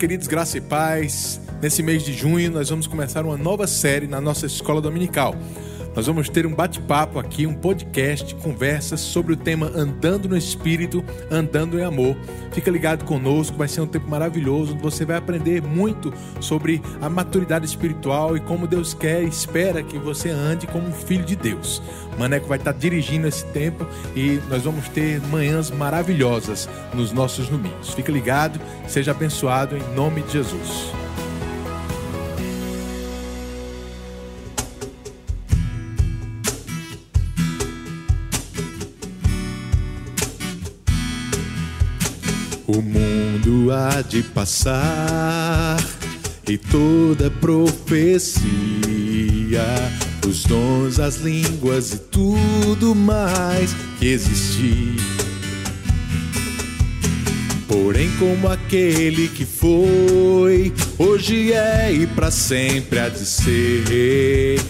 queridos, 0.00 0.26
graça 0.26 0.56
e 0.56 0.62
paz. 0.62 1.38
Nesse 1.60 1.82
mês 1.82 2.02
de 2.02 2.14
junho, 2.14 2.50
nós 2.50 2.70
vamos 2.70 2.86
começar 2.86 3.22
uma 3.22 3.36
nova 3.36 3.66
série 3.66 4.06
na 4.06 4.18
nossa 4.18 4.46
escola 4.46 4.80
dominical. 4.80 5.36
Nós 6.00 6.06
vamos 6.06 6.30
ter 6.30 6.46
um 6.46 6.54
bate-papo 6.54 7.18
aqui, 7.18 7.46
um 7.46 7.52
podcast, 7.52 8.34
conversas 8.36 9.02
sobre 9.02 9.34
o 9.34 9.36
tema 9.36 9.66
Andando 9.66 10.30
no 10.30 10.34
Espírito, 10.34 11.04
Andando 11.30 11.78
em 11.78 11.84
Amor. 11.84 12.16
Fica 12.52 12.70
ligado 12.70 13.04
conosco, 13.04 13.58
vai 13.58 13.68
ser 13.68 13.82
um 13.82 13.86
tempo 13.86 14.08
maravilhoso, 14.08 14.72
onde 14.72 14.82
você 14.82 15.04
vai 15.04 15.18
aprender 15.18 15.60
muito 15.60 16.10
sobre 16.40 16.80
a 17.02 17.10
maturidade 17.10 17.66
espiritual 17.66 18.34
e 18.34 18.40
como 18.40 18.66
Deus 18.66 18.94
quer 18.94 19.22
e 19.22 19.28
espera 19.28 19.82
que 19.82 19.98
você 19.98 20.30
ande 20.30 20.66
como 20.66 20.88
um 20.88 20.92
filho 20.92 21.22
de 21.22 21.36
Deus. 21.36 21.82
Maneco 22.18 22.46
vai 22.46 22.56
estar 22.56 22.72
dirigindo 22.72 23.28
esse 23.28 23.44
tempo 23.48 23.86
e 24.16 24.40
nós 24.48 24.62
vamos 24.62 24.88
ter 24.88 25.20
manhãs 25.26 25.70
maravilhosas 25.70 26.66
nos 26.94 27.12
nossos 27.12 27.46
domingos. 27.46 27.92
Fica 27.92 28.10
ligado, 28.10 28.58
seja 28.88 29.10
abençoado 29.10 29.76
em 29.76 29.94
nome 29.94 30.22
de 30.22 30.32
Jesus. 30.32 30.99
Há 43.80 44.02
de 44.02 44.22
passar 44.22 45.78
e 46.46 46.58
toda 46.58 47.30
profecia, 47.30 48.42
os 50.26 50.44
dons, 50.44 50.98
as 50.98 51.16
línguas 51.16 51.92
e 51.92 51.98
tudo 51.98 52.94
mais 52.94 53.74
que 53.98 54.06
existir. 54.06 54.96
Porém, 57.66 58.10
como 58.18 58.48
aquele 58.48 59.28
que 59.28 59.44
foi, 59.44 60.72
hoje 60.98 61.52
é 61.52 61.92
e 61.92 62.06
para 62.06 62.30
sempre 62.30 62.98
há 62.98 63.08
de 63.08 63.24
ser. 63.24 64.60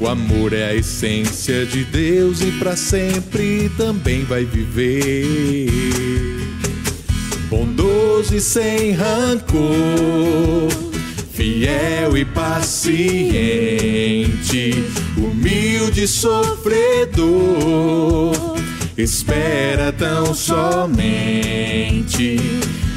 O 0.00 0.08
amor 0.08 0.52
é 0.52 0.70
a 0.70 0.74
essência 0.74 1.66
de 1.66 1.84
Deus 1.84 2.40
e 2.40 2.52
para 2.52 2.76
sempre 2.76 3.70
também 3.76 4.24
vai 4.24 4.44
viver 4.44 6.37
e 8.34 8.40
sem 8.40 8.92
rancor, 8.92 9.60
fiel 11.32 12.16
e 12.16 12.24
paciente, 12.24 13.04
humilde 15.16 16.02
e 16.02 16.08
sofredor, 16.08 17.26
espera 18.96 19.92
tão 19.92 20.34
somente, 20.34 22.36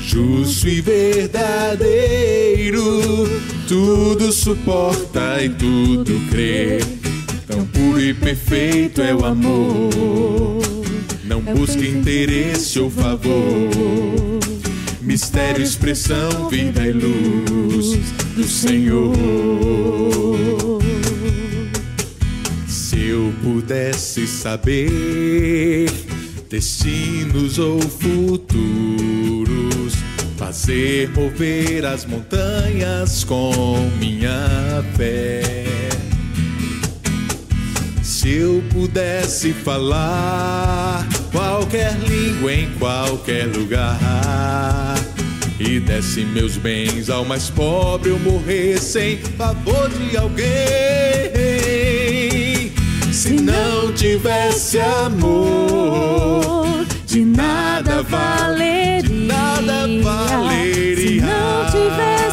justo 0.06 0.68
e 0.68 0.82
verdadeiro, 0.82 2.82
tudo 3.68 4.32
suporta 4.34 5.42
e 5.42 5.50
tudo 5.50 6.20
crê. 6.30 6.80
Tão 7.48 7.66
puro 7.68 8.02
e 8.02 8.14
perfeito 8.14 9.02
é 9.02 9.16
o 9.16 9.26
amor. 9.26 10.60
Não 11.24 11.40
busque 11.42 11.88
interesse 11.88 12.78
ou 12.80 12.90
favor 12.90 13.70
mistério, 15.02 15.64
expressão, 15.64 16.50
vida 16.50 16.86
e 16.86 16.92
luz 16.92 17.98
do 18.36 18.44
Senhor. 18.44 19.14
Se 22.68 23.08
eu 23.08 23.34
pudesse 23.44 24.28
saber 24.28 25.90
destinos 26.50 27.58
ou 27.58 27.80
futuros, 27.82 28.52
fazer 30.38 31.10
mover 31.12 31.86
as 31.86 32.06
montanhas 32.06 33.24
com 33.24 33.90
minha 34.00 34.84
fé. 34.96 35.42
Se 38.04 38.30
eu 38.30 38.64
pudesse 38.72 39.52
falar 39.52 41.08
qualquer 41.72 41.98
língua 42.00 42.54
em 42.54 42.70
qualquer 42.72 43.46
lugar 43.46 43.98
e 45.58 45.80
desse 45.80 46.26
meus 46.26 46.58
bens 46.58 47.10
ao 47.10 47.24
mais 47.24 47.50
pobre 47.50 48.10
eu 48.10 48.20
morrer 48.20 48.78
sem 48.78 49.18
favor 49.18 49.90
de 49.90 50.18
alguém. 50.18 50.44
Se 53.14 53.36
não 53.36 53.94
tivesse 53.94 54.80
amor, 54.80 56.86
de 57.06 57.24
nada 57.24 58.04
valeria. 58.04 59.04
De 59.04 59.14
nada 59.14 59.88
valeria. 60.04 60.98
Se 60.98 61.22
não 61.22 61.66
tivesse 61.72 62.31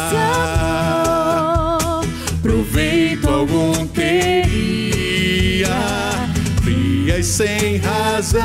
Sem 7.21 7.77
razão 7.77 8.43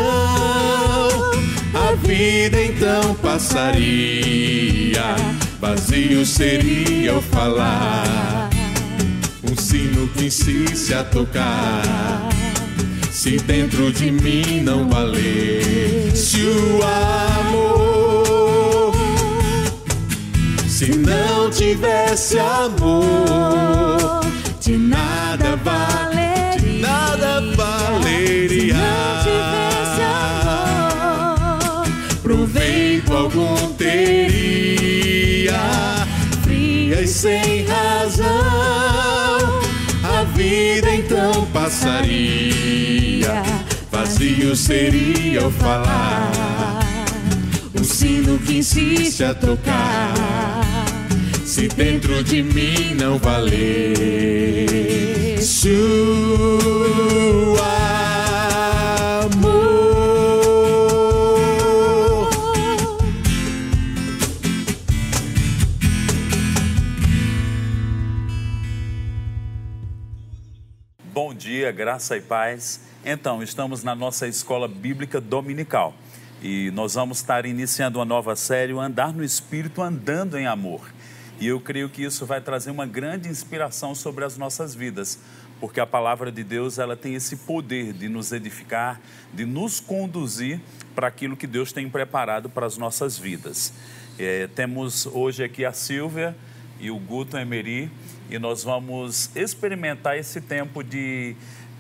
a 1.73 1.95
vida 2.07 2.61
então 2.61 3.14
passaria, 3.14 5.14
vazio 5.61 6.26
seria 6.26 7.14
o 7.14 7.23
falar, 7.23 8.50
um 9.49 9.57
sino 9.57 10.09
que 10.09 10.26
insiste 10.26 10.93
a 10.93 11.04
tocar. 11.04 12.28
Se 13.12 13.37
dentro 13.38 13.93
de 13.93 14.11
mim 14.11 14.61
não 14.62 14.88
valesse 14.88 16.43
o 16.43 16.81
amor, 17.47 18.93
se 20.69 20.97
não 20.97 21.49
tivesse 21.49 22.38
amor, 22.38 24.21
de 24.61 24.76
nada 24.76 25.54
valeria. 25.57 26.24
Se 28.47 28.73
não 28.73 29.23
tivesse 29.23 30.03
amor, 30.43 31.87
proveito 32.23 33.13
algum 33.13 33.73
teria, 33.73 35.55
fria 36.43 37.01
e 37.01 37.07
sem 37.07 37.65
razão, 37.65 38.27
a 40.03 40.25
vida 40.35 40.95
então 40.95 41.47
passaria, 41.55 43.43
vazio 43.91 44.55
seria 44.55 45.47
o 45.47 45.51
falar, 45.51 46.31
um 47.81 47.83
sino 47.83 48.39
que 48.41 48.59
insiste 48.59 49.25
a 49.25 49.33
tocar, 49.35 50.13
se 51.47 51.67
dentro 51.69 52.23
de 52.23 52.43
mim 52.43 52.95
não 52.95 53.17
valesse 53.17 53.65
o 55.71 56.55
dia, 71.64 71.73
graça 71.73 72.14
e 72.14 72.21
paz. 72.21 72.78
Então, 73.02 73.42
estamos 73.42 73.83
na 73.83 73.94
nossa 73.94 74.28
escola 74.28 74.68
bíblica 74.68 75.18
dominical 75.18 75.94
e 76.42 76.71
nós 76.73 76.92
vamos 76.92 77.21
estar 77.21 77.47
iniciando 77.47 77.99
uma 77.99 78.04
nova 78.04 78.37
série, 78.37 78.75
o 78.75 78.80
Andar 78.80 79.14
no 79.14 79.25
Espírito, 79.25 79.80
Andando 79.80 80.37
em 80.37 80.47
Amor. 80.47 80.92
E 81.40 81.47
eu 81.47 81.59
creio 81.59 81.88
que 81.88 82.02
isso 82.02 82.26
vai 82.26 82.38
trazer 82.38 82.71
uma 82.71 82.85
grande 82.85 83.30
inspiração 83.30 83.94
sobre 83.94 84.26
as 84.26 84.37
nossas 84.37 84.75
vidas, 84.75 85.18
porque 85.59 85.80
a 85.80 85.87
palavra 85.87 86.30
de 86.30 86.44
Deus 86.44 86.78
ela 86.78 86.99
tem 86.99 87.14
esse 87.14 87.35
poder 87.37 87.94
de 87.94 88.11
nos 88.11 88.30
edificar, 88.30 89.00
de 89.33 89.47
nos 89.47 89.80
conduzir 89.80 90.61
para 90.94 91.06
aquilo 91.06 91.35
que 91.35 91.47
Deus 91.47 91.73
tem 91.73 91.88
preparado 91.88 92.50
para 92.50 92.66
as 92.66 92.76
nossas 92.76 93.16
vidas. 93.16 93.73
É, 94.18 94.49
temos 94.49 95.06
hoje 95.06 95.42
aqui 95.42 95.64
a 95.64 95.73
Silvia 95.73 96.37
e 96.81 96.90
o 96.90 96.99
Guto 96.99 97.37
Emery 97.37 97.90
e 98.31 98.38
nós 98.38 98.64
vamos 98.64 99.31
experimentar 99.35 100.19
esse 100.19 100.40
tempo 100.40 100.83
de 100.83 101.37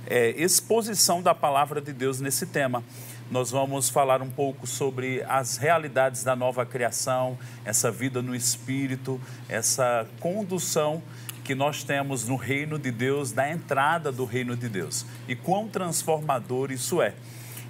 é, 0.06 0.30
exposição 0.30 1.22
da 1.22 1.34
palavra 1.34 1.80
de 1.80 1.92
Deus 1.92 2.20
nesse 2.20 2.46
tema. 2.46 2.82
Nós 3.30 3.50
vamos 3.50 3.88
falar 3.88 4.20
um 4.20 4.30
pouco 4.30 4.66
sobre 4.66 5.22
as 5.24 5.56
realidades 5.56 6.22
da 6.22 6.36
nova 6.36 6.66
criação, 6.66 7.38
essa 7.64 7.90
vida 7.90 8.20
no 8.20 8.34
espírito, 8.34 9.20
essa 9.48 10.06
condução 10.20 11.02
que 11.42 11.54
nós 11.54 11.82
temos 11.82 12.28
no 12.28 12.36
reino 12.36 12.78
de 12.78 12.90
Deus, 12.90 13.32
da 13.32 13.50
entrada 13.50 14.12
do 14.12 14.24
reino 14.24 14.56
de 14.56 14.68
Deus 14.68 15.04
e 15.26 15.34
quão 15.34 15.68
transformador 15.68 16.70
isso 16.70 17.00
é. 17.00 17.14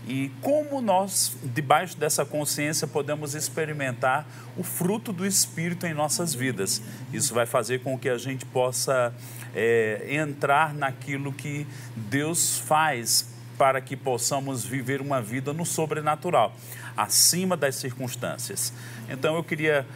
E 0.07 0.31
como 0.43 0.83
nós, 0.83 1.37
debaixo 1.43 1.97
dessa 1.97 2.25
consciência, 2.25 2.87
podemos 2.87 3.35
experimentar 3.35 4.27
o 4.57 4.63
fruto 4.63 5.13
do 5.13 5.27
Espírito 5.27 5.87
em 5.87 5.95
nossas 5.95 6.35
vidas. 6.35 6.83
Isso 7.13 7.33
vai 7.33 7.47
fazer 7.47 7.81
com 7.81 7.99
que 7.99 8.09
a 8.09 8.19
gente 8.19 8.45
possa 8.45 9.15
é, 9.55 10.07
entrar 10.11 10.75
naquilo 10.75 11.33
que 11.33 11.67
Deus 11.97 12.59
faz 12.59 13.33
para 13.57 13.81
que 13.81 13.97
possamos 13.97 14.65
viver 14.65 15.01
uma 15.01 15.23
vida 15.23 15.53
no 15.53 15.65
sobrenatural, 15.65 16.53
acima 16.97 17.57
das 17.57 17.77
circunstâncias. 17.77 18.73
Então 19.09 19.37
eu 19.37 19.45
queria 19.45 19.87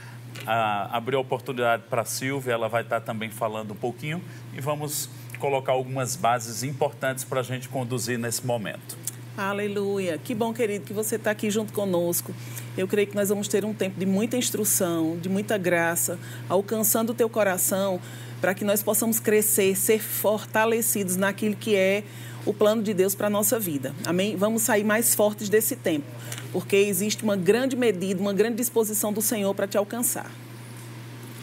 ah, 0.46 0.88
abrir 0.92 1.16
a 1.16 1.20
oportunidade 1.20 1.82
para 1.90 2.02
a 2.02 2.04
Silvia, 2.04 2.52
ela 2.52 2.68
vai 2.68 2.82
estar 2.82 3.00
também 3.00 3.30
falando 3.30 3.72
um 3.72 3.76
pouquinho 3.76 4.22
e 4.54 4.60
vamos 4.60 5.10
colocar 5.38 5.72
algumas 5.72 6.16
bases 6.16 6.62
importantes 6.62 7.24
para 7.24 7.40
a 7.40 7.42
gente 7.42 7.68
conduzir 7.68 8.18
nesse 8.18 8.46
momento. 8.46 8.96
Aleluia. 9.38 10.18
Que 10.18 10.34
bom, 10.34 10.52
querido, 10.52 10.84
que 10.84 10.92
você 10.92 11.14
está 11.14 11.30
aqui 11.30 11.48
junto 11.48 11.72
conosco. 11.72 12.34
Eu 12.76 12.88
creio 12.88 13.06
que 13.06 13.14
nós 13.14 13.28
vamos 13.28 13.46
ter 13.46 13.64
um 13.64 13.72
tempo 13.72 13.96
de 13.96 14.04
muita 14.04 14.36
instrução, 14.36 15.16
de 15.16 15.28
muita 15.28 15.56
graça, 15.56 16.18
alcançando 16.48 17.10
o 17.10 17.14
teu 17.14 17.28
coração, 17.28 18.00
para 18.40 18.52
que 18.52 18.64
nós 18.64 18.82
possamos 18.82 19.20
crescer, 19.20 19.76
ser 19.76 20.00
fortalecidos 20.00 21.14
naquilo 21.14 21.54
que 21.54 21.76
é 21.76 22.02
o 22.44 22.52
plano 22.52 22.82
de 22.82 22.92
Deus 22.92 23.14
para 23.14 23.28
a 23.28 23.30
nossa 23.30 23.60
vida. 23.60 23.94
Amém? 24.04 24.34
Vamos 24.34 24.62
sair 24.62 24.82
mais 24.82 25.14
fortes 25.14 25.48
desse 25.48 25.76
tempo, 25.76 26.06
porque 26.52 26.74
existe 26.74 27.22
uma 27.22 27.36
grande 27.36 27.76
medida, 27.76 28.20
uma 28.20 28.34
grande 28.34 28.56
disposição 28.56 29.12
do 29.12 29.22
Senhor 29.22 29.54
para 29.54 29.68
te 29.68 29.78
alcançar. 29.78 30.32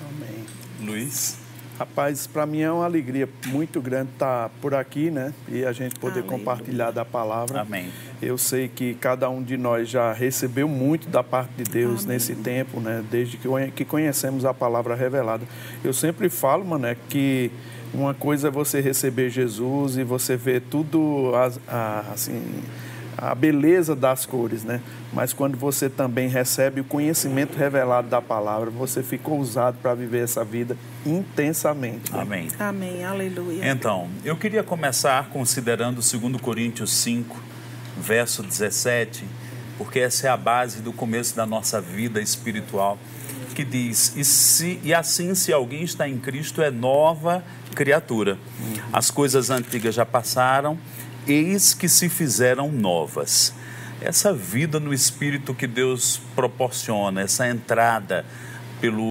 Amém. 0.01 0.45
Luiz? 0.81 1.44
Rapaz, 1.77 2.25
para 2.25 2.45
mim 2.45 2.61
é 2.61 2.71
uma 2.71 2.85
alegria 2.85 3.27
muito 3.47 3.81
grande 3.81 4.09
estar 4.13 4.49
por 4.61 4.73
aqui, 4.73 5.11
né? 5.11 5.33
E 5.49 5.65
a 5.65 5.73
gente 5.73 5.99
poder 5.99 6.19
Aleluia. 6.19 6.37
compartilhar 6.39 6.91
da 6.91 7.03
palavra. 7.03 7.61
Amém. 7.61 7.89
Eu 8.21 8.37
sei 8.37 8.69
que 8.69 8.93
cada 8.93 9.29
um 9.29 9.43
de 9.43 9.57
nós 9.57 9.89
já 9.89 10.13
recebeu 10.13 10.69
muito 10.69 11.09
da 11.09 11.21
parte 11.21 11.51
de 11.57 11.63
Deus 11.65 12.05
nesse 12.05 12.33
tempo, 12.33 12.79
né? 12.79 13.03
Desde 13.11 13.35
que, 13.35 13.47
conhe- 13.47 13.71
que 13.71 13.83
conhecemos 13.83 14.45
a 14.45 14.53
palavra 14.53 14.95
revelada. 14.95 15.43
Eu 15.83 15.91
sempre 15.93 16.29
falo, 16.29 16.63
mano, 16.63 16.87
que 17.09 17.51
uma 17.93 18.13
coisa 18.13 18.47
é 18.47 18.51
você 18.51 18.79
receber 18.79 19.29
Jesus 19.29 19.97
e 19.97 20.03
você 20.03 20.37
ver 20.37 20.61
tudo 20.61 21.33
assim 22.13 22.41
a 23.31 23.35
beleza 23.35 23.95
das 23.95 24.25
cores, 24.25 24.63
né? 24.63 24.81
Mas 25.13 25.33
quando 25.33 25.57
você 25.57 25.89
também 25.89 26.27
recebe 26.27 26.81
o 26.81 26.83
conhecimento 26.83 27.57
revelado 27.57 28.07
da 28.07 28.21
palavra, 28.21 28.69
você 28.69 29.01
fica 29.01 29.29
ousado 29.31 29.77
para 29.81 29.93
viver 29.95 30.23
essa 30.23 30.43
vida 30.43 30.77
intensamente. 31.05 32.11
né? 32.11 32.21
Amém. 32.21 32.47
Amém. 32.59 33.03
Aleluia. 33.03 33.69
Então, 33.69 34.07
eu 34.23 34.35
queria 34.35 34.63
começar 34.63 35.29
considerando 35.29 35.95
2 36.01 36.41
Coríntios 36.41 36.91
5, 36.93 37.35
verso 37.97 38.43
17, 38.43 39.25
porque 39.77 39.99
essa 39.99 40.27
é 40.27 40.29
a 40.29 40.37
base 40.37 40.81
do 40.81 40.93
começo 40.93 41.35
da 41.35 41.45
nossa 41.45 41.81
vida 41.81 42.21
espiritual, 42.21 42.97
que 43.55 43.63
diz: 43.63 44.13
E, 44.15 44.23
se, 44.23 44.79
e 44.83 44.93
assim, 44.93 45.33
se 45.33 45.51
alguém 45.51 45.83
está 45.83 46.07
em 46.07 46.17
Cristo, 46.17 46.61
é 46.61 46.69
nova 46.69 47.43
criatura. 47.73 48.37
As 48.93 49.09
coisas 49.11 49.49
antigas 49.49 49.95
já 49.95 50.05
passaram, 50.05 50.77
eis 51.27 51.73
que 51.73 51.89
se 51.89 52.09
fizeram 52.09 52.71
novas. 52.71 53.53
Essa 54.01 54.33
vida 54.33 54.79
no 54.79 54.93
espírito 54.93 55.53
que 55.53 55.67
Deus 55.67 56.21
proporciona, 56.35 57.21
essa 57.21 57.47
entrada 57.47 58.25
pelo 58.79 59.09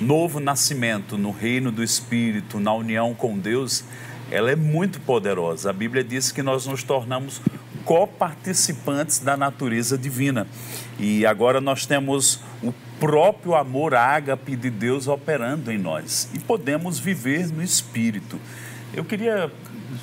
novo 0.00 0.40
nascimento 0.40 1.18
no 1.18 1.30
reino 1.30 1.70
do 1.70 1.82
Espírito, 1.82 2.58
na 2.58 2.72
união 2.72 3.14
com 3.14 3.38
Deus, 3.38 3.84
ela 4.30 4.50
é 4.50 4.56
muito 4.56 5.00
poderosa. 5.00 5.70
A 5.70 5.72
Bíblia 5.72 6.02
diz 6.02 6.32
que 6.32 6.42
nós 6.42 6.66
nos 6.66 6.82
tornamos 6.82 7.40
coparticipantes 7.84 9.18
da 9.18 9.36
natureza 9.36 9.98
divina. 9.98 10.46
E 10.98 11.26
agora 11.26 11.60
nós 11.60 11.84
temos 11.84 12.40
o 12.62 12.72
próprio 12.98 13.54
amor 13.54 13.94
ágape 13.94 14.56
de 14.56 14.70
Deus 14.70 15.06
operando 15.06 15.70
em 15.70 15.78
nós 15.78 16.28
e 16.32 16.38
podemos 16.38 16.98
viver 16.98 17.48
no 17.52 17.62
Espírito. 17.62 18.40
Eu 18.94 19.04
queria 19.04 19.50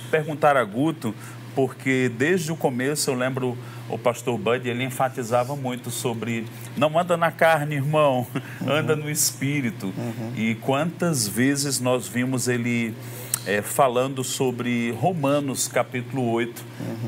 perguntar 0.10 0.58
a 0.58 0.64
Guto, 0.64 1.14
porque 1.56 2.10
desde 2.18 2.52
o 2.52 2.56
começo 2.56 3.10
eu 3.10 3.16
lembro 3.16 3.58
o 3.90 3.98
pastor 3.98 4.38
Bud, 4.38 4.68
ele 4.68 4.84
enfatizava 4.84 5.56
muito 5.56 5.92
sobre 5.92 6.46
não 6.78 6.98
anda 6.98 7.18
na 7.18 7.32
carne, 7.32 7.76
irmão, 7.76 8.26
anda 8.66 8.96
no 8.96 9.10
espírito. 9.10 9.94
E 10.36 10.56
quantas 10.56 11.28
vezes 11.28 11.80
nós 11.80 12.08
vimos 12.08 12.48
ele 12.48 12.96
eh, 13.46 13.62
falando 13.62 14.24
sobre 14.24 14.92
Romanos 14.92 15.68
capítulo 15.68 16.30
8, 16.32 16.64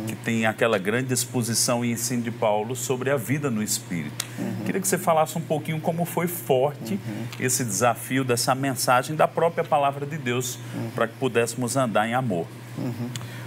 que 0.07 0.15
tem 0.15 0.45
aquela 0.45 0.77
grande 0.77 1.13
exposição 1.13 1.85
e 1.85 1.91
ensino 1.91 2.23
de 2.23 2.31
Paulo 2.31 2.75
sobre 2.75 3.09
a 3.09 3.17
vida 3.17 3.49
no 3.49 3.63
espírito. 3.63 4.25
Queria 4.65 4.81
que 4.81 4.87
você 4.87 4.97
falasse 4.97 5.37
um 5.37 5.41
pouquinho 5.41 5.79
como 5.79 6.05
foi 6.05 6.27
forte 6.27 6.99
esse 7.39 7.63
desafio 7.63 8.23
dessa 8.23 8.53
mensagem 8.55 9.15
da 9.15 9.27
própria 9.27 9.63
palavra 9.63 10.05
de 10.05 10.17
Deus 10.17 10.59
para 10.95 11.07
que 11.07 11.13
pudéssemos 11.15 11.77
andar 11.77 12.07
em 12.07 12.13
amor. 12.13 12.47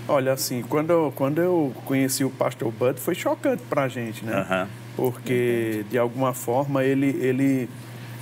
Olha, 0.09 0.33
assim, 0.33 0.63
quando 0.63 0.91
eu, 0.91 1.13
quando 1.15 1.41
eu 1.41 1.73
conheci 1.85 2.25
o 2.25 2.31
pastor 2.31 2.71
Bud, 2.71 3.01
foi 3.01 3.15
chocante 3.15 3.63
para 3.69 3.83
a 3.83 3.89
gente, 3.89 4.25
né? 4.25 4.35
Aham. 4.35 4.69
Porque, 4.97 5.85
de 5.91 5.99
alguma 5.99 6.33
forma, 6.33 6.85
ele, 6.85 7.09
ele, 7.21 7.69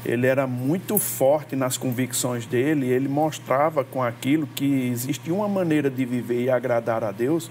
ele 0.05 0.27
era 0.27 0.47
muito 0.47 0.99
forte 0.99 1.55
nas 1.55 1.77
convicções 1.77 2.47
dele, 2.47 2.89
ele 2.89 3.07
mostrava 3.07 3.85
com 3.85 4.03
aquilo 4.03 4.47
que 4.47 4.89
existe 4.89 5.31
uma 5.31 5.47
maneira 5.47 5.91
de 5.91 6.05
viver 6.05 6.43
e 6.45 6.51
agradar 6.51 7.05
a 7.05 7.13
Deus 7.13 7.51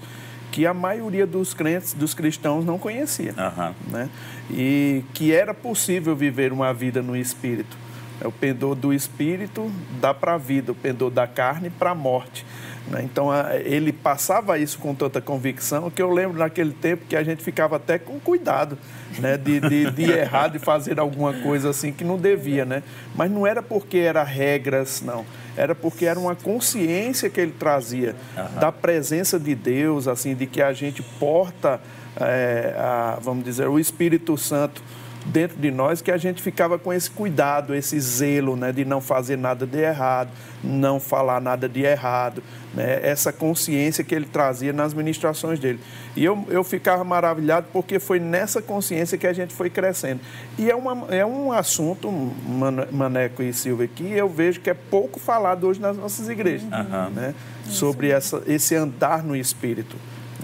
que 0.54 0.66
a 0.66 0.72
maioria 0.72 1.26
dos 1.26 1.52
crentes, 1.52 1.94
dos 1.94 2.14
cristãos, 2.14 2.64
não 2.64 2.78
conhecia. 2.78 3.34
Aham. 3.36 3.74
Né? 3.88 4.08
E 4.48 5.02
que 5.12 5.32
era 5.32 5.52
possível 5.52 6.14
viver 6.14 6.52
uma 6.52 6.72
vida 6.72 7.02
no 7.02 7.16
espírito. 7.16 7.76
É 8.20 8.28
O 8.28 8.30
pendor 8.30 8.76
do 8.76 8.92
espírito 8.92 9.68
dá 10.00 10.14
para 10.14 10.34
a 10.34 10.38
vida, 10.38 10.70
o 10.70 10.74
pendor 10.74 11.10
da 11.10 11.26
carne 11.26 11.70
para 11.70 11.90
a 11.90 11.94
morte. 11.94 12.46
Né? 12.88 13.02
Então 13.02 13.30
ele 13.64 13.92
passava 13.92 14.58
isso 14.58 14.78
com 14.78 14.94
tanta 14.94 15.20
convicção 15.20 15.90
que 15.90 16.02
eu 16.02 16.10
lembro 16.10 16.38
naquele 16.38 16.72
tempo 16.72 17.04
que 17.08 17.16
a 17.16 17.22
gente 17.22 17.42
ficava 17.42 17.76
até 17.76 17.98
com 17.98 18.20
cuidado 18.20 18.76
né? 19.18 19.36
de, 19.38 19.60
de, 19.60 19.90
de 19.90 20.02
errar, 20.12 20.48
de 20.48 20.58
fazer 20.58 21.00
alguma 21.00 21.32
coisa 21.32 21.70
assim 21.70 21.92
que 21.92 22.04
não 22.04 22.18
devia. 22.18 22.64
Né? 22.64 22.82
Mas 23.14 23.30
não 23.30 23.46
era 23.46 23.62
porque 23.62 23.98
era 23.98 24.22
regras, 24.22 25.00
não. 25.00 25.24
Era 25.56 25.74
porque 25.74 26.04
era 26.04 26.18
uma 26.18 26.34
consciência 26.34 27.30
que 27.30 27.40
ele 27.40 27.52
trazia 27.52 28.14
da 28.60 28.72
presença 28.72 29.38
de 29.38 29.54
Deus, 29.54 30.08
assim, 30.08 30.34
de 30.34 30.46
que 30.46 30.60
a 30.60 30.72
gente 30.72 31.00
porta, 31.18 31.80
é, 32.20 32.74
a- 32.76 33.18
vamos 33.22 33.44
dizer, 33.44 33.68
o 33.68 33.78
Espírito 33.78 34.36
Santo 34.36 34.82
dentro 35.26 35.56
de 35.56 35.70
nós 35.70 36.02
que 36.02 36.10
a 36.10 36.16
gente 36.18 36.42
ficava 36.42 36.78
com 36.78 36.92
esse 36.92 37.10
cuidado, 37.10 37.74
esse 37.74 37.98
zelo, 37.98 38.56
né, 38.56 38.72
de 38.72 38.84
não 38.84 39.00
fazer 39.00 39.38
nada 39.38 39.66
de 39.66 39.78
errado, 39.78 40.30
não 40.62 41.00
falar 41.00 41.40
nada 41.40 41.68
de 41.68 41.82
errado, 41.82 42.42
né, 42.74 43.00
essa 43.02 43.32
consciência 43.32 44.02
que 44.02 44.14
ele 44.14 44.26
trazia 44.26 44.72
nas 44.72 44.92
ministrações 44.92 45.58
dele. 45.58 45.78
E 46.16 46.24
eu, 46.24 46.44
eu 46.48 46.62
ficava 46.64 47.04
maravilhado 47.04 47.66
porque 47.72 47.98
foi 47.98 48.18
nessa 48.18 48.60
consciência 48.60 49.16
que 49.16 49.26
a 49.26 49.32
gente 49.32 49.54
foi 49.54 49.70
crescendo. 49.70 50.20
E 50.58 50.70
é, 50.70 50.74
uma, 50.74 51.06
é 51.14 51.24
um 51.24 51.52
assunto, 51.52 52.10
Mane- 52.10 52.86
Maneco 52.90 53.42
e 53.42 53.52
Silvia, 53.52 53.88
que 53.88 54.04
eu 54.12 54.28
vejo 54.28 54.60
que 54.60 54.70
é 54.70 54.74
pouco 54.74 55.18
falado 55.20 55.66
hoje 55.66 55.80
nas 55.80 55.96
nossas 55.96 56.28
igrejas, 56.28 56.70
Aham. 56.72 57.10
né, 57.10 57.34
sobre 57.66 58.10
essa, 58.10 58.42
esse 58.46 58.74
andar 58.74 59.22
no 59.22 59.36
Espírito. 59.36 59.96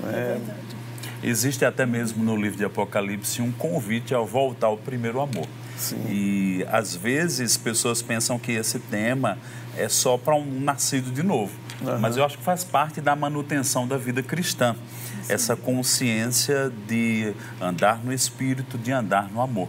né. 0.03 0.39
Existe 1.23 1.67
até 1.67 1.85
mesmo 1.85 2.25
no 2.25 2.35
livro 2.35 2.57
de 2.57 2.65
Apocalipse 2.65 3.43
um 3.43 3.53
convite 3.53 4.15
ao 4.15 4.25
voltar 4.27 4.69
ao 4.69 4.79
primeiro 4.79 5.21
amor. 5.21 5.47
Sim. 5.77 5.97
E 6.09 6.67
às 6.71 6.97
vezes 6.97 7.59
pessoas 7.59 8.01
pensam 8.01 8.39
que 8.39 8.53
esse 8.53 8.79
tema 8.79 9.37
é 9.77 9.87
só 9.87 10.17
para 10.17 10.35
um 10.35 10.61
nascido 10.61 11.11
de 11.11 11.23
novo. 11.23 11.53
Mas 12.01 12.17
eu 12.17 12.25
acho 12.25 12.39
que 12.39 12.45
faz 12.45 12.63
parte 12.63 13.01
da 13.01 13.17
manutenção 13.17 13.87
da 13.87 13.97
vida 13.97 14.23
cristã. 14.23 14.77
Essa 15.29 15.57
consciência 15.57 16.73
de 16.87 17.33
andar 17.61 18.05
no 18.05 18.13
espírito, 18.13 18.77
de 18.77 18.93
andar 18.93 19.31
no 19.31 19.41
amor. 19.41 19.69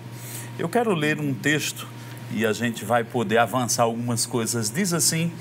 Eu 0.60 0.68
quero 0.68 0.94
ler 0.94 1.20
um 1.20 1.34
texto 1.34 1.88
e 2.34 2.46
a 2.46 2.54
gente 2.54 2.84
vai 2.84 3.04
poder 3.04 3.38
avançar 3.38 3.84
algumas 3.84 4.26
coisas. 4.26 4.70
Diz 4.70 4.94
assim, 4.94 5.32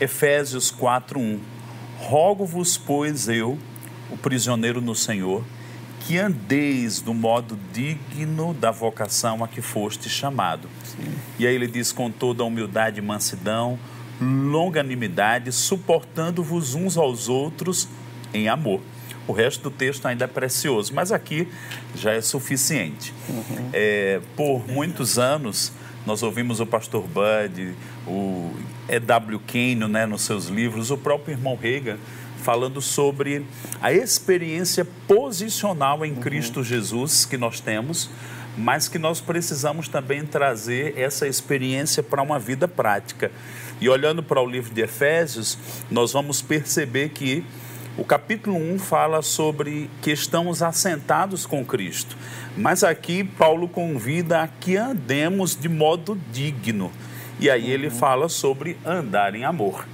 Efésios 0.00 0.70
4:1. 0.70 1.38
Rogo-vos, 1.98 2.76
pois 2.76 3.28
eu, 3.28 3.58
o 4.10 4.16
prisioneiro 4.16 4.80
no 4.80 4.94
Senhor, 4.94 5.42
que 6.00 6.18
andeis 6.18 7.00
do 7.00 7.14
modo 7.14 7.58
digno 7.72 8.54
da 8.54 8.70
vocação 8.70 9.42
a 9.42 9.48
que 9.48 9.62
foste 9.62 10.08
chamado. 10.08 10.68
E 11.38 11.46
aí 11.46 11.54
ele 11.54 11.66
diz 11.66 11.90
com 11.92 12.10
toda 12.10 12.42
a 12.42 12.46
humildade 12.46 13.00
e 13.00 13.02
mansidão, 13.02 13.78
longanimidade, 14.20 15.52
suportando-vos 15.52 16.74
uns 16.74 16.96
aos 16.96 17.28
outros 17.28 17.88
em 18.32 18.48
amor. 18.48 18.80
O 19.26 19.32
resto 19.32 19.64
do 19.64 19.70
texto 19.70 20.06
ainda 20.06 20.24
é 20.24 20.28
precioso, 20.28 20.94
mas 20.94 21.10
aqui 21.10 21.48
já 21.94 22.12
é 22.12 22.20
suficiente. 22.20 23.12
É, 23.72 24.20
por 24.36 24.66
muitos 24.68 25.18
anos, 25.18 25.72
nós 26.06 26.22
ouvimos 26.22 26.60
o 26.60 26.66
pastor 26.66 27.04
Bud, 27.08 27.74
o 28.06 28.52
E.W. 28.88 29.40
Kane, 29.40 29.88
né, 29.88 30.06
nos 30.06 30.22
seus 30.22 30.46
livros, 30.46 30.92
o 30.92 30.96
próprio 30.96 31.34
irmão 31.34 31.58
Reagan, 31.60 31.98
falando 32.40 32.80
sobre 32.80 33.44
a 33.82 33.92
experiência 33.92 34.84
posicional 35.08 36.04
em 36.04 36.14
Cristo 36.14 36.62
Jesus 36.62 37.24
que 37.24 37.36
nós 37.36 37.58
temos, 37.58 38.08
mas 38.56 38.86
que 38.86 38.98
nós 38.98 39.20
precisamos 39.20 39.88
também 39.88 40.24
trazer 40.24 40.96
essa 40.96 41.26
experiência 41.26 42.04
para 42.04 42.22
uma 42.22 42.38
vida 42.38 42.68
prática. 42.68 43.32
E 43.80 43.88
olhando 43.88 44.22
para 44.22 44.40
o 44.40 44.46
livro 44.46 44.72
de 44.74 44.80
Efésios, 44.80 45.58
nós 45.90 46.12
vamos 46.12 46.40
perceber 46.42 47.10
que 47.10 47.44
O 47.98 48.04
capítulo 48.04 48.56
1 48.58 48.78
fala 48.78 49.22
sobre 49.22 49.88
que 50.02 50.10
estamos 50.10 50.62
assentados 50.62 51.46
com 51.46 51.64
Cristo. 51.64 52.14
Mas 52.54 52.84
aqui 52.84 53.24
Paulo 53.24 53.66
convida 53.68 54.42
a 54.42 54.48
que 54.48 54.76
andemos 54.76 55.56
de 55.56 55.66
modo 55.66 56.18
digno. 56.30 56.92
E 57.40 57.48
aí 57.48 57.70
ele 57.70 57.88
fala 57.88 58.28
sobre 58.28 58.76
andar 58.84 59.34
em 59.34 59.44
amor. 59.44 59.86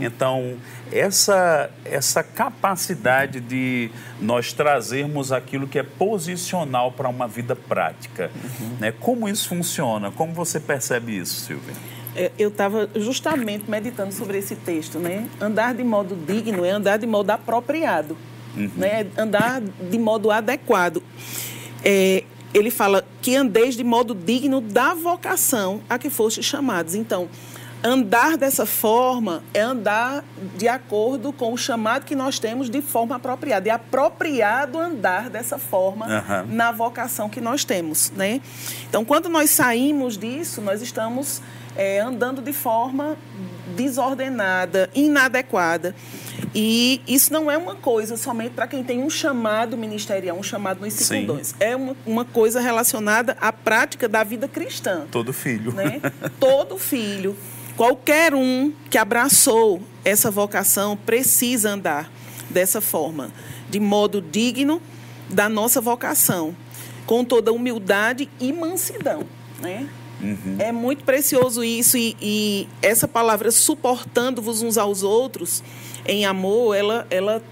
Então, 0.00 0.56
essa, 0.92 1.70
essa 1.84 2.22
capacidade 2.22 3.40
de 3.40 3.88
nós 4.20 4.52
trazermos 4.52 5.30
aquilo 5.30 5.66
que 5.68 5.78
é 5.78 5.82
posicional 5.82 6.90
para 6.90 7.08
uma 7.08 7.26
vida 7.28 7.54
prática. 7.54 8.32
Né? 8.80 8.92
Como 8.92 9.28
isso 9.28 9.48
funciona? 9.48 10.10
Como 10.10 10.32
você 10.32 10.58
percebe 10.58 11.16
isso, 11.16 11.40
Silvia? 11.40 11.74
É, 12.16 12.30
Eu 12.38 12.48
estava 12.48 12.88
justamente 12.94 13.68
meditando 13.68 14.12
sobre 14.12 14.38
esse 14.38 14.54
texto, 14.56 14.98
né? 14.98 15.28
Andar 15.40 15.74
de 15.74 15.84
modo 15.84 16.14
digno 16.14 16.64
é 16.64 16.70
andar 16.70 16.96
de 16.96 17.06
modo 17.06 17.30
apropriado, 17.30 18.16
né? 18.56 19.06
É 19.16 19.20
Andar 19.20 19.60
de 19.60 19.98
modo 19.98 20.30
adequado. 20.30 21.02
É, 21.84 22.24
ele 22.52 22.70
fala 22.70 23.04
que 23.20 23.34
andeis 23.34 23.76
de 23.76 23.82
modo 23.82 24.14
digno 24.14 24.60
da 24.60 24.94
vocação 24.94 25.80
a 25.88 25.98
que 25.98 26.08
foste 26.08 26.42
chamados. 26.42 26.94
Então, 26.94 27.28
andar 27.82 28.38
dessa 28.38 28.64
forma 28.64 29.42
é 29.52 29.60
andar 29.60 30.24
de 30.56 30.68
acordo 30.68 31.32
com 31.32 31.52
o 31.52 31.56
chamado 31.58 32.04
que 32.04 32.14
nós 32.14 32.38
temos 32.38 32.70
de 32.70 32.80
forma 32.80 33.16
apropriada. 33.16 33.68
É 33.68 33.72
apropriado 33.72 34.78
andar 34.78 35.28
dessa 35.28 35.58
forma 35.58 36.06
Aham. 36.06 36.46
na 36.48 36.70
vocação 36.70 37.28
que 37.28 37.40
nós 37.40 37.64
temos, 37.64 38.10
né? 38.12 38.40
Então, 38.88 39.04
quando 39.04 39.28
nós 39.28 39.50
saímos 39.50 40.16
disso, 40.16 40.62
nós 40.62 40.80
estamos 40.80 41.42
é, 41.76 42.00
andando 42.00 42.40
de 42.40 42.52
forma 42.52 43.16
desordenada, 43.76 44.90
inadequada. 44.94 45.94
E 46.54 47.00
isso 47.06 47.32
não 47.32 47.50
é 47.50 47.56
uma 47.56 47.74
coisa 47.74 48.16
somente 48.16 48.52
para 48.52 48.66
quem 48.66 48.84
tem 48.84 49.02
um 49.02 49.10
chamado 49.10 49.76
ministerial, 49.76 50.36
um 50.38 50.42
chamado 50.42 50.80
nos 50.80 50.94
Sim. 50.94 51.04
secundões. 51.04 51.54
É 51.58 51.74
uma, 51.74 51.96
uma 52.06 52.24
coisa 52.24 52.60
relacionada 52.60 53.36
à 53.40 53.52
prática 53.52 54.08
da 54.08 54.22
vida 54.22 54.46
cristã 54.46 55.06
Todo 55.10 55.32
filho. 55.32 55.72
né? 55.72 56.00
Todo 56.38 56.78
filho, 56.78 57.36
qualquer 57.76 58.34
um 58.34 58.72
que 58.88 58.98
abraçou 58.98 59.82
essa 60.04 60.30
vocação 60.30 60.96
precisa 60.96 61.70
andar 61.70 62.10
dessa 62.50 62.80
forma, 62.80 63.30
de 63.68 63.80
modo 63.80 64.20
digno 64.20 64.80
da 65.28 65.48
nossa 65.48 65.80
vocação, 65.80 66.54
com 67.06 67.24
toda 67.24 67.52
humildade 67.52 68.28
e 68.38 68.52
mansidão, 68.52 69.24
né? 69.60 69.88
É 70.58 70.72
muito 70.72 71.04
precioso 71.04 71.62
isso 71.62 71.96
e, 71.96 72.16
e 72.20 72.68
essa 72.80 73.06
palavra 73.06 73.50
suportando-vos 73.50 74.62
uns 74.62 74.78
aos 74.78 75.02
outros 75.02 75.62
em 76.06 76.24
amor, 76.24 76.74
ela, 76.74 77.06
ela 77.10 77.42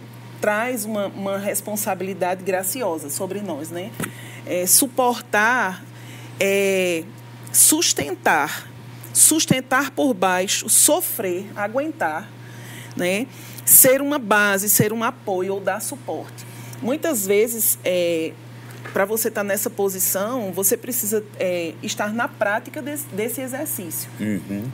traz 0.40 0.84
uma, 0.84 1.06
uma 1.06 1.38
responsabilidade 1.38 2.42
graciosa 2.44 3.08
sobre 3.08 3.40
nós, 3.40 3.70
né? 3.70 3.90
É, 4.44 4.66
suportar 4.66 5.84
é 6.40 7.04
sustentar, 7.52 8.68
sustentar 9.12 9.90
por 9.90 10.14
baixo, 10.14 10.68
sofrer, 10.68 11.46
aguentar, 11.54 12.28
né? 12.96 13.26
Ser 13.64 14.00
uma 14.00 14.18
base, 14.18 14.68
ser 14.68 14.92
um 14.92 15.04
apoio 15.04 15.54
ou 15.54 15.60
dar 15.60 15.80
suporte. 15.80 16.44
Muitas 16.80 17.26
vezes, 17.26 17.78
para 18.92 19.04
você 19.04 19.28
estar 19.28 19.44
nessa 19.44 19.70
posição, 19.70 20.52
você 20.52 20.76
precisa 20.76 21.24
é, 21.38 21.74
estar 21.82 22.12
na 22.12 22.28
prática 22.28 22.82
desse, 22.82 23.06
desse 23.08 23.40
exercício. 23.40 24.10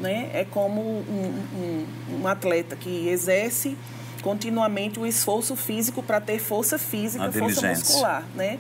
Né? 0.01 0.31
É 0.33 0.45
como 0.45 0.81
um, 0.81 1.43
um- 1.55 1.87
um 2.23 2.27
atleta 2.27 2.75
que 2.77 3.09
exerce 3.09 3.77
continuamente 4.23 4.99
o 4.99 5.07
esforço 5.07 5.55
físico 5.55 6.03
para 6.03 6.21
ter 6.21 6.39
força 6.41 6.79
física, 6.79 7.25
força 7.41 7.61
muscular. 7.89 8.25
Né? 8.35 8.59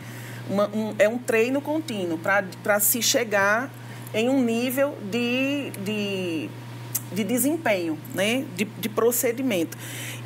Uma- 0.48 0.68
um- 0.68 0.94
é 0.98 1.08
um 1.08 1.18
treino 1.18 1.60
contínuo 1.60 2.18
para 2.18 2.80
se 2.80 3.02
chegar 3.02 3.70
em 4.14 4.28
um 4.28 4.42
nível 4.42 4.96
de, 5.10 5.70
de, 5.84 6.48
de 7.12 7.24
desempenho, 7.24 7.98
né? 8.14 8.44
de, 8.56 8.64
de 8.64 8.88
procedimento. 8.88 9.76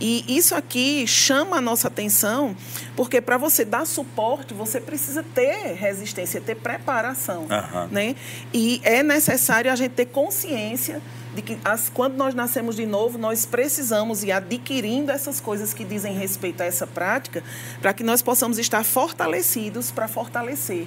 E 0.00 0.24
isso 0.28 0.54
aqui 0.54 1.06
chama 1.06 1.58
a 1.58 1.60
nossa 1.60 1.88
atenção, 1.88 2.56
porque 2.96 3.20
para 3.20 3.38
você 3.38 3.64
dar 3.64 3.86
suporte, 3.86 4.52
você 4.52 4.80
precisa 4.80 5.22
ter 5.22 5.74
resistência, 5.74 6.40
ter 6.40 6.56
preparação. 6.56 7.46
Aham. 7.48 7.88
Né? 7.90 8.16
E 8.52 8.80
é 8.84 9.02
necessário 9.02 9.70
a 9.70 9.76
gente 9.76 9.92
ter 9.92 10.06
consciência 10.06 11.00
de 11.34 11.42
que 11.42 11.58
as, 11.64 11.88
quando 11.88 12.14
nós 12.14 12.34
nascemos 12.34 12.76
de 12.76 12.84
novo, 12.84 13.16
nós 13.16 13.46
precisamos 13.46 14.22
ir 14.22 14.32
adquirindo 14.32 15.10
essas 15.10 15.40
coisas 15.40 15.72
que 15.72 15.84
dizem 15.84 16.14
respeito 16.14 16.62
a 16.62 16.66
essa 16.66 16.86
prática, 16.86 17.42
para 17.80 17.92
que 17.92 18.02
nós 18.02 18.20
possamos 18.22 18.58
estar 18.58 18.84
fortalecidos 18.84 19.90
para 19.90 20.08
fortalecer. 20.08 20.86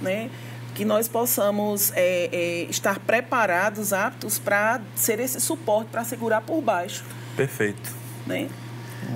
Né? 0.00 0.28
Que 0.76 0.84
nós 0.84 1.08
possamos 1.08 1.92
é, 1.96 2.28
é, 2.32 2.62
estar 2.70 3.00
preparados, 3.00 3.92
aptos 3.92 4.38
para 4.38 4.80
ser 4.94 5.18
esse 5.18 5.40
suporte, 5.40 5.88
para 5.90 6.04
segurar 6.04 6.42
por 6.42 6.60
baixo 6.60 7.04
Perfeito. 7.36 7.92
né? 8.26 8.48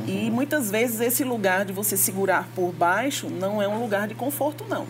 E 0.07 0.31
muitas 0.31 0.71
vezes 0.71 1.01
esse 1.01 1.25
lugar 1.25 1.65
de 1.65 1.73
você 1.73 1.97
segurar 1.97 2.49
por 2.55 2.73
baixo 2.73 3.29
não 3.29 3.61
é 3.61 3.69
um 3.69 3.81
lugar 3.81 4.07
de 4.09 4.15
conforto, 4.15 4.65
não. 4.69 4.87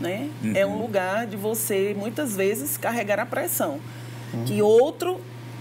Né? 0.00 0.28
É 0.54 0.66
um 0.66 0.76
lugar 0.76 1.26
de 1.26 1.36
você, 1.36 1.94
muitas 1.96 2.34
vezes, 2.36 2.76
carregar 2.76 3.18
a 3.20 3.26
pressão. 3.26 3.78
Que 4.46 4.60
outro 4.60 5.20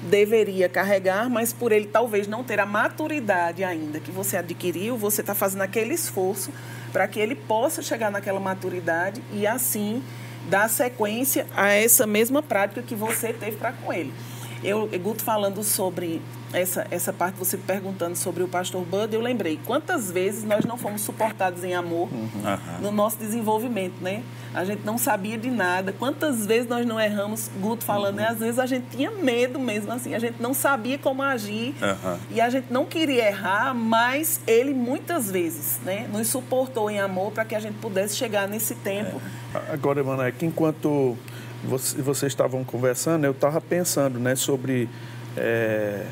deveria 0.10 0.68
carregar, 0.68 1.30
mas 1.30 1.54
por 1.54 1.72
ele 1.72 1.86
talvez 1.86 2.28
não 2.28 2.44
ter 2.44 2.60
a 2.60 2.66
maturidade 2.66 3.64
ainda 3.64 4.00
que 4.00 4.12
você 4.12 4.38
adquiriu, 4.38 4.98
você 4.98 5.22
está 5.22 5.34
fazendo 5.34 5.62
aquele 5.62 5.94
esforço 5.94 6.52
para 6.92 7.08
que 7.08 7.20
ele 7.20 7.36
possa 7.36 7.82
chegar 7.82 8.12
naquela 8.12 8.40
maturidade 8.40 9.22
e 9.32 9.48
assim 9.48 10.04
dar 10.50 10.70
sequência 10.70 11.48
a 11.56 11.72
essa 11.72 12.06
mesma 12.06 12.42
prática 12.42 12.82
que 12.82 12.96
você 12.96 13.34
teve 13.34 13.58
para 13.58 13.72
com 13.72 13.92
ele. 13.92 14.14
Eu, 14.64 14.88
Guto, 15.00 15.24
falando 15.24 15.62
sobre 15.62 16.22
essa, 16.54 16.88
essa 16.90 17.12
parte, 17.12 17.38
você 17.38 17.58
perguntando 17.58 18.16
sobre 18.16 18.44
o 18.44 18.48
pastor 18.48 18.84
Bud, 18.86 19.14
eu 19.14 19.20
lembrei 19.20 19.60
quantas 19.66 20.10
vezes 20.10 20.44
nós 20.44 20.64
não 20.64 20.78
fomos 20.78 21.02
suportados 21.02 21.64
em 21.64 21.74
amor 21.74 22.08
Aham. 22.46 22.80
no 22.80 22.92
nosso 22.92 23.18
desenvolvimento, 23.18 23.96
né? 24.02 24.24
A 24.54 24.64
gente 24.64 24.86
não 24.86 24.98
sabia 24.98 25.38
de 25.38 25.50
nada. 25.50 25.92
Quantas 25.92 26.46
vezes 26.46 26.70
nós 26.70 26.86
não 26.86 27.00
erramos, 27.00 27.50
Guto 27.60 27.84
falando, 27.84 28.18
né? 28.18 28.28
Às 28.30 28.38
vezes 28.38 28.60
a 28.60 28.66
gente 28.66 28.86
tinha 28.96 29.12
medo 29.12 29.60
mesmo, 29.60 29.92
assim, 29.92 30.14
a 30.14 30.20
gente 30.20 30.42
não 30.42 30.54
sabia 30.54 30.98
como 30.98 31.24
agir 31.24 31.76
e 32.30 32.40
a 32.40 32.50
gente 32.50 32.72
não 32.72 32.86
queria 32.86 33.28
errar, 33.28 33.74
mas 33.74 34.40
ele 34.46 34.74
muitas 34.74 35.30
vezes, 35.30 35.80
né, 35.84 36.08
nos 36.12 36.28
suportou 36.28 36.90
em 36.90 37.00
amor 37.00 37.32
para 37.32 37.44
que 37.44 37.56
a 37.56 37.60
gente 37.60 37.76
pudesse 37.80 38.16
chegar 38.16 38.48
nesse 38.48 38.76
tempo. 38.76 39.20
Agora, 39.72 40.00
Emanuel, 40.02 40.32
que 40.34 40.46
enquanto 40.46 41.18
você- 41.64 42.02
vocês 42.02 42.32
estavam 42.32 42.64
conversando, 42.64 43.26
eu 43.26 43.32
estava 43.32 43.60
pensando 43.62 44.20
né, 44.20 44.36
sobre 44.36 44.90
é, 45.36 46.06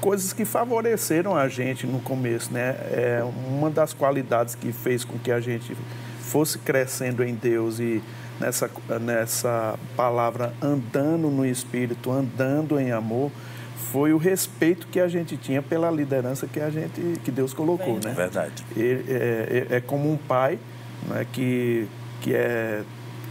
coisas 0.00 0.32
que 0.32 0.44
favoreceram 0.44 1.36
a 1.36 1.46
gente 1.48 1.86
no 1.86 2.00
começo. 2.00 2.52
Né? 2.52 2.70
É, 2.90 3.22
uma 3.48 3.70
das 3.70 3.92
qualidades 3.92 4.54
que 4.54 4.72
fez 4.72 5.04
com 5.04 5.18
que 5.18 5.30
a 5.30 5.40
gente 5.40 5.76
fosse 6.20 6.58
crescendo 6.58 7.22
em 7.22 7.34
Deus 7.34 7.78
e 7.78 8.02
nessa, 8.40 8.70
nessa 9.00 9.78
palavra 9.96 10.52
andando 10.62 11.28
no 11.30 11.44
Espírito, 11.46 12.10
andando 12.10 12.78
em 12.80 12.90
amor, 12.90 13.30
foi 13.92 14.12
o 14.12 14.16
respeito 14.18 14.86
que 14.86 14.98
a 15.00 15.08
gente 15.08 15.36
tinha 15.36 15.60
pela 15.60 15.90
liderança 15.90 16.46
que 16.46 16.60
a 16.60 16.70
gente 16.70 17.20
que 17.24 17.30
Deus 17.30 17.52
colocou, 17.52 17.94
né? 18.04 18.12
Verdade. 18.14 18.64
Ele 18.76 19.04
é, 19.08 19.66
é- 19.70 19.76
é 19.76 19.80
como 19.80 20.10
um 20.12 20.16
pai 20.16 20.58
né, 21.08 21.26
que, 21.32 21.86
que 22.20 22.34
é, 22.34 22.82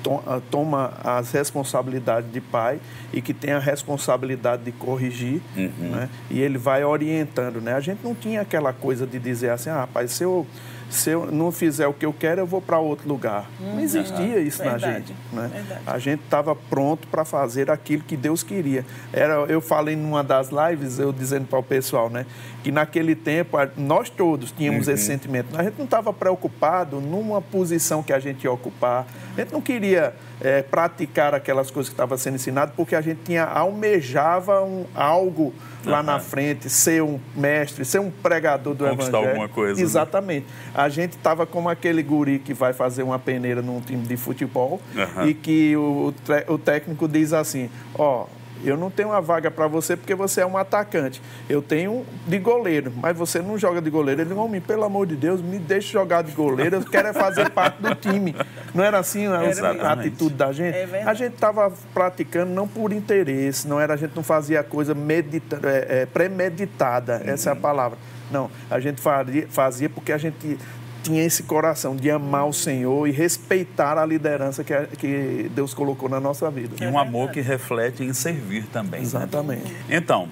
to- 0.04 0.22
ah, 0.26 0.42
toma 0.50 0.94
as 1.04 1.32
responsabilidades 1.32 2.32
de 2.32 2.42
pai 2.42 2.80
e 3.14 3.22
que 3.22 3.34
tem 3.34 3.52
a 3.52 3.60
responsabilidade 3.60 4.64
de 4.64 4.72
corrigir 4.72 5.42
né, 5.56 6.10
e 6.30 6.40
ele 6.42 6.58
vai 6.58 6.84
orientando. 6.84 7.62
Né? 7.62 7.74
A 7.74 7.80
gente 7.80 8.00
não 8.04 8.16
tinha 8.16 8.42
aquela 8.42 8.74
coisa 8.74 9.06
de 9.06 9.20
dizer 9.20 9.50
assim, 9.52 9.70
ah, 9.70 9.82
rapaz, 9.82 10.12
se 10.12 10.24
eu, 10.24 10.46
se 10.90 11.12
eu 11.12 11.28
não 11.32 11.52
fizer 11.52 11.86
o 11.88 11.94
que 11.94 12.04
eu 12.06 12.12
quero, 12.14 12.42
eu 12.42 12.48
vou 12.48 12.62
para 12.62 12.80
outro 12.80 13.08
lugar. 13.08 13.48
Não 13.60 13.80
existia 13.80 14.40
isso 14.40 14.64
na 14.64 14.72
Verdade, 14.72 14.96
gente. 15.08 15.14
Né? 15.32 15.50
verdade. 15.54 15.82
A 15.86 16.00
gente 16.00 16.24
estava 16.24 16.56
pronto 16.56 17.08
para 17.08 17.24
fazer 17.24 17.70
aquilo 17.70 18.02
que 18.04 18.18
Deus 18.18 18.42
queria. 18.42 18.84
Era, 19.14 19.34
eu 19.48 19.62
falei 19.62 19.96
numa 19.96 20.24
das 20.24 20.50
lives, 20.50 20.98
eu 20.98 21.14
dizendo 21.14 21.46
para 21.46 21.60
o 21.60 21.64
pessoal, 21.64 22.10
né, 22.10 22.26
que 22.64 22.72
naquele 22.72 23.16
tempo 23.16 23.58
nós 23.78 24.10
todos 24.10 24.52
tínhamos 24.52 24.88
esse 24.88 25.06
sentimento. 25.06 25.58
A 25.58 25.64
gente 25.64 25.78
não 25.78 25.86
estava 25.86 26.12
preocupado 26.12 27.00
numa 27.00 27.42
posição 27.42 28.04
que 28.04 28.12
a 28.12 28.20
gente 28.20 28.44
ia 28.44 28.52
ocupar. 28.52 29.08
A 29.36 29.42
gente 29.42 29.54
não 29.54 29.62
queria 29.62 30.14
eh, 30.42 30.62
praticar 30.62 31.34
aquelas 31.34 31.72
coisas 31.72 31.90
que 31.90 31.94
estavam 31.94 32.18
sendo 32.18 32.36
ensinadas, 32.36 32.74
porque 32.76 32.96
a 32.96 33.02
gente 33.02 33.22
tinha 33.24 33.46
almejava 33.46 34.62
um, 34.64 34.86
algo 34.94 35.54
lá 35.86 36.04
na 36.04 36.20
frente, 36.20 36.70
ser 36.70 37.02
um 37.02 37.20
mestre, 37.36 37.86
ser 37.86 38.00
um 38.00 38.12
pregador 38.12 38.76
do 38.76 38.86
Conquistar 38.86 39.10
evangelho. 39.10 39.30
alguma 39.30 39.48
coisa, 39.48 39.76
né? 39.80 39.82
Exatamente. 39.82 40.46
A 40.76 40.90
gente 40.90 41.14
estava 41.14 41.46
como 41.46 41.70
aquele 41.70 42.04
guri 42.04 42.40
que 42.40 42.54
vai 42.54 42.74
fazer 42.74 43.04
uma 43.04 43.18
peneira 43.18 43.62
num 43.62 43.80
time 43.80 44.06
de 44.06 44.18
futebol 44.18 44.82
Aham. 44.98 45.28
e 45.28 45.34
que 45.34 45.76
o, 45.78 46.14
o 46.48 46.58
técnico 46.58 47.08
diz 47.08 47.32
assim, 47.32 47.70
ó, 47.96 48.26
eu 48.64 48.78
não 48.78 48.90
tenho 48.90 49.10
uma 49.10 49.22
vaga 49.22 49.50
para 49.50 49.68
você 49.68 49.96
porque 49.96 50.14
você 50.16 50.42
é 50.42 50.46
um 50.46 50.58
atacante. 50.58 51.22
Eu 51.50 51.62
tenho 51.62 52.06
de 52.28 52.38
goleiro, 52.38 52.92
mas 52.96 53.18
você 53.18 53.42
não 53.42 53.58
joga 53.58 53.82
de 53.82 53.90
goleiro. 53.90 54.22
Ele, 54.22 54.34
homem, 54.34 54.60
pelo 54.62 54.84
amor 54.84 55.08
de 55.08 55.16
Deus, 55.16 55.42
me 55.42 55.58
deixe 55.58 55.92
jogar 55.92 56.24
de 56.24 56.32
goleiro, 56.32 56.78
eu 56.78 56.84
quero 56.84 57.08
é 57.08 57.14
fazer 57.14 57.50
parte 57.52 57.82
do 57.82 57.94
time. 57.96 58.36
Não 58.74 58.84
era 58.84 59.00
assim 59.00 59.28
a, 59.28 59.40
a 59.40 59.94
atitude 59.94 60.36
da 60.36 60.52
gente? 60.52 60.76
É 60.76 61.04
a 61.06 61.14
gente 61.14 61.34
estava 61.34 61.72
praticando 61.94 62.52
não 62.54 62.68
por 62.68 62.92
interesse, 62.92 63.68
não 63.68 63.80
era, 63.80 63.94
a 63.94 63.98
gente 63.98 64.16
não 64.16 64.24
fazia 64.24 64.64
coisa 64.64 64.94
medita, 64.94 65.60
é, 65.64 66.02
é, 66.02 66.06
premeditada, 66.06 67.22
essa 67.26 67.50
é 67.50 67.54
a 67.54 67.56
palavra. 67.56 67.98
Não, 68.32 68.50
a 68.70 68.80
gente 68.80 69.02
faria, 69.02 69.48
fazia 69.48 69.90
porque 69.90 70.12
a 70.12 70.18
gente 70.18 70.58
tinha 71.04 71.24
esse 71.24 71.44
coração 71.44 71.96
de 71.96 72.10
amar 72.12 72.48
o 72.48 72.54
Senhor 72.54 73.08
e 73.08 73.12
respeitar 73.12 73.98
a 73.98 74.06
liderança 74.06 74.64
que, 74.64 74.74
a- 74.74 74.86
que 74.86 75.50
Deus 75.56 75.74
colocou 75.74 76.10
na 76.10 76.20
nossa 76.20 76.50
vida. 76.52 76.76
E 76.84 76.88
um 76.88 77.00
amor 77.00 77.32
que 77.32 77.40
reflete 77.42 78.04
em 78.04 78.14
servir 78.14 78.66
também. 78.74 79.00
né? 79.00 79.06
Exatamente. 79.06 79.74
Então, 79.90 80.28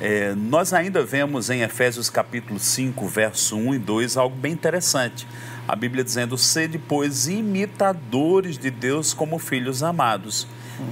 é, 0.00 0.34
nós 0.34 0.72
ainda 0.72 1.04
vemos 1.04 1.50
em 1.50 1.62
Efésios 1.62 2.10
capítulo 2.10 2.58
5, 2.58 3.06
verso 3.06 3.56
1 3.56 3.74
e 3.74 3.78
2, 3.78 4.16
algo 4.16 4.34
bem 4.36 4.52
interessante. 4.52 5.26
A 5.68 5.76
Bíblia 5.76 6.02
dizendo, 6.02 6.36
sede, 6.36 6.76
pois, 6.78 7.28
imitadores 7.28 8.58
de 8.58 8.70
Deus 8.70 9.14
como 9.14 9.38
filhos 9.38 9.82
amados, 9.82 10.46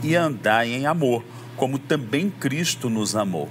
e 0.05 0.14
andai 0.14 0.73
em 0.73 0.87
amor, 0.87 1.25
como 1.57 1.79
também 1.79 2.31
Cristo 2.31 2.88
nos 2.88 3.16
amou. 3.16 3.49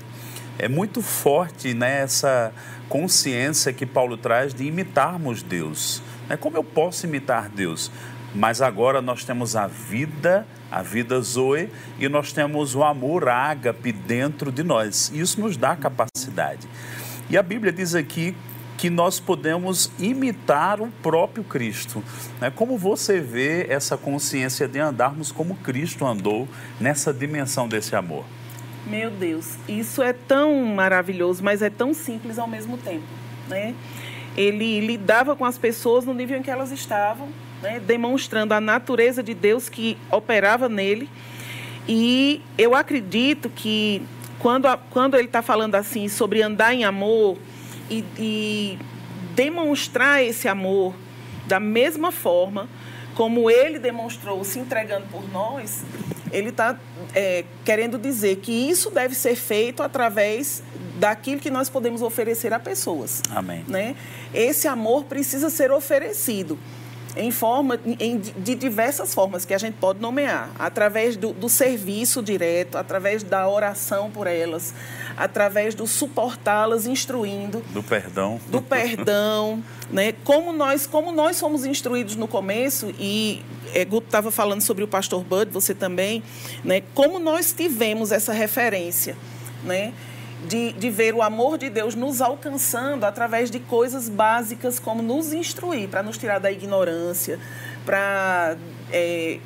É 0.58 0.70
muito 0.70 1.02
forte 1.02 1.74
né, 1.74 2.02
essa 2.02 2.52
consciência 2.90 3.72
que 3.72 3.86
Paulo 3.86 4.18
traz 4.18 4.54
de 4.54 4.66
imitarmos 4.66 5.42
Deus. 5.44 6.02
Né? 6.28 6.36
Como 6.36 6.58
eu 6.58 6.64
posso 6.64 7.06
imitar 7.06 7.48
Deus? 7.48 7.90
Mas 8.36 8.62
agora 8.62 9.02
nós 9.02 9.24
temos 9.24 9.56
a 9.56 9.68
vida, 9.68 10.46
a 10.72 10.82
vida 10.82 11.20
Zoe, 11.22 11.70
e 11.98 12.10
nós 12.10 12.34
temos 12.34 12.76
o 12.76 12.84
amor 12.84 13.30
ágape 13.30 13.92
dentro 13.92 14.52
de 14.52 14.64
nós. 14.64 15.12
Isso 15.14 15.40
nos 15.40 15.56
dá 15.56 15.76
capacidade. 15.76 16.68
E 17.30 17.38
a 17.38 17.44
Bíblia 17.44 17.72
diz 17.72 17.96
aqui 17.96 18.36
que 18.78 18.90
nós 18.90 19.20
podemos 19.20 19.92
imitar 20.00 20.80
o 20.80 20.88
próprio 21.04 21.44
Cristo. 21.44 22.04
Né? 22.40 22.50
Como 22.50 22.78
você 22.78 23.20
vê 23.20 23.68
essa 23.70 23.98
consciência 23.98 24.68
de 24.68 24.80
andarmos 24.80 25.32
como 25.32 25.56
Cristo 25.56 26.06
andou 26.06 26.48
nessa 26.80 27.14
dimensão 27.14 27.68
desse 27.68 27.96
amor? 27.96 28.26
Meu 28.86 29.12
Deus, 29.12 29.56
isso 29.68 30.02
é 30.02 30.14
tão 30.14 30.64
maravilhoso, 30.66 31.44
mas 31.44 31.62
é 31.62 31.70
tão 31.70 31.94
simples 31.94 32.40
ao 32.40 32.48
mesmo 32.48 32.78
tempo, 32.78 33.04
né? 33.48 33.76
Ele 34.38 34.80
lidava 34.80 35.36
com 35.36 35.46
as 35.46 35.58
pessoas 35.58 36.06
no 36.06 36.14
nível 36.14 36.38
em 36.38 36.42
que 36.42 36.50
elas 36.50 36.72
estavam, 36.72 37.28
né? 37.62 37.80
demonstrando 37.80 38.54
a 38.54 38.62
natureza 38.62 39.22
de 39.22 39.34
Deus 39.34 39.68
que 39.68 39.98
operava 40.12 40.70
nele. 40.70 41.10
E 41.88 42.42
eu 42.58 42.74
acredito 42.74 43.50
que 43.50 44.02
quando, 44.38 44.68
a- 44.68 44.78
quando 44.78 45.16
ele 45.16 45.26
está 45.26 45.42
falando 45.42 45.76
assim 45.76 46.08
sobre 46.08 46.42
andar 46.42 46.74
em 46.74 46.86
amor 46.86 47.38
e, 47.90 48.04
e 48.18 48.80
demonstrar 49.36 50.24
esse 50.24 50.48
amor 50.48 50.94
da 51.48 51.60
mesma 51.60 52.12
forma 52.12 52.70
como 53.16 53.50
ele 53.50 53.78
demonstrou 53.80 54.42
se 54.46 54.60
entregando 54.60 55.06
por 55.12 55.30
nós, 55.30 55.84
ele 56.32 56.50
está 56.50 56.78
querendo 57.66 57.98
dizer 57.98 58.38
que 58.38 58.52
isso 58.52 58.92
deve 58.92 59.16
ser 59.16 59.36
feito 59.36 59.82
através 59.82 60.62
daquilo 60.98 61.40
que 61.40 61.50
nós 61.50 61.70
podemos 61.70 62.02
oferecer 62.02 62.54
a 62.54 62.60
pessoas. 62.60 63.22
Amém. 63.32 63.64
Né? 63.68 63.96
Esse 64.34 64.68
amor 64.68 65.06
precisa 65.06 65.50
ser 65.50 65.72
oferecido 65.72 66.58
em 67.16 67.32
forma, 67.32 67.80
em, 68.00 68.18
de 68.18 68.56
diversas 68.56 69.14
formas 69.14 69.44
que 69.44 69.54
a 69.54 69.58
gente 69.58 69.76
pode 69.76 70.00
nomear, 70.00 70.52
através 70.58 71.18
do, 71.18 71.34
do 71.34 71.50
serviço 71.50 72.22
direto, 72.22 72.78
através 72.78 73.24
da 73.24 73.48
oração 73.50 74.12
por 74.12 74.28
elas, 74.28 74.74
através 75.18 75.74
do 75.74 75.88
suportá-las, 75.88 76.86
instruindo, 76.86 77.64
Do 77.72 77.82
perdão. 77.82 78.40
do 78.48 78.62
perdão, 78.62 79.64
né? 79.92 80.14
Como 80.24 80.54
nós, 80.54 80.86
como 80.86 81.12
nós 81.12 81.40
fomos 81.40 81.66
instruídos 81.66 82.16
no 82.16 82.28
começo 82.28 82.94
e 83.00 83.42
é, 83.74 83.86
Guto 83.86 84.08
estava 84.08 84.32
falando 84.32 84.62
sobre 84.62 84.84
o 84.84 84.88
pastor 84.88 85.24
Bud, 85.24 85.52
você 85.52 85.74
também, 85.74 86.24
né? 86.64 86.82
Como 86.94 87.20
nós 87.20 87.52
tivemos 87.54 88.12
essa 88.12 88.34
referência, 88.34 89.16
né? 89.64 89.94
De, 90.48 90.72
de 90.72 90.90
ver 90.90 91.14
o 91.14 91.22
amor 91.22 91.58
de 91.58 91.70
Deus 91.70 91.96
nos 91.96 92.22
alcançando 92.22 93.04
através 93.04 93.52
de 93.52 93.60
coisas 93.60 94.08
básicas 94.08 94.80
como 94.80 95.02
nos 95.04 95.34
instruir, 95.34 95.90
para 95.90 96.02
nos 96.02 96.18
tirar 96.18 96.40
da 96.40 96.50
ignorância, 96.50 97.38
para 97.86 98.56
é, 98.92 99.40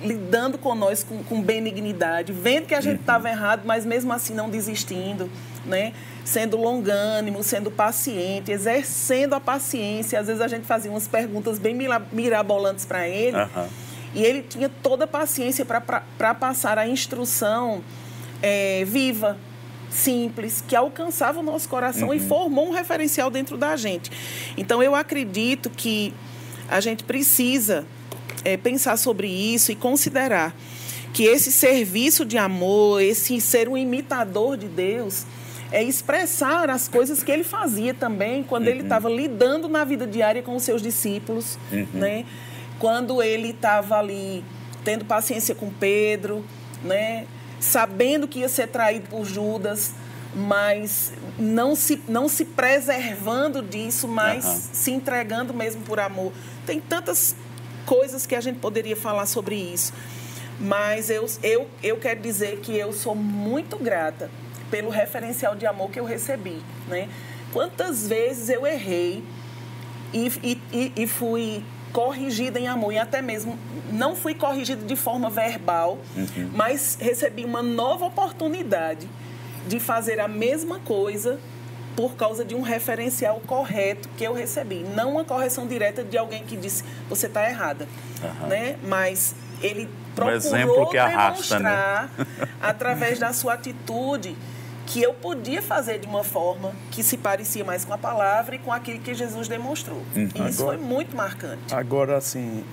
lidando 0.00 0.58
com 0.58 0.74
nós 0.74 1.02
com, 1.02 1.22
com 1.22 1.40
benignidade, 1.40 2.32
vendo 2.32 2.66
que 2.66 2.74
a 2.74 2.80
gente 2.80 3.00
estava 3.00 3.28
errado, 3.28 3.62
mas 3.64 3.84
mesmo 3.84 4.12
assim 4.12 4.34
não 4.34 4.48
desistindo, 4.50 5.30
né? 5.64 5.92
Sendo 6.24 6.56
longânimo, 6.56 7.42
sendo 7.42 7.70
paciente, 7.70 8.50
exercendo 8.50 9.34
a 9.34 9.40
paciência. 9.40 10.18
Às 10.18 10.26
vezes 10.26 10.40
a 10.42 10.48
gente 10.48 10.66
fazia 10.66 10.90
umas 10.90 11.06
perguntas 11.06 11.58
bem 11.58 11.74
mira- 11.74 12.02
mirabolantes 12.12 12.84
para 12.84 13.08
ele. 13.08 13.36
Aham. 13.36 13.68
E 14.14 14.22
ele 14.22 14.42
tinha 14.42 14.68
toda 14.68 15.04
a 15.04 15.08
paciência 15.08 15.64
para 15.64 16.34
passar 16.34 16.78
a 16.78 16.86
instrução 16.86 17.82
é, 18.40 18.84
viva, 18.84 19.36
simples, 19.90 20.62
que 20.66 20.76
alcançava 20.76 21.40
o 21.40 21.42
nosso 21.42 21.68
coração 21.68 22.14
e 22.14 22.20
formou 22.20 22.68
um 22.68 22.72
referencial 22.72 23.28
dentro 23.30 23.56
da 23.56 23.76
gente. 23.76 24.10
Então, 24.56 24.82
eu 24.82 24.94
acredito 24.94 25.68
que 25.68 26.14
a 26.68 26.80
gente 26.80 27.02
precisa 27.04 27.84
é, 28.44 28.56
pensar 28.56 28.96
sobre 28.96 29.26
isso 29.26 29.72
e 29.72 29.76
considerar 29.76 30.54
que 31.12 31.24
esse 31.24 31.52
serviço 31.52 32.24
de 32.24 32.36
amor, 32.36 33.00
esse 33.00 33.40
ser 33.40 33.68
um 33.68 33.76
imitador 33.76 34.56
de 34.56 34.66
Deus, 34.66 35.24
é 35.70 35.82
expressar 35.82 36.68
as 36.68 36.88
coisas 36.88 37.22
que 37.22 37.30
ele 37.30 37.44
fazia 37.44 37.94
também 37.94 38.42
quando 38.42 38.68
ele 38.68 38.82
estava 38.82 39.08
lidando 39.08 39.68
na 39.68 39.84
vida 39.84 40.06
diária 40.06 40.42
com 40.42 40.54
os 40.56 40.62
seus 40.62 40.82
discípulos, 40.82 41.58
né? 41.92 42.24
Quando 42.78 43.22
ele 43.22 43.50
estava 43.50 43.98
ali 43.98 44.44
tendo 44.84 45.04
paciência 45.04 45.54
com 45.54 45.70
Pedro, 45.70 46.44
né? 46.82 47.26
Sabendo 47.60 48.28
que 48.28 48.40
ia 48.40 48.48
ser 48.48 48.68
traído 48.68 49.08
por 49.08 49.24
Judas, 49.24 49.94
mas 50.34 51.12
não 51.38 51.74
se, 51.74 52.02
não 52.08 52.28
se 52.28 52.44
preservando 52.44 53.62
disso, 53.62 54.08
mas 54.08 54.44
se 54.72 54.90
entregando 54.90 55.54
mesmo 55.54 55.82
por 55.82 55.98
amor. 56.00 56.32
Tem 56.66 56.80
tantas 56.80 57.34
coisas 57.86 58.26
que 58.26 58.34
a 58.34 58.40
gente 58.40 58.58
poderia 58.58 58.96
falar 58.96 59.26
sobre 59.26 59.54
isso. 59.54 59.92
Mas 60.60 61.10
eu, 61.10 61.26
eu, 61.42 61.68
eu 61.82 61.96
quero 61.96 62.20
dizer 62.20 62.58
que 62.60 62.76
eu 62.76 62.92
sou 62.92 63.14
muito 63.14 63.76
grata 63.76 64.30
pelo 64.70 64.88
referencial 64.90 65.54
de 65.56 65.66
amor 65.66 65.90
que 65.90 65.98
eu 65.98 66.04
recebi. 66.04 66.62
Né? 66.88 67.08
Quantas 67.52 68.06
vezes 68.08 68.48
eu 68.48 68.66
errei 68.66 69.22
e, 70.12 70.26
e, 70.42 70.60
e- 70.72 70.92
e 71.02 71.06
fui 71.06 71.64
corrigida 71.92 72.58
em 72.58 72.66
amor, 72.66 72.92
e 72.92 72.98
até 72.98 73.22
mesmo 73.22 73.56
não 73.92 74.16
fui 74.16 74.34
corrigida 74.34 74.84
de 74.84 74.96
forma 74.96 75.30
verbal, 75.30 75.98
mas 76.52 76.98
recebi 77.00 77.44
uma 77.44 77.62
nova 77.62 78.06
oportunidade 78.06 79.08
de 79.68 79.78
fazer 79.78 80.18
a 80.18 80.26
mesma 80.26 80.80
coisa 80.80 81.38
por 81.96 82.16
causa 82.16 82.44
de 82.44 82.54
um 82.54 82.62
referencial 82.62 83.40
correto 83.46 84.08
que 84.16 84.24
eu 84.24 84.34
recebi. 84.34 84.84
Não 84.94 85.12
uma 85.12 85.24
correção 85.24 85.66
direta 85.66 86.02
de 86.02 86.18
alguém 86.18 86.44
que 86.44 86.56
disse, 86.56 86.84
você 87.08 87.26
está 87.26 87.48
errada. 87.48 87.86
Né? 88.48 88.76
Mas 88.82 89.34
ele 89.62 89.88
procurou 90.14 90.36
exemplo 90.36 90.90
que 90.90 90.98
arrasta, 90.98 91.58
né? 91.58 91.70
demonstrar, 91.70 92.10
através 92.60 93.18
da 93.18 93.32
sua 93.32 93.54
atitude, 93.54 94.36
que 94.86 95.02
eu 95.02 95.14
podia 95.14 95.62
fazer 95.62 95.98
de 95.98 96.06
uma 96.06 96.22
forma 96.22 96.72
que 96.90 97.02
se 97.02 97.16
parecia 97.16 97.64
mais 97.64 97.84
com 97.84 97.92
a 97.92 97.98
palavra 97.98 98.56
e 98.56 98.58
com 98.58 98.72
aquilo 98.72 99.00
que 99.00 99.14
Jesus 99.14 99.48
demonstrou. 99.48 100.02
Uhum. 100.14 100.28
E 100.34 100.48
isso 100.48 100.62
Agora- 100.62 100.78
foi 100.78 100.86
muito 100.86 101.16
marcante. 101.16 101.74
Agora, 101.74 102.16
assim, 102.16 102.64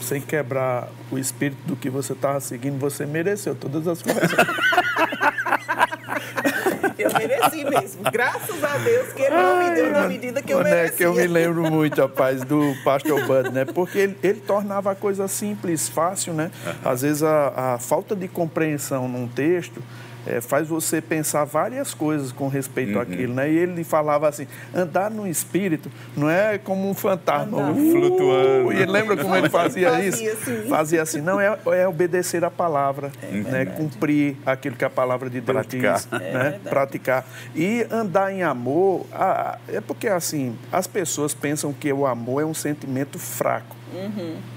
sem 0.00 0.20
quebrar 0.20 0.88
o 1.10 1.18
espírito 1.18 1.60
do 1.64 1.76
que 1.76 1.90
você 1.90 2.12
estava 2.12 2.40
seguindo, 2.40 2.78
você 2.78 3.06
mereceu 3.06 3.54
todas 3.54 3.86
as 3.88 4.02
coisas. 4.02 4.22
Eu 7.02 7.12
mereci 7.12 7.64
mesmo. 7.64 8.02
Graças 8.10 8.62
a 8.64 8.78
Deus 8.78 9.12
que 9.12 9.22
ele 9.22 9.34
não 9.36 9.58
me 9.58 9.74
deu 9.74 9.90
na 9.90 10.06
medida 10.08 10.42
que 10.42 10.52
eu 10.52 10.58
Né, 10.62 10.70
merecia. 10.70 10.96
que 10.96 11.04
eu 11.04 11.14
me 11.14 11.26
lembro 11.26 11.70
muito, 11.70 12.00
rapaz, 12.00 12.42
do 12.44 12.74
pastor 12.84 13.24
Bud, 13.26 13.50
né? 13.50 13.64
Porque 13.64 13.98
ele, 13.98 14.18
ele 14.22 14.40
tornava 14.40 14.92
a 14.92 14.94
coisa 14.94 15.26
simples, 15.28 15.88
fácil, 15.88 16.32
né? 16.34 16.50
Às 16.84 17.02
vezes 17.02 17.22
a, 17.22 17.74
a 17.74 17.78
falta 17.78 18.14
de 18.16 18.28
compreensão 18.28 19.08
num 19.08 19.26
texto 19.28 19.82
eh, 20.26 20.40
faz 20.40 20.68
você 20.68 21.00
pensar 21.00 21.44
várias 21.44 21.94
coisas 21.94 22.32
com 22.32 22.48
respeito 22.48 22.98
àquilo, 22.98 23.34
né? 23.34 23.50
E 23.50 23.56
ele 23.58 23.84
falava 23.84 24.28
assim, 24.28 24.46
andar 24.74 25.10
no 25.10 25.26
espírito 25.26 25.90
não 26.16 26.28
é 26.30 26.58
como 26.58 26.88
um 26.88 26.94
fantasma. 26.94 27.70
Uh, 27.70 27.90
Flutuando. 27.92 28.72
E 28.72 28.84
lembra 28.86 29.16
como 29.16 29.34
ele 29.36 29.48
fazia, 29.48 29.90
Fazia 29.90 30.08
isso? 30.08 30.50
assim. 30.50 30.68
Fazia 30.68 31.02
assim, 31.02 31.20
não, 31.20 31.40
é, 31.40 31.58
é 31.72 31.86
obedecer 31.88 32.44
a 32.44 32.50
palavra, 32.50 33.10
né? 33.30 33.64
Cumprir 33.66 34.36
aquilo 34.44 34.76
que 34.76 34.84
a 34.84 34.90
palavra 34.90 35.28
de 35.28 35.40
Deus 35.40 35.54
Praticar. 35.56 35.96
diz, 35.98 36.08
É 36.12 36.32
né? 36.32 36.60
praticar. 36.68 37.24
E 37.54 37.86
andar 37.90 38.32
em 38.32 38.42
amor, 38.42 39.06
ah, 39.12 39.58
é 39.68 39.80
porque 39.80 40.08
assim, 40.08 40.56
as 40.70 40.86
pessoas 40.86 41.34
pensam 41.34 41.72
que 41.72 41.92
o 41.92 42.06
amor 42.06 42.42
é 42.42 42.44
um 42.44 42.54
sentimento 42.54 43.18
fraco. 43.18 43.81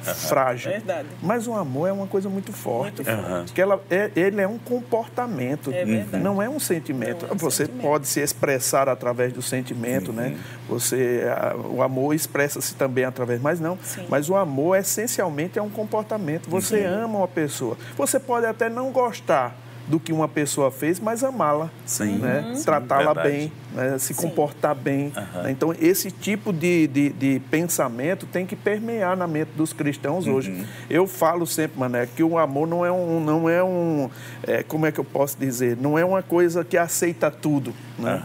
Frágil. 0.03 0.71
Verdade. 0.71 1.07
Mas 1.21 1.47
o 1.47 1.53
amor 1.53 1.87
é 1.89 1.91
uma 1.91 2.07
coisa 2.07 2.29
muito 2.29 2.51
forte. 2.53 3.01
Muito 3.01 3.05
forte. 3.05 3.19
Aham. 3.31 3.45
Que 3.53 3.61
ela 3.61 3.81
é, 3.89 4.11
ele 4.15 4.41
é 4.41 4.47
um 4.47 4.57
comportamento, 4.57 5.71
É 5.71 5.85
não 6.17 6.41
é 6.41 6.49
um 6.49 6.59
sentimento. 6.59 7.25
É 7.29 7.33
um 7.33 7.37
Você 7.37 7.65
sentimento. 7.65 7.81
pode 7.83 8.07
se 8.07 8.19
expressar 8.19 8.87
através 8.89 9.33
do 9.33 9.41
sentimento, 9.41 10.11
né? 10.13 10.37
Você, 10.69 11.23
a- 11.35 11.55
o 11.55 11.81
amor 11.81 12.13
expressa-se 12.13 12.75
também 12.75 13.03
através, 13.05 13.41
mas 13.41 13.59
não. 13.59 13.77
Sim. 13.83 14.05
Mas 14.09 14.29
o 14.29 14.35
amor 14.35 14.77
essencialmente 14.77 15.57
é 15.59 15.61
um 15.61 15.69
comportamento. 15.69 16.49
Você 16.49 16.83
ama 16.83 17.19
uma 17.19 17.27
pessoa. 17.27 17.77
Você 17.97 18.19
pode 18.19 18.45
até 18.45 18.69
não 18.69 18.91
gostar 18.91 19.55
do 19.87 19.99
que 19.99 20.11
uma 20.11 20.27
pessoa 20.27 20.71
fez, 20.71 20.99
mas 20.99 21.23
amá-la, 21.23 21.69
né? 22.17 22.45
Uhum. 22.47 22.63
Tratá-la 22.63 23.13
bem, 23.13 23.51
né? 23.73 23.97
se 23.99 24.13
Sim. 24.13 24.21
comportar 24.21 24.73
bem. 24.73 25.11
Né? 25.15 25.51
Então 25.51 25.73
esse 25.79 26.09
tipo 26.09 26.51
de, 26.51 26.87
de, 26.87 27.09
de 27.09 27.41
pensamento 27.51 28.25
tem 28.25 28.45
que 28.45 28.55
permear 28.55 29.15
na 29.15 29.27
mente 29.27 29.51
dos 29.55 29.73
cristãos 29.73 30.25
Uhum. 30.25 30.33
hoje. 30.33 30.65
Eu 30.89 31.07
falo 31.07 31.45
sempre, 31.45 31.79
Mané, 31.79 32.07
que 32.07 32.23
o 32.23 32.37
amor 32.37 32.67
não 32.67 32.85
é 32.85 32.91
um, 32.91 33.19
não 33.19 33.49
é 33.49 33.63
um, 33.63 34.09
é, 34.43 34.63
como 34.63 34.85
é 34.85 34.91
que 34.91 34.99
eu 34.99 35.05
posso 35.05 35.37
dizer, 35.37 35.77
não 35.77 35.97
é 35.99 36.03
uma 36.05 36.23
coisa 36.23 36.63
que 36.63 36.77
aceita 36.77 37.29
tudo, 37.29 37.73
né? 37.99 38.23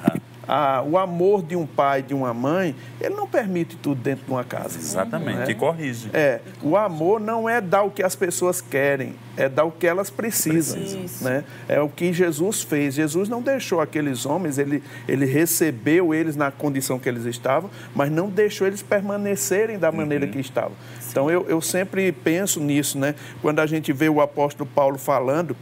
Ah, 0.53 0.83
o 0.85 0.99
amor 0.99 1.45
de 1.45 1.55
um 1.55 1.65
pai, 1.65 2.03
de 2.03 2.13
uma 2.13 2.35
mãe, 2.35 2.75
ele 3.01 3.15
não 3.15 3.29
permite 3.29 3.77
tudo 3.77 4.01
dentro 4.01 4.25
de 4.25 4.33
uma 4.33 4.43
casa. 4.43 4.77
Exatamente, 4.77 5.39
né? 5.39 5.47
e 5.49 5.55
corrige. 5.55 6.11
É, 6.13 6.41
o 6.61 6.77
amor 6.77 7.21
não 7.21 7.49
é 7.49 7.61
dar 7.61 7.85
o 7.85 7.91
que 7.93 8.03
as 8.03 8.17
pessoas 8.17 8.61
querem, 8.61 9.15
é 9.37 9.49
dar 9.49 9.63
o 9.63 9.71
que 9.71 9.87
elas 9.87 10.11
precisam. 10.11 10.81
Precisam. 10.81 11.31
Né? 11.31 11.45
É 11.69 11.81
o 11.81 11.89
que 11.89 12.13
Jesus 12.13 12.65
fez. 12.65 12.95
Jesus 12.95 13.29
não 13.29 13.41
deixou 13.41 13.81
aqueles 13.81 14.27
homens, 14.27 14.59
ele, 14.59 14.83
ele 15.07 15.25
recebeu 15.25 16.13
eles 16.13 16.35
na 16.35 16.51
condição 16.51 16.99
que 16.99 17.09
eles 17.09 17.27
estavam, 17.27 17.71
mas 17.95 18.11
não 18.11 18.29
deixou 18.29 18.67
eles 18.67 18.83
permanecerem 18.83 19.79
da 19.79 19.93
maneira 19.93 20.27
que 20.27 20.41
estavam. 20.41 20.73
Então 21.09 21.31
eu, 21.31 21.47
eu 21.49 21.61
sempre 21.61 22.11
penso 22.11 22.59
nisso, 22.59 22.99
né? 22.99 23.15
Quando 23.41 23.61
a 23.61 23.67
gente 23.67 23.93
vê 23.93 24.09
o 24.09 24.21
apóstolo 24.21 24.69
Paulo 24.75 24.99
falando 24.99 25.57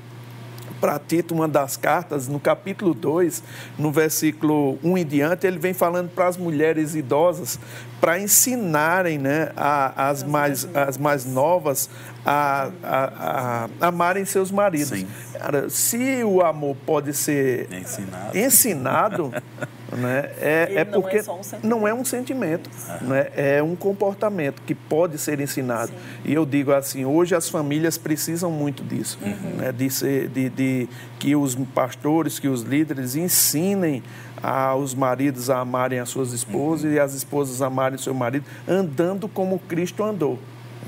para 0.81 0.99
Tito, 0.99 1.35
uma 1.35 1.49
das 1.49 1.77
cartas, 1.77 2.29
no 2.29 2.39
capítulo 2.41 2.95
2, 2.95 3.43
no 3.79 3.91
versículo 3.91 4.79
1 4.83 4.99
em 4.99 5.07
diante, 5.07 5.47
ele 5.47 5.59
vem 5.59 5.73
falando 5.75 6.09
para 6.11 6.27
as 6.29 6.37
mulheres 6.37 6.95
idosas 6.95 7.59
para 8.01 8.19
ensinarem 8.19 9.19
né, 9.19 9.51
a- 9.57 10.09
as, 10.09 10.23
mais, 10.23 10.69
as 10.75 10.97
mais 10.97 11.25
novas 11.25 11.91
a, 12.25 12.71
a- 12.83 13.69
a 13.81 13.89
amarem 13.89 14.25
seus 14.25 14.51
maridos. 14.51 14.89
Sim. 14.91 15.07
Cara, 15.33 15.69
se 15.69 16.23
o 16.25 16.41
amor 16.43 16.77
pode 16.87 17.13
ser 17.13 17.69
Ensinado. 17.73 18.39
ensinado, 18.39 19.35
né, 19.97 20.31
é, 20.41 20.69
é 20.75 20.75
não 20.75 20.81
é 20.81 20.85
porque 20.85 21.23
só 21.23 21.39
um 21.39 21.43
sentimento. 21.43 21.69
não 21.69 21.89
é 21.89 21.95
um 21.95 22.05
sentimento, 22.05 22.71
né, 23.01 23.29
é 23.35 23.63
um 23.63 23.75
comportamento 23.75 24.61
que 24.63 24.75
pode 24.75 25.19
ser 25.19 25.41
ensinado. 25.41 25.93
E 26.25 26.35
eu 26.35 26.45
digo 26.45 26.73
assim, 26.73 27.05
hoje 27.05 27.35
as 27.35 27.49
famílias 27.49 27.97
precisam 27.97 28.51
muito 28.51 28.83
disso, 28.83 29.19
né, 29.57 29.73
de, 29.73 29.89
ser, 29.91 30.29
de, 30.29 30.51
de 30.51 30.89
que 31.19 31.35
os 31.35 31.55
pastores, 31.75 32.39
que 32.39 32.49
os 32.49 32.63
líderes 32.63 33.17
ensinem 33.17 34.03
aos 34.43 34.95
maridos 34.95 35.51
a 35.51 35.61
amarem 35.61 35.99
as 35.99 36.09
suas 36.09 36.33
esposas 36.33 36.93
e 36.93 37.01
as 37.01 37.15
esposas 37.15 37.63
a 37.63 37.67
amarem 37.67 37.99
seu 37.99 38.15
marido, 38.15 38.45
andando 38.69 39.27
como 39.29 39.59
Cristo 39.59 40.05
andou. 40.05 40.39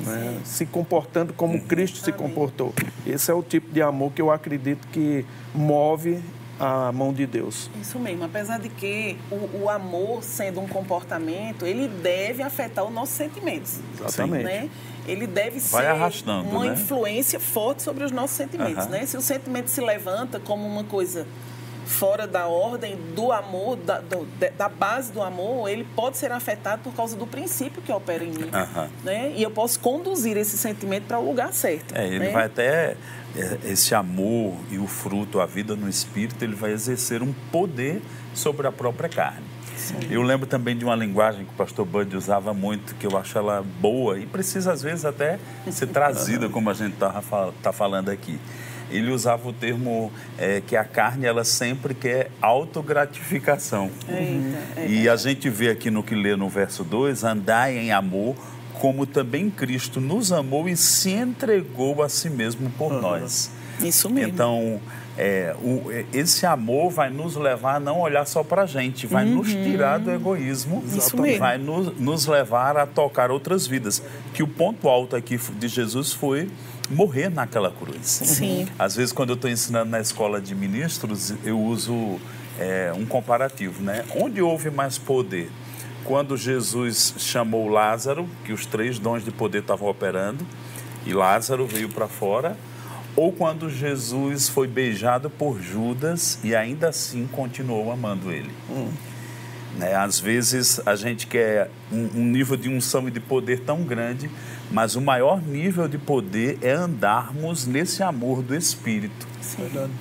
né, 0.04 0.38
se 0.44 0.64
comportando 0.64 1.32
como 1.32 1.60
Cristo 1.62 1.98
se 1.98 2.12
comportou. 2.12 2.72
Esse 3.06 3.30
é 3.30 3.34
o 3.34 3.42
tipo 3.42 3.72
de 3.72 3.82
amor 3.82 4.12
que 4.12 4.22
eu 4.22 4.30
acredito 4.30 4.86
que 4.88 5.26
move 5.54 6.20
a 6.60 6.92
mão 6.92 7.12
de 7.12 7.26
Deus. 7.26 7.70
Isso 7.80 7.98
mesmo, 7.98 8.24
apesar 8.24 8.58
de 8.58 8.68
que 8.68 9.16
o, 9.30 9.62
o 9.62 9.70
amor, 9.70 10.22
sendo 10.22 10.60
um 10.60 10.68
comportamento, 10.68 11.64
ele 11.66 11.88
deve 11.88 12.42
afetar 12.42 12.84
os 12.84 12.92
nossos 12.92 13.14
sentimentos. 13.14 13.80
Exatamente. 13.98 14.44
Né? 14.44 14.68
Ele 15.08 15.26
deve 15.26 15.58
Vai 15.58 16.10
ser 16.12 16.24
uma 16.28 16.64
né? 16.66 16.72
influência 16.74 17.40
forte 17.40 17.82
sobre 17.82 18.04
os 18.04 18.12
nossos 18.12 18.36
sentimentos. 18.36 18.84
Aham. 18.84 18.90
Né? 18.90 19.06
Se 19.06 19.16
o 19.16 19.20
sentimento 19.22 19.68
se 19.68 19.80
levanta 19.80 20.38
como 20.38 20.66
uma 20.66 20.84
coisa 20.84 21.26
fora 21.86 22.26
da 22.26 22.46
ordem 22.46 22.96
do 23.16 23.32
amor, 23.32 23.76
da, 23.76 23.98
do- 24.00 24.28
da 24.56 24.68
base 24.68 25.10
do 25.10 25.20
amor, 25.22 25.68
ele 25.68 25.84
pode 25.96 26.18
ser 26.18 26.30
afetado 26.30 26.82
por 26.82 26.92
causa 26.94 27.16
do 27.16 27.26
princípio 27.26 27.82
que 27.82 27.90
opera 27.90 28.22
em 28.22 28.30
mim. 28.30 28.48
Aham. 28.52 28.88
Né? 29.02 29.32
E 29.34 29.42
eu 29.42 29.50
posso 29.50 29.80
conduzir 29.80 30.36
esse 30.36 30.56
sentimento 30.56 31.04
para 31.06 31.18
o 31.18 31.24
lugar 31.24 31.52
certo. 31.52 31.96
É, 31.96 32.06
ele 32.06 32.18
né? 32.20 32.30
vai 32.30 32.44
até 32.44 32.96
esse 33.64 33.94
amor 33.94 34.56
e 34.70 34.78
o 34.78 34.86
fruto, 34.86 35.40
a 35.40 35.46
vida 35.46 35.76
no 35.76 35.88
espírito, 35.88 36.42
ele 36.44 36.54
vai 36.54 36.72
exercer 36.72 37.22
um 37.22 37.32
poder 37.52 38.02
sobre 38.34 38.66
a 38.66 38.72
própria 38.72 39.08
carne. 39.08 39.44
Eu 40.10 40.22
lembro 40.22 40.46
também 40.46 40.76
de 40.76 40.84
uma 40.84 40.94
linguagem 40.94 41.44
que 41.44 41.52
o 41.52 41.56
pastor 41.56 41.86
Bud 41.86 42.14
usava 42.16 42.52
muito, 42.52 42.94
que 42.96 43.06
eu 43.06 43.16
acho 43.16 43.36
ela 43.38 43.64
boa 43.80 44.18
e 44.18 44.26
precisa 44.26 44.72
às 44.72 44.82
vezes 44.82 45.04
até 45.04 45.38
ser 45.70 45.86
trazida, 45.86 46.48
como 46.48 46.68
a 46.70 46.74
gente 46.74 46.92
está 46.94 47.72
falando 47.72 48.10
aqui. 48.10 48.38
Ele 48.90 49.10
usava 49.12 49.48
o 49.48 49.52
termo 49.52 50.12
é, 50.36 50.60
que 50.60 50.76
a 50.76 50.84
carne 50.84 51.24
ela 51.24 51.44
sempre 51.44 51.94
quer 51.94 52.30
autogratificação. 52.42 53.90
Eita, 54.08 54.80
é. 54.80 54.86
E 54.88 55.08
a 55.08 55.14
gente 55.14 55.48
vê 55.48 55.70
aqui 55.70 55.90
no 55.90 56.02
que 56.02 56.14
lê 56.14 56.34
no 56.34 56.48
verso 56.48 56.82
2, 56.82 57.22
andai 57.22 57.78
em 57.78 57.92
amor, 57.92 58.34
como 58.80 59.04
também 59.06 59.50
Cristo 59.50 60.00
nos 60.00 60.32
amou 60.32 60.66
e 60.68 60.76
se 60.76 61.10
entregou 61.10 62.02
a 62.02 62.08
si 62.08 62.30
mesmo 62.30 62.70
por 62.78 62.92
nós. 63.00 63.50
Isso 63.80 64.08
mesmo. 64.10 64.32
Então, 64.32 64.80
é, 65.18 65.54
o- 65.62 65.90
é, 65.90 66.04
esse 66.14 66.46
amor 66.46 66.90
vai 66.90 67.10
nos 67.10 67.36
levar 67.36 67.76
a 67.76 67.80
não 67.80 68.00
olhar 68.00 68.26
só 68.26 68.42
para 68.42 68.62
a 68.62 68.66
gente, 68.66 69.06
vai 69.06 69.24
nos 69.26 69.48
tirar 69.48 69.98
do 69.98 70.10
egoísmo, 70.10 70.76
Uhum. 70.76 70.96
Isso 70.98 71.16
mesmo. 71.20 71.38
vai 71.40 71.58
nos, 71.58 71.94
nos 71.98 72.26
levar 72.26 72.76
a 72.78 72.86
tocar 72.86 73.30
outras 73.30 73.66
vidas. 73.66 74.02
Que 74.32 74.42
o 74.42 74.48
ponto 74.48 74.88
alto 74.88 75.14
aqui 75.14 75.38
de 75.58 75.68
Jesus 75.68 76.12
foi 76.12 76.48
morrer 76.90 77.28
naquela 77.28 77.70
cruz. 77.70 78.06
Sim. 78.06 78.66
Às 78.78 78.96
vezes, 78.96 79.12
quando 79.12 79.30
eu 79.30 79.34
estou 79.36 79.50
ensinando 79.50 79.90
na 79.90 80.00
escola 80.00 80.40
de 80.40 80.54
ministros, 80.54 81.34
eu 81.44 81.58
uso 81.60 82.18
é, 82.58 82.92
um 82.94 83.06
comparativo, 83.06 83.82
né? 83.82 84.04
Onde 84.14 84.42
houve 84.42 84.70
mais 84.70 84.98
poder? 84.98 85.50
Quando 86.04 86.36
Jesus 86.36 87.14
chamou 87.18 87.68
Lázaro, 87.68 88.28
que 88.44 88.52
os 88.52 88.66
três 88.66 88.98
dons 88.98 89.24
de 89.24 89.30
poder 89.30 89.60
estavam 89.60 89.88
operando, 89.88 90.46
e 91.06 91.12
Lázaro 91.12 91.66
veio 91.66 91.88
para 91.88 92.08
fora, 92.08 92.56
ou 93.16 93.32
quando 93.32 93.68
Jesus 93.68 94.48
foi 94.48 94.66
beijado 94.66 95.28
por 95.28 95.60
Judas 95.60 96.38
e 96.44 96.54
ainda 96.54 96.88
assim 96.88 97.26
continuou 97.26 97.90
amando 97.90 98.30
ele. 98.30 98.50
Né? 99.76 99.94
Às 99.94 100.18
vezes 100.18 100.80
a 100.86 100.94
gente 100.96 101.26
quer 101.26 101.70
um, 101.92 102.20
um 102.20 102.24
nível 102.24 102.56
de 102.56 102.68
unção 102.68 103.08
e 103.08 103.10
de 103.10 103.20
poder 103.20 103.60
tão 103.60 103.82
grande, 103.82 104.30
mas 104.70 104.96
o 104.96 105.00
maior 105.00 105.40
nível 105.42 105.88
de 105.88 105.98
poder 105.98 106.58
é 106.62 106.72
andarmos 106.72 107.66
nesse 107.66 108.02
amor 108.02 108.42
do 108.42 108.54
Espírito, 108.54 109.26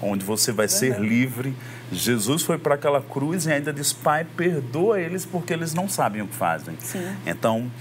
onde 0.01 0.23
você 0.25 0.51
vai 0.51 0.67
ser 0.67 0.99
livre. 0.99 1.53
Jesus 1.91 2.43
foi 2.43 2.57
para 2.57 2.75
aquela 2.75 3.01
cruz 3.01 3.45
e 3.45 3.51
ainda 3.51 3.73
diz: 3.73 3.91
Pai, 3.91 4.25
perdoa 4.37 4.99
eles 4.99 5.25
porque 5.25 5.53
eles 5.53 5.73
não 5.73 5.87
sabem 5.89 6.21
o 6.21 6.27
que 6.27 6.35
fazem. 6.35 6.75
Sim. 6.79 7.07
Então, 7.25 7.71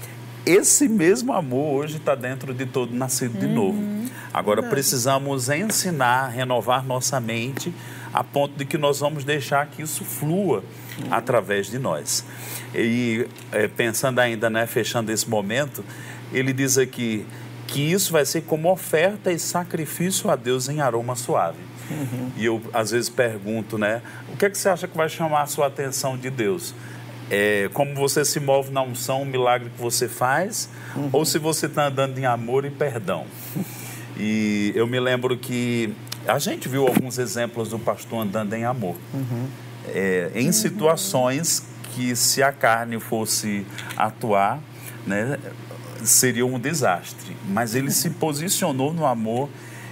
esse 0.45 0.87
mesmo 0.87 1.33
amor 1.33 1.83
hoje 1.83 1.97
está 1.97 2.15
dentro 2.15 2.53
de 2.53 2.65
todo 2.65 2.93
nascido 2.93 3.37
de 3.39 3.47
novo. 3.47 3.79
Agora, 4.33 4.63
precisamos 4.63 5.49
ensinar, 5.49 6.29
renovar 6.29 6.85
nossa 6.85 7.19
mente, 7.19 7.73
a 8.13 8.23
ponto 8.23 8.55
de 8.55 8.65
que 8.65 8.77
nós 8.77 8.99
vamos 8.99 9.23
deixar 9.23 9.65
que 9.67 9.81
isso 9.81 10.03
flua 10.03 10.63
através 11.09 11.67
de 11.67 11.79
nós. 11.79 12.25
E 12.73 13.27
eh, 13.51 13.67
pensando 13.67 14.19
ainda, 14.19 14.49
né, 14.49 14.65
fechando 14.67 15.11
esse 15.11 15.29
momento, 15.29 15.83
ele 16.31 16.53
diz 16.53 16.77
aqui 16.77 17.25
que 17.69 17.81
isso 17.81 18.11
vai 18.11 18.25
ser 18.25 18.41
como 18.41 18.71
oferta 18.71 19.31
e 19.31 19.37
sacrifício 19.37 20.29
a 20.29 20.35
Deus 20.35 20.67
em 20.67 20.81
aroma 20.81 21.15
suave. 21.15 21.59
E 22.35 22.45
eu, 22.45 22.61
às 22.73 22.91
vezes, 22.91 23.09
pergunto, 23.09 23.77
né? 23.77 24.01
O 24.33 24.37
que, 24.37 24.45
é 24.45 24.49
que 24.49 24.57
você 24.57 24.69
acha 24.69 24.87
que 24.87 24.97
vai 24.97 25.07
chamar 25.07 25.43
a 25.43 25.45
sua 25.47 25.67
atenção 25.67 26.17
de 26.17 26.29
Deus? 26.29 26.73
É, 27.29 27.69
como 27.73 27.93
você 27.93 28.25
se 28.25 28.39
move 28.39 28.71
na 28.71 28.81
unção, 28.81 29.21
o 29.21 29.25
milagre 29.25 29.69
que 29.69 29.79
você 29.79 30.07
faz, 30.07 30.69
ou 31.11 31.23
se 31.25 31.37
você 31.37 31.67
está 31.67 31.87
andando 31.87 32.17
em 32.17 32.25
amor 32.25 32.65
e 32.65 32.71
perdão. 32.71 33.25
E 34.17 34.71
eu 34.75 34.87
me 34.87 34.99
lembro 34.99 35.37
que 35.37 35.93
a 36.27 36.39
gente 36.39 36.67
viu 36.67 36.87
alguns 36.87 37.17
exemplos 37.17 37.69
do 37.69 37.79
pastor 37.79 38.23
andando 38.23 38.53
em 38.53 38.65
amor. 38.65 38.95
É, 39.87 40.31
em 40.35 40.51
situações 40.51 41.63
que, 41.93 42.15
se 42.15 42.41
a 42.41 42.51
carne 42.51 42.99
fosse 42.99 43.65
atuar, 43.95 44.59
né, 45.05 45.37
seria 46.03 46.45
um 46.45 46.59
desastre. 46.59 47.35
Mas 47.47 47.75
ele 47.75 47.91
se 47.91 48.09
posicionou 48.11 48.93
no 48.93 49.05
amor, 49.05 49.49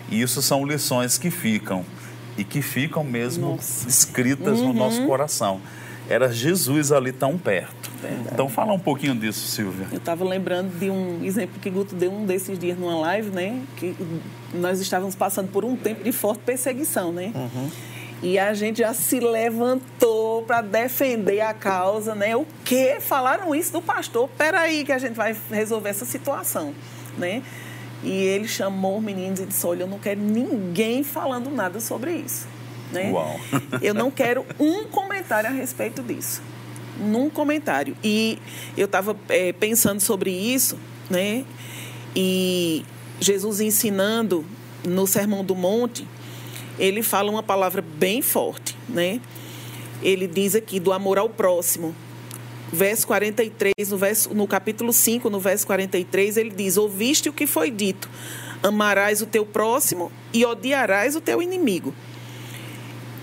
e 0.09 0.21
isso 0.21 0.41
são 0.41 0.65
lições 0.65 1.17
que 1.17 1.29
ficam, 1.29 1.85
e 2.37 2.43
que 2.43 2.61
ficam 2.61 3.03
mesmo 3.03 3.51
Nossa. 3.51 3.87
escritas 3.87 4.59
no 4.61 4.73
nosso 4.73 5.05
coração. 5.05 5.59
Era 6.09 6.31
Jesus 6.31 6.91
ali 6.91 7.11
tão 7.11 7.37
perto. 7.37 7.91
Então, 8.31 8.47
fala 8.47 8.71
um 8.71 8.79
pouquinho 8.79 9.15
disso, 9.15 9.47
Silvia. 9.47 9.87
Eu 9.91 9.97
estava 9.97 10.23
lembrando 10.23 10.77
de 10.79 10.89
um 10.89 11.23
exemplo 11.23 11.59
que 11.59 11.69
Guto 11.69 11.95
deu 11.95 12.11
um 12.11 12.25
desses 12.25 12.57
dias 12.57 12.77
numa 12.77 12.97
live, 12.99 13.29
né? 13.31 13.61
Que 13.75 13.93
nós 14.53 14.79
estávamos 14.79 15.15
passando 15.15 15.49
por 15.49 15.65
um 15.65 15.75
tempo 15.75 16.03
de 16.03 16.11
forte 16.11 16.39
perseguição, 16.45 17.11
né? 17.11 17.33
E 18.21 18.39
a 18.39 18.53
gente 18.53 18.79
já 18.79 18.93
se 18.93 19.19
levantou 19.19 20.41
para 20.43 20.61
defender 20.61 21.41
a 21.41 21.53
causa, 21.53 22.15
né? 22.15 22.35
O 22.35 22.45
que 22.65 22.99
falaram 22.99 23.53
isso 23.53 23.71
do 23.71 23.81
pastor? 23.81 24.27
Peraí 24.37 24.83
que 24.83 24.91
a 24.91 24.97
gente 24.97 25.13
vai 25.13 25.35
resolver 25.51 25.89
essa 25.89 26.05
situação, 26.05 26.73
né? 27.17 27.43
E 28.03 28.11
ele 28.11 28.47
chamou 28.47 28.97
os 28.97 29.03
meninos 29.03 29.39
e 29.39 29.45
disse: 29.45 29.65
Olha, 29.65 29.83
eu 29.83 29.87
não 29.87 29.99
quero 29.99 30.19
ninguém 30.19 31.03
falando 31.03 31.49
nada 31.51 31.79
sobre 31.79 32.11
isso. 32.11 32.47
Né? 32.91 33.11
Uau. 33.11 33.39
Eu 33.81 33.93
não 33.93 34.09
quero 34.09 34.45
um 34.57 34.85
comentário 34.85 35.49
a 35.49 35.51
respeito 35.51 36.01
disso. 36.01 36.41
Num 36.97 37.29
comentário. 37.29 37.97
E 38.01 38.39
eu 38.77 38.85
estava 38.85 39.15
é, 39.27 39.51
pensando 39.51 39.99
sobre 39.99 40.31
isso, 40.31 40.79
né? 41.09 41.43
E 42.15 42.85
Jesus 43.19 43.59
ensinando 43.59 44.45
no 44.85 45.05
Sermão 45.05 45.43
do 45.43 45.53
Monte, 45.53 46.07
ele 46.77 47.01
fala 47.01 47.31
uma 47.31 47.43
palavra 47.43 47.81
bem 47.81 48.21
forte, 48.21 48.77
né? 48.87 49.19
Ele 50.01 50.27
diz 50.27 50.55
aqui 50.55 50.79
do 50.79 50.93
amor 50.93 51.17
ao 51.17 51.29
próximo. 51.29 51.95
Verso 52.71 53.07
43, 53.07 53.73
no, 53.89 53.97
verso, 53.97 54.33
no 54.33 54.47
capítulo 54.47 54.91
5, 54.91 55.29
no 55.29 55.39
verso 55.39 55.65
43, 55.65 56.37
ele 56.37 56.49
diz: 56.49 56.77
Ouviste 56.77 57.29
o 57.29 57.33
que 57.33 57.47
foi 57.47 57.71
dito: 57.71 58.09
amarás 58.61 59.21
o 59.21 59.25
teu 59.25 59.45
próximo 59.45 60.11
e 60.33 60.45
odiarás 60.45 61.15
o 61.15 61.21
teu 61.21 61.41
inimigo. 61.41 61.93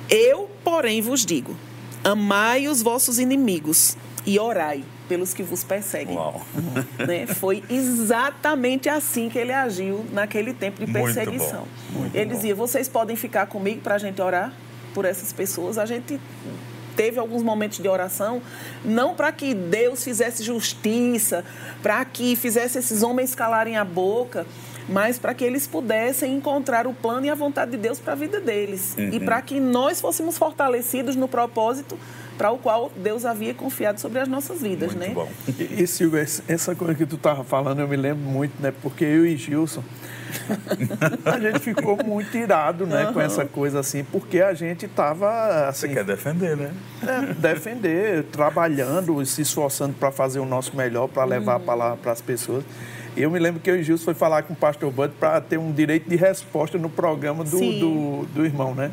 Eu, 0.08 0.50
porém, 0.64 1.02
vos 1.02 1.24
digo: 1.24 1.54
amai 2.02 2.68
os 2.68 2.82
vossos 2.82 3.18
inimigos 3.18 3.96
e 4.26 4.38
orai 4.38 4.82
pelos 5.08 5.34
que 5.34 5.42
vos 5.42 5.62
perseguem. 5.64 6.16
Né? 7.06 7.26
Foi 7.26 7.62
exatamente 7.68 8.88
assim 8.88 9.28
que 9.28 9.38
ele 9.38 9.52
agiu 9.52 10.04
naquele 10.12 10.52
tempo 10.54 10.84
de 10.84 10.90
Muito 10.90 11.14
perseguição. 11.14 11.66
bom, 11.92 11.98
muito 12.00 12.14
ele 12.16 12.26
bom. 12.26 12.34
dizia: 12.36 12.54
vocês 12.54 12.88
podem 12.88 13.16
ficar 13.16 13.46
comigo 13.46 13.80
para 13.80 13.94
a 13.96 13.98
gente 13.98 14.20
orar 14.22 14.52
por 14.94 15.04
essas 15.04 15.32
pessoas. 15.32 15.76
A 15.78 15.84
gente 15.86 16.20
teve 16.96 17.18
alguns 17.18 17.42
momentos 17.42 17.78
de 17.78 17.88
oração, 17.88 18.40
não 18.84 19.14
para 19.14 19.32
que 19.32 19.52
Deus 19.52 20.04
fizesse 20.04 20.42
justiça, 20.44 21.44
para 21.82 22.04
que 22.04 22.36
fizesse 22.36 22.78
esses 22.78 23.02
homens 23.02 23.34
calarem 23.34 23.76
a 23.76 23.84
boca, 23.84 24.46
mas 24.88 25.18
para 25.18 25.34
que 25.34 25.44
eles 25.44 25.66
pudessem 25.66 26.36
encontrar 26.36 26.86
o 26.86 26.94
plano 26.94 27.26
e 27.26 27.30
a 27.30 27.34
vontade 27.34 27.72
de 27.72 27.76
Deus 27.78 27.98
para 27.98 28.12
a 28.12 28.16
vida 28.16 28.40
deles. 28.40 28.94
E 28.96 29.18
Uhum. 29.18 29.24
para 29.24 29.42
que 29.42 29.58
nós 29.58 30.00
fôssemos 30.00 30.38
fortalecidos 30.38 31.16
no 31.16 31.26
propósito 31.26 31.98
para 32.36 32.50
o 32.50 32.58
qual 32.58 32.90
Deus 32.96 33.24
havia 33.24 33.54
confiado 33.54 34.00
sobre 34.00 34.18
as 34.18 34.28
nossas 34.28 34.60
vidas, 34.60 34.94
Muito 34.94 35.08
né? 35.08 35.14
bom. 35.14 35.28
E, 35.58 35.82
e 35.82 35.86
Silvio, 35.86 36.18
esse- 36.18 36.42
essa 36.48 36.74
coisa 36.74 36.94
que 36.94 37.06
tu 37.06 37.16
tava 37.16 37.44
falando, 37.44 37.80
eu 37.80 37.88
me 37.88 37.96
lembro 37.96 38.22
muito, 38.24 38.52
né? 38.60 38.72
Porque 38.82 39.04
eu 39.04 39.24
e 39.26 39.36
Gilson, 39.36 39.82
a 41.24 41.38
gente 41.38 41.60
ficou 41.60 41.96
muito 42.04 42.36
irado, 42.36 42.86
né? 42.86 43.10
Com 43.12 43.20
essa 43.20 43.44
coisa 43.44 43.80
assim, 43.80 44.02
porque 44.04 44.40
a 44.40 44.52
gente 44.54 44.88
tava, 44.88 45.70
Você 45.72 45.86
assim, 45.86 45.94
quer 45.94 46.04
defender, 46.04 46.56
né? 46.56 46.72
é, 47.06 47.34
defender, 47.34 48.24
trabalhando, 48.24 49.24
se 49.24 49.42
esforçando 49.42 49.94
para 49.94 50.10
fazer 50.10 50.40
o 50.40 50.44
nosso 50.46 50.76
melhor, 50.76 51.08
para 51.08 51.24
levar 51.24 51.56
a 51.56 51.60
palavra 51.60 51.96
para 51.96 52.12
as 52.12 52.20
pessoas. 52.20 52.64
E 53.16 53.22
eu 53.22 53.30
me 53.30 53.38
lembro 53.38 53.60
que 53.60 53.70
eu 53.70 53.76
e 53.76 53.82
Gilson 53.84 54.06
foi 54.06 54.14
falar 54.14 54.42
com 54.42 54.54
o 54.54 54.56
pastor 54.56 54.90
Bud 54.90 55.14
para 55.20 55.40
ter 55.40 55.56
um 55.56 55.70
direito 55.70 56.08
de 56.10 56.16
resposta 56.16 56.76
no 56.78 56.90
programa 56.90 57.44
do, 57.44 57.60
do, 57.60 58.26
do 58.34 58.44
irmão, 58.44 58.74
né? 58.74 58.90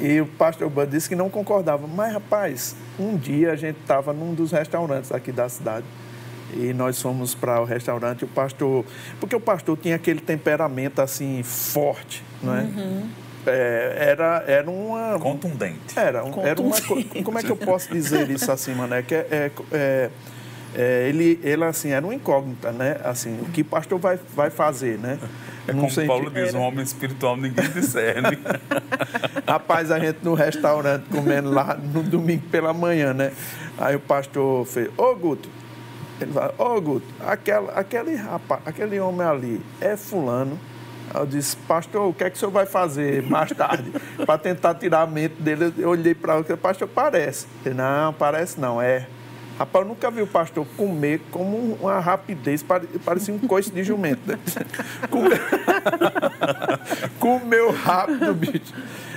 E 0.00 0.20
o 0.20 0.26
pastor 0.26 0.68
Bud 0.68 0.90
disse 0.90 1.08
que 1.08 1.14
não 1.16 1.30
concordava. 1.30 1.86
Mas, 1.86 2.12
rapaz, 2.12 2.74
um 2.98 3.16
dia 3.16 3.52
a 3.52 3.56
gente 3.56 3.78
estava 3.80 4.12
num 4.12 4.34
dos 4.34 4.50
restaurantes 4.52 5.12
aqui 5.12 5.30
da 5.32 5.48
cidade. 5.48 5.86
E 6.56 6.72
nós 6.72 7.00
fomos 7.00 7.34
para 7.34 7.60
o 7.60 7.64
restaurante, 7.64 8.22
e 8.22 8.24
o 8.24 8.28
pastor. 8.28 8.84
Porque 9.18 9.34
o 9.34 9.40
pastor 9.40 9.76
tinha 9.76 9.96
aquele 9.96 10.20
temperamento 10.20 11.00
assim, 11.00 11.42
forte, 11.42 12.22
não 12.42 12.54
é? 12.56 12.66
É, 13.46 13.96
era, 14.10 14.44
era 14.46 14.70
uma. 14.70 15.18
Contundente. 15.18 15.98
Era, 15.98 16.24
um- 16.24 16.46
era 16.46 16.60
uma 16.60 16.74
co- 16.80 16.94
Contundente. 16.94 17.22
Como 17.22 17.38
é 17.38 17.42
que 17.42 17.50
eu 17.50 17.56
posso 17.56 17.92
dizer 17.92 18.30
isso 18.30 18.50
assim, 18.52 18.72
mano? 18.74 18.94
É 18.94 19.02
que 19.02 19.14
é, 19.14 19.26
é, 19.30 19.50
é, 19.72 20.10
é, 20.76 21.08
ele, 21.08 21.38
ele, 21.42 21.64
assim, 21.64 21.90
era 21.90 22.04
uma 22.06 22.14
incógnita, 22.14 22.70
né? 22.72 22.96
Assim, 23.04 23.38
o 23.42 23.46
que 23.46 23.60
o 23.62 23.64
pastor 23.64 23.98
vai, 23.98 24.18
vai 24.34 24.48
fazer, 24.50 24.98
né? 24.98 25.18
É 25.66 25.72
como 25.72 25.90
sentido- 25.90 26.06
Paulo 26.08 26.30
diz, 26.30 26.54
um 26.54 26.60
homem 26.60 26.82
espiritual 26.82 27.36
ninguém 27.36 27.68
discerne. 27.70 28.38
Rapaz, 29.46 29.90
a 29.90 29.98
gente 29.98 30.18
no 30.22 30.34
restaurante 30.34 31.04
comendo 31.10 31.50
lá 31.50 31.74
no 31.74 32.02
domingo 32.02 32.42
pela 32.50 32.72
manhã, 32.72 33.12
né? 33.14 33.32
Aí 33.78 33.96
o 33.96 34.00
pastor 34.00 34.64
fez, 34.66 34.88
ô 34.96 35.14
Guto, 35.14 35.48
ele 36.20 36.32
fala, 36.32 36.54
ô 36.58 36.80
Guto, 36.80 37.06
aquela, 37.26 37.72
aquele, 37.72 38.14
rapaz, 38.14 38.60
aquele 38.66 39.00
homem 39.00 39.26
ali 39.26 39.60
é 39.80 39.96
fulano. 39.96 40.58
Aí 41.12 41.20
eu 41.20 41.26
disse, 41.26 41.56
pastor, 41.56 42.08
o 42.08 42.12
que 42.12 42.24
é 42.24 42.30
que 42.30 42.36
o 42.36 42.38
senhor 42.38 42.50
vai 42.50 42.66
fazer 42.66 43.22
mais 43.22 43.50
tarde? 43.52 43.90
Para 44.24 44.38
tentar 44.38 44.74
tirar 44.74 45.02
a 45.02 45.06
mente 45.06 45.34
dele, 45.40 45.72
eu 45.78 45.90
olhei 45.90 46.14
para 46.14 46.38
ele, 46.38 46.56
pastor, 46.56 46.88
parece. 46.88 47.46
Ele, 47.64 47.74
não, 47.74 48.12
parece 48.12 48.58
não, 48.60 48.80
é. 48.80 49.06
Rapaz, 49.58 49.84
eu 49.84 49.88
nunca 49.88 50.10
vi 50.10 50.20
o 50.20 50.26
pastor 50.26 50.66
comer 50.76 51.20
como 51.30 51.56
uma 51.80 52.00
rapidez, 52.00 52.62
pare- 52.62 52.88
parecia 53.04 53.32
um 53.32 53.38
coice 53.38 53.70
de 53.70 53.84
jumento. 53.84 54.20
né? 54.26 54.38
Comeu 57.18 57.70
rápido, 57.72 58.34
bicho. 58.34 58.72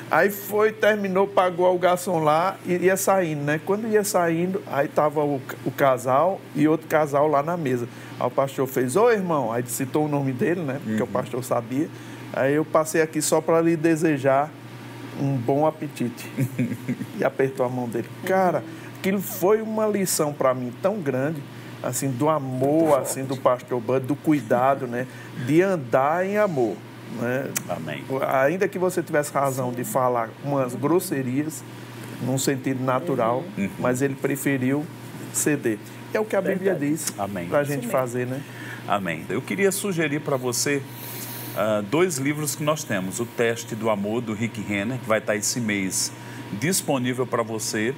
Aí 0.09 0.29
foi, 0.29 0.71
terminou, 0.71 1.27
pagou 1.27 1.75
o 1.75 1.79
garçom 1.79 2.19
lá 2.19 2.55
e 2.65 2.73
ia 2.77 2.95
saindo, 2.95 3.41
né? 3.43 3.59
Quando 3.65 3.87
ia 3.87 4.03
saindo, 4.05 4.61
aí 4.71 4.87
tava 4.87 5.21
o, 5.23 5.41
o 5.65 5.71
casal 5.71 6.39
e 6.55 6.65
outro 6.67 6.87
casal 6.87 7.27
lá 7.27 7.43
na 7.43 7.57
mesa. 7.57 7.89
Aí 8.19 8.27
o 8.27 8.31
pastor 8.31 8.67
fez, 8.67 8.95
ô 8.95 9.11
irmão, 9.11 9.51
aí 9.51 9.63
citou 9.67 10.05
o 10.05 10.07
nome 10.07 10.31
dele, 10.31 10.61
né? 10.61 10.79
Porque 10.83 11.03
o 11.03 11.07
pastor 11.07 11.43
sabia. 11.43 11.89
Aí 12.31 12.53
eu 12.53 12.63
passei 12.63 13.01
aqui 13.01 13.21
só 13.21 13.41
para 13.41 13.59
lhe 13.59 13.75
desejar 13.75 14.49
um 15.19 15.35
bom 15.35 15.65
apetite. 15.67 16.31
e 17.19 17.23
apertou 17.25 17.65
a 17.65 17.69
mão 17.69 17.89
dele. 17.89 18.07
Cara, 18.25 18.63
aquilo 19.07 19.21
foi 19.21 19.61
uma 19.61 19.87
lição 19.87 20.33
para 20.33 20.53
mim 20.53 20.71
tão 20.81 20.99
grande, 20.99 21.41
assim, 21.81 22.09
do 22.09 22.27
amor, 22.27 22.99
assim, 22.99 23.23
do 23.23 23.37
pastor 23.37 23.79
Bud, 23.79 24.05
do 24.05 24.15
cuidado, 24.15 24.85
né? 24.85 25.07
De 25.45 25.61
andar 25.61 26.25
em 26.25 26.37
amor. 26.37 26.75
Né? 27.19 27.49
Amém. 27.69 28.03
Ainda 28.43 28.67
que 28.67 28.77
você 28.77 29.01
tivesse 29.01 29.31
razão 29.31 29.71
de 29.71 29.83
falar 29.83 30.29
umas 30.43 30.75
grosserias, 30.75 31.63
num 32.21 32.37
sentido 32.37 32.83
natural, 32.83 33.43
Uhum. 33.57 33.69
mas 33.79 34.01
ele 34.01 34.15
preferiu 34.15 34.85
ceder. 35.31 35.77
É 36.13 36.19
o 36.19 36.25
que 36.25 36.35
a 36.35 36.41
Bíblia 36.41 36.75
diz 36.75 37.13
Amém. 37.17 37.47
para 37.47 37.59
a 37.59 37.63
gente 37.63 37.87
fazer, 37.87 38.25
né? 38.27 38.41
Amém. 38.87 39.25
Eu 39.29 39.41
queria 39.41 39.71
sugerir 39.71 40.19
para 40.21 40.35
você 40.35 40.81
ah, 41.55 41.83
dois 41.89 42.17
livros 42.17 42.55
que 42.55 42.63
nós 42.63 42.83
temos. 42.83 43.19
O 43.19 43.25
Teste 43.25 43.75
do 43.75 43.89
Amor, 43.89 44.21
do 44.21 44.33
Rick 44.33 44.61
Renner, 44.61 44.97
que 44.97 45.07
vai 45.07 45.19
estar 45.19 45.35
esse 45.35 45.59
mês 45.61 46.11
disponível 46.53 47.25
para 47.25 47.43
você, 47.43 47.93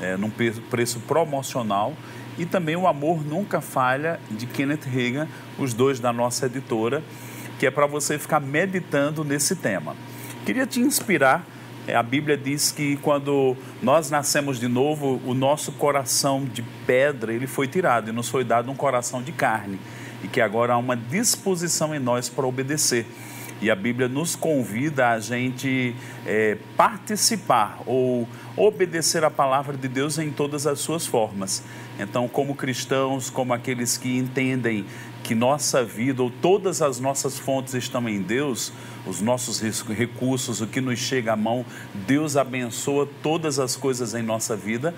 eh, 0.00 0.16
num 0.16 0.30
preço 0.70 1.00
promocional. 1.00 1.94
E 2.38 2.46
também 2.46 2.76
O 2.76 2.86
Amor 2.86 3.24
Nunca 3.24 3.60
Falha, 3.60 4.20
de 4.30 4.46
Kenneth 4.46 4.86
Reagan, 4.86 5.28
os 5.58 5.74
dois 5.74 5.98
da 5.98 6.12
nossa 6.12 6.46
editora, 6.46 7.02
que 7.58 7.66
é 7.66 7.70
para 7.70 7.86
você 7.86 8.18
ficar 8.18 8.40
meditando 8.40 9.24
nesse 9.24 9.56
tema. 9.56 9.96
Queria 10.44 10.66
te 10.66 10.80
inspirar 10.80 11.44
é, 11.88 11.94
A 11.94 12.02
Bíblia 12.02 12.36
diz 12.36 12.70
que 12.70 12.98
quando 12.98 13.56
nós 13.82 14.10
nascemos 14.10 14.60
de 14.60 14.68
novo, 14.68 15.22
o 15.24 15.32
nosso 15.32 15.72
coração 15.72 16.44
de 16.44 16.62
pedra 16.86 17.32
ele 17.32 17.46
foi 17.46 17.66
tirado 17.66 18.10
e 18.10 18.12
nos 18.12 18.28
foi 18.28 18.44
dado 18.44 18.70
um 18.70 18.74
coração 18.74 19.22
de 19.22 19.32
carne 19.32 19.80
e 20.22 20.28
que 20.28 20.38
agora 20.38 20.74
há 20.74 20.76
uma 20.76 20.94
disposição 20.94 21.94
em 21.94 21.98
nós 21.98 22.28
para 22.28 22.46
obedecer. 22.46 23.06
E 23.60 23.70
a 23.70 23.74
Bíblia 23.74 24.08
nos 24.08 24.36
convida 24.36 25.08
a 25.08 25.18
gente 25.20 25.94
é, 26.24 26.56
participar 26.76 27.80
ou 27.86 28.28
obedecer 28.56 29.24
a 29.24 29.30
palavra 29.30 29.76
de 29.76 29.88
Deus 29.88 30.18
em 30.18 30.30
todas 30.30 30.66
as 30.66 30.78
suas 30.78 31.06
formas. 31.06 31.62
Então, 31.98 32.28
como 32.28 32.54
cristãos, 32.54 33.28
como 33.28 33.52
aqueles 33.52 33.96
que 33.96 34.16
entendem 34.16 34.86
que 35.24 35.34
nossa 35.34 35.84
vida 35.84 36.22
ou 36.22 36.30
todas 36.30 36.80
as 36.80 37.00
nossas 37.00 37.38
fontes 37.38 37.74
estão 37.74 38.08
em 38.08 38.22
Deus, 38.22 38.72
os 39.04 39.20
nossos 39.20 39.60
recursos, 39.60 40.60
o 40.60 40.66
que 40.66 40.80
nos 40.80 40.98
chega 40.98 41.32
à 41.32 41.36
mão, 41.36 41.66
Deus 42.06 42.36
abençoa 42.36 43.08
todas 43.22 43.58
as 43.58 43.76
coisas 43.76 44.14
em 44.14 44.22
nossa 44.22 44.56
vida. 44.56 44.94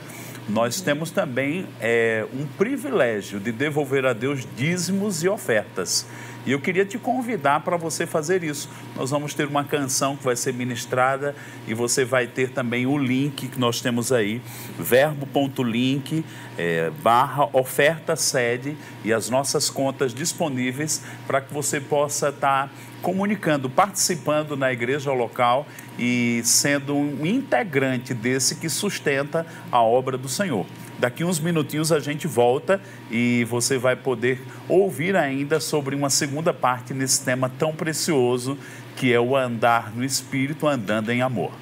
Nós 0.49 0.81
temos 0.81 1.11
também 1.11 1.67
é, 1.81 2.27
um 2.33 2.47
privilégio 2.47 3.41
de 3.41 3.53
devolver 3.53 4.05
a 4.05 4.13
Deus 4.13 4.47
dízimos 4.57 5.23
e 5.25 5.29
ofertas. 5.29 6.07
E 6.47 6.53
eu 6.53 6.61
queria 6.61 6.85
te 6.85 6.99
convidar 6.99 7.61
para 7.61 7.77
você 7.77 8.07
fazer 8.07 8.43
isso. 8.43 8.69
Nós 8.97 9.11
vamos 9.11 9.35
ter 9.35 9.47
uma 9.47 9.63
canção 9.63 10.17
que 10.17 10.25
vai 10.25 10.37
ser 10.37 10.55
ministrada 10.55 11.35
e 11.67 11.75
você 11.75 12.05
vai 12.05 12.27
ter 12.27 12.51
também 12.51 12.87
o 12.87 12.97
link 12.97 13.49
que 13.49 13.59
nós 13.59 13.81
temos 13.81 14.11
aí, 14.11 14.41
verbo.link, 14.79 16.25
é, 16.57 16.91
barra 17.03 17.49
oferta 17.53 18.17
sede 18.17 18.77
e 19.05 19.13
as 19.13 19.29
nossas 19.29 19.69
contas 19.69 20.15
disponíveis 20.15 21.03
para 21.27 21.41
que 21.41 21.53
você 21.53 21.81
possa 21.81 22.31
estar 22.31 22.73
comunicando, 23.03 23.69
participando 23.69 24.57
na 24.57 24.73
igreja 24.73 25.13
local 25.13 25.67
e 25.99 26.41
sendo 26.45 26.95
um 26.95 27.25
integrante 27.27 28.15
desse 28.15 28.57
que 28.57 28.69
sustenta 28.69 29.47
a 29.71 29.83
obra 29.83 30.17
do 30.17 30.29
Senhor. 30.29 30.67
Daqui 31.01 31.25
uns 31.25 31.41
minutinhos 31.41 31.91
a 31.91 31.99
gente 31.99 32.27
volta 32.27 32.79
e 33.11 33.47
você 33.49 33.79
vai 33.79 33.97
poder 33.97 34.39
ouvir 34.69 35.17
ainda 35.17 35.59
sobre 35.59 35.97
uma 35.97 36.11
segunda 36.11 36.53
parte 36.53 36.93
nesse 36.93 37.25
tema 37.25 37.49
tão 37.49 37.73
precioso 37.73 38.59
que 38.97 39.11
é 39.11 39.19
o 39.19 39.35
andar 39.35 39.97
no 39.97 40.05
espírito 40.05 40.69
andando 40.69 41.09
em 41.09 41.23
amor. 41.23 41.53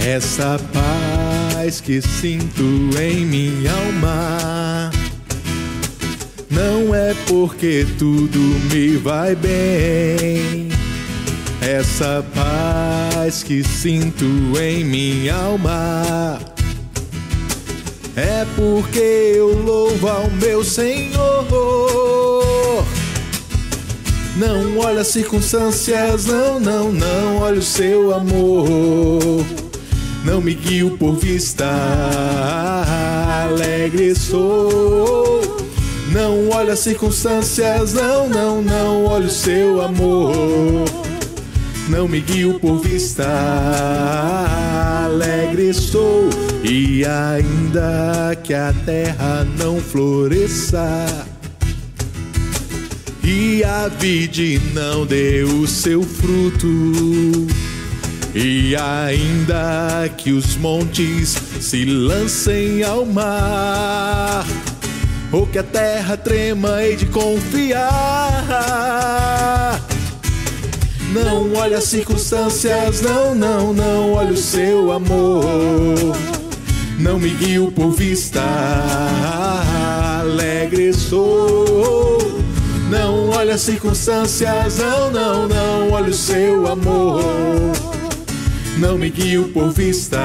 Essa 0.00 0.58
paz 0.72 1.80
que 1.80 2.02
sinto 2.02 2.62
em 3.00 3.24
minha 3.24 3.72
alma 3.72 4.55
não 6.50 6.94
é 6.94 7.14
porque 7.26 7.86
tudo 7.98 8.38
me 8.72 8.96
vai 8.96 9.34
bem. 9.34 10.68
Essa 11.60 12.24
paz 12.34 13.42
que 13.42 13.64
sinto 13.64 14.24
em 14.60 14.84
minha 14.84 15.34
alma 15.34 16.38
é 18.14 18.46
porque 18.56 19.34
eu 19.36 19.62
louvo 19.62 20.08
ao 20.08 20.30
meu 20.30 20.62
Senhor. 20.64 21.46
Não 24.36 24.78
olha 24.78 25.00
as 25.00 25.08
circunstâncias, 25.08 26.26
não, 26.26 26.60
não, 26.60 26.92
não, 26.92 27.38
olha 27.38 27.58
o 27.58 27.62
seu 27.62 28.14
amor. 28.14 29.44
Não 30.24 30.40
me 30.40 30.54
guio 30.54 30.96
por 30.98 31.16
vista, 31.16 31.66
alegre 33.44 34.14
sou. 34.14 35.45
Não 36.16 36.48
olha 36.48 36.72
as 36.72 36.78
circunstâncias, 36.78 37.92
não, 37.92 38.26
não, 38.26 38.62
não, 38.62 39.04
olha 39.04 39.26
o 39.26 39.30
seu 39.30 39.82
amor. 39.82 40.32
Não 41.90 42.08
me 42.08 42.22
guio 42.22 42.58
por 42.58 42.78
vista, 42.78 43.26
alegre 45.04 45.68
estou. 45.68 46.30
E 46.64 47.04
ainda 47.04 48.34
que 48.42 48.54
a 48.54 48.72
terra 48.86 49.46
não 49.58 49.78
floresça 49.78 51.06
e 53.22 53.62
a 53.62 53.88
vide 53.88 54.58
não 54.72 55.04
dê 55.04 55.42
o 55.42 55.66
seu 55.66 56.02
fruto, 56.02 57.46
e 58.34 58.74
ainda 58.74 60.08
que 60.16 60.32
os 60.32 60.56
montes 60.56 61.36
se 61.60 61.84
lancem 61.84 62.82
ao 62.84 63.04
mar, 63.04 64.46
ou 65.32 65.46
que 65.46 65.58
a 65.58 65.62
terra 65.62 66.16
trema 66.16 66.82
e 66.84 66.96
de 66.96 67.06
confiar. 67.06 67.86
Não 71.12 71.54
olha 71.54 71.78
as 71.78 71.84
circunstâncias, 71.84 73.00
não, 73.00 73.34
não, 73.34 73.72
não, 73.72 74.12
olha 74.12 74.32
o 74.32 74.36
seu 74.36 74.92
amor. 74.92 75.94
Não 76.98 77.18
me 77.18 77.30
guio 77.30 77.72
por 77.72 77.90
vista, 77.90 78.42
alegre 80.20 80.92
sou. 80.92 82.18
Não 82.90 83.30
olha 83.30 83.54
as 83.54 83.62
circunstâncias, 83.62 84.78
não, 84.78 85.10
não, 85.10 85.48
não, 85.48 85.90
olha 85.90 86.10
o 86.10 86.14
seu 86.14 86.66
amor. 86.68 87.22
Não 88.78 88.98
me 88.98 89.08
guio 89.10 89.48
por 89.48 89.72
vista, 89.72 90.20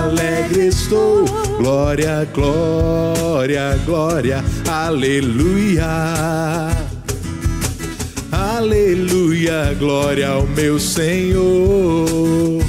alegre 0.00 0.68
estou. 0.68 1.47
Glória, 1.58 2.24
glória, 2.32 3.76
glória, 3.84 4.44
aleluia. 4.70 5.88
Aleluia, 8.30 9.74
glória 9.76 10.28
ao 10.28 10.46
meu 10.46 10.78
Senhor. 10.78 12.62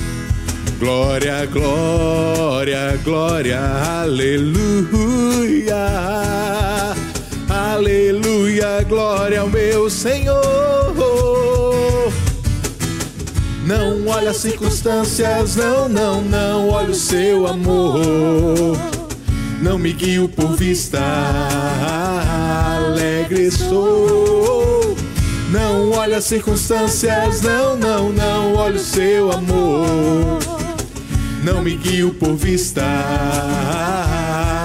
Glória, 0.80 1.46
glória, 1.46 3.00
glória, 3.04 3.60
aleluia. 4.02 5.86
Aleluia, 7.48 8.84
glória 8.88 9.42
ao 9.42 9.50
meu 9.50 9.88
Senhor. 9.88 11.09
Não 13.70 14.08
olha 14.08 14.32
as 14.32 14.38
circunstâncias, 14.38 15.56
não, 15.56 15.88
não, 15.88 16.24
não, 16.24 16.70
olha 16.70 16.90
o 16.90 16.96
seu 16.96 17.46
amor. 17.46 18.76
Não 19.62 19.78
me 19.78 19.94
guio 19.94 20.28
por 20.28 20.56
vista, 20.56 21.00
alegre 22.76 23.52
sou. 23.52 24.98
Não 25.52 25.92
olha 25.92 26.18
as 26.18 26.24
circunstâncias, 26.24 27.44
não, 27.44 27.78
não, 27.78 28.12
não, 28.12 28.56
olha 28.56 28.78
o 28.78 28.80
seu 28.80 29.32
amor. 29.32 30.40
Não 31.44 31.62
me 31.62 31.76
guio 31.76 32.12
por 32.16 32.36
vista, 32.36 32.82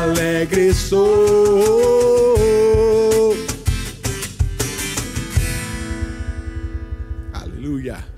alegre 0.03 0.73
sou. 0.73 1.75
Aleluia. 7.35 8.15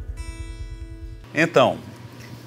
Então, 1.39 1.77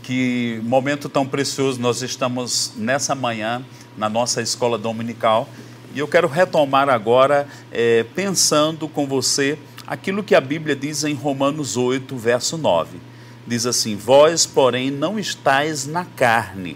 que 0.01 0.59
momento 0.63 1.07
tão 1.07 1.23
precioso 1.23 1.79
nós 1.79 2.01
estamos 2.01 2.73
nessa 2.75 3.13
manhã 3.13 3.63
na 3.95 4.09
nossa 4.09 4.41
escola 4.41 4.79
dominical 4.79 5.47
e 5.93 5.99
eu 5.99 6.07
quero 6.07 6.27
retomar 6.27 6.89
agora 6.89 7.47
eh, 7.71 8.03
pensando 8.15 8.87
com 8.87 9.05
você 9.05 9.59
aquilo 9.85 10.23
que 10.23 10.33
a 10.33 10.41
Bíblia 10.41 10.75
diz 10.75 11.03
em 11.03 11.13
Romanos 11.13 11.77
8, 11.77 12.17
verso 12.17 12.57
9. 12.57 12.97
Diz 13.45 13.67
assim: 13.67 13.95
Vós, 13.95 14.47
porém, 14.47 14.89
não 14.89 15.19
estáis 15.19 15.85
na 15.85 16.03
carne, 16.03 16.75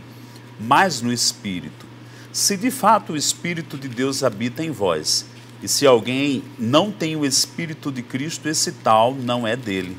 mas 0.59 1.01
no 1.01 1.11
espírito. 1.11 1.87
Se 2.31 2.55
de 2.55 2.69
fato 2.69 3.13
o 3.13 3.17
espírito 3.17 3.75
de 3.75 3.87
Deus 3.87 4.23
habita 4.23 4.63
em 4.63 4.69
vós, 4.69 5.25
e 5.63 5.67
se 5.67 5.87
alguém 5.87 6.43
não 6.59 6.91
tem 6.91 7.15
o 7.15 7.25
espírito 7.25 7.91
de 7.91 8.03
Cristo, 8.03 8.47
esse 8.47 8.71
tal 8.71 9.15
não 9.15 9.47
é 9.47 9.55
dele. 9.55 9.97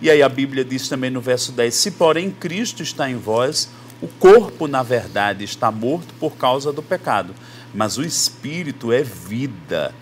E 0.00 0.10
aí 0.10 0.22
a 0.22 0.28
Bíblia 0.28 0.64
diz 0.64 0.88
também 0.88 1.10
no 1.10 1.20
verso 1.20 1.52
10: 1.52 1.74
Se 1.74 1.90
porém 1.92 2.30
Cristo 2.30 2.82
está 2.82 3.08
em 3.08 3.16
vós, 3.16 3.68
o 4.02 4.08
corpo, 4.08 4.66
na 4.66 4.82
verdade, 4.82 5.44
está 5.44 5.70
morto 5.70 6.12
por 6.20 6.36
causa 6.36 6.72
do 6.72 6.82
pecado, 6.82 7.34
mas 7.72 7.96
o 7.96 8.02
espírito 8.02 8.92
é 8.92 9.02
vida 9.02 9.94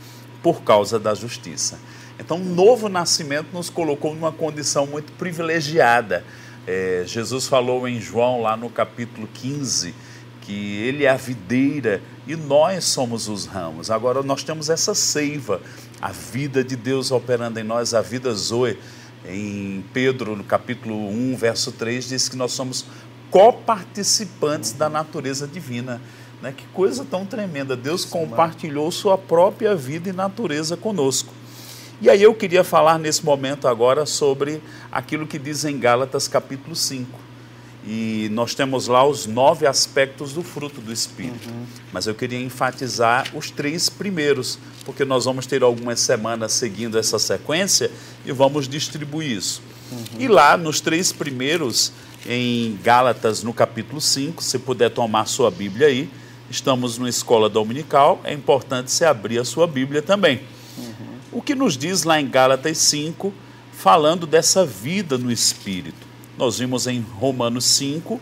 por 0.43 0.63
causa 0.63 0.99
da 0.99 1.15
justiça. 1.15 1.79
Então, 2.19 2.37
o 2.37 2.45
novo 2.45 2.89
nascimento 2.89 3.49
nos 3.53 3.71
colocou 3.71 4.15
numa 4.15 4.33
condição 4.33 4.87
muito 4.87 5.13
privilegiada. 5.13 6.25
É, 6.67 7.05
Jesus 7.07 7.47
falou 7.47 7.87
em 7.89 8.01
João, 8.01 8.43
lá 8.43 8.57
no 8.57 8.71
capítulo 8.71 9.29
15, 9.33 9.95
que 10.41 10.79
ele 10.79 11.05
é 11.05 11.11
a 11.11 11.17
videira 11.17 12.03
e 12.27 12.37
nós 12.37 12.85
somos 12.85 13.29
os 13.29 13.47
ramos. 13.47 13.91
Agora, 13.91 14.23
nós 14.23 14.43
temos 14.43 14.69
essa 14.69 14.95
seiva, 14.95 15.61
a 16.01 16.11
vida 16.11 16.63
de 16.63 16.77
Deus 16.77 17.11
operando 17.11 17.59
em 17.59 17.65
nós, 17.65 17.95
a 17.95 18.01
vida 18.01 18.33
Zoe. 18.35 18.79
Em 19.25 19.85
Pedro, 19.93 20.35
no 20.35 20.43
capítulo 20.43 21.09
1, 21.09 21.37
verso 21.37 21.71
3, 21.73 22.09
diz 22.09 22.29
que 22.29 22.37
nós 22.37 22.53
somos 22.53 22.85
coparticipantes 23.31 24.73
da 24.73 24.89
natureza 24.89 25.47
divina. 25.47 26.01
Né? 26.41 26.53
Que 26.57 26.67
coisa 26.75 27.05
tão 27.05 27.25
tremenda! 27.25 27.77
Deus 27.77 28.05
compartilhou 28.05 28.91
sua 28.91 29.17
própria 29.17 29.77
vida 29.77 30.09
e 30.09 30.13
natureza 30.13 30.77
conosco. 30.77 31.33
E 32.01 32.11
aí 32.11 32.21
eu 32.21 32.35
queria 32.35 32.65
falar 32.65 32.99
nesse 32.99 33.25
momento 33.25 33.69
agora 33.69 34.05
sobre 34.05 34.61
aquilo 34.91 35.25
que 35.25 35.39
diz 35.39 35.65
em 35.65 35.79
Gálatas 35.79 36.27
capítulo 36.27 36.75
5. 36.75 37.32
E 37.85 38.29
nós 38.33 38.55
temos 38.55 38.87
lá 38.87 39.05
os 39.05 39.27
nove 39.27 39.67
aspectos 39.67 40.33
do 40.33 40.43
fruto 40.43 40.81
do 40.81 40.93
Espírito. 40.93 41.49
Uhum. 41.49 41.65
Mas 41.93 42.07
eu 42.07 42.15
queria 42.15 42.39
enfatizar 42.39 43.29
os 43.35 43.51
três 43.51 43.89
primeiros, 43.89 44.59
porque 44.85 45.05
nós 45.05 45.25
vamos 45.25 45.47
ter 45.47 45.63
algumas 45.63 45.99
semanas 45.99 46.53
seguindo 46.53 46.97
essa 46.97 47.19
sequência 47.19 47.91
e 48.25 48.31
vamos 48.31 48.69
distribuir 48.69 49.37
isso. 49.37 49.61
Uhum. 49.91 50.21
E 50.21 50.29
lá 50.29 50.57
nos 50.57 50.81
três 50.81 51.13
primeiros, 51.13 51.93
em 52.25 52.79
Gálatas, 52.85 53.43
no 53.43 53.53
capítulo 53.53 54.01
5, 54.01 54.43
se 54.45 54.61
puder 54.61 54.91
tomar 54.91 55.27
sua 55.27 55.51
Bíblia 55.51 55.89
aí, 55.89 56.09
estamos 56.49 56.99
numa 56.99 57.09
escola 57.09 57.49
dominical, 57.49 58.21
é 58.23 58.33
importante 58.33 58.93
você 58.93 59.05
abrir 59.05 59.39
a 59.41 59.45
sua 59.45 59.67
Bíblia 59.67 60.01
também. 60.01 60.41
Uhum. 60.79 61.19
O 61.33 61.43
que 61.43 61.55
nos 61.55 61.77
diz 61.77 62.05
lá 62.05 62.21
em 62.21 62.29
Gálatas 62.29 62.79
5, 62.79 63.35
falando 63.73 64.25
dessa 64.25 64.65
vida 64.65 65.19
no 65.19 65.33
Espírito. 65.33 66.12
Nós 66.43 66.59
vimos 66.59 66.89
em 66.89 67.01
Romanos 67.01 67.65
5, 67.67 68.21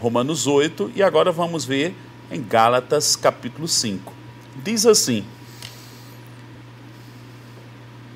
Romanos 0.00 0.48
8 0.48 0.90
e 0.96 1.00
agora 1.00 1.30
vamos 1.30 1.64
ver 1.64 1.94
em 2.28 2.42
Gálatas 2.42 3.14
capítulo 3.14 3.68
5. 3.68 4.12
Diz 4.64 4.84
assim, 4.84 5.24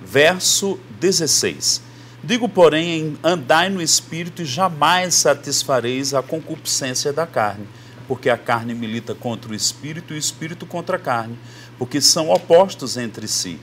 verso 0.04 0.80
16: 0.98 1.80
Digo, 2.24 2.48
porém, 2.48 3.16
andai 3.22 3.68
no 3.68 3.80
espírito 3.80 4.42
e 4.42 4.44
jamais 4.44 5.14
satisfareis 5.14 6.12
a 6.12 6.20
concupiscência 6.24 7.12
da 7.12 7.24
carne, 7.24 7.68
porque 8.08 8.28
a 8.28 8.36
carne 8.36 8.74
milita 8.74 9.14
contra 9.14 9.52
o 9.52 9.54
espírito 9.54 10.12
e 10.12 10.16
o 10.16 10.18
espírito 10.18 10.66
contra 10.66 10.96
a 10.96 10.98
carne, 10.98 11.38
porque 11.78 12.00
são 12.00 12.30
opostos 12.30 12.96
entre 12.96 13.28
si, 13.28 13.60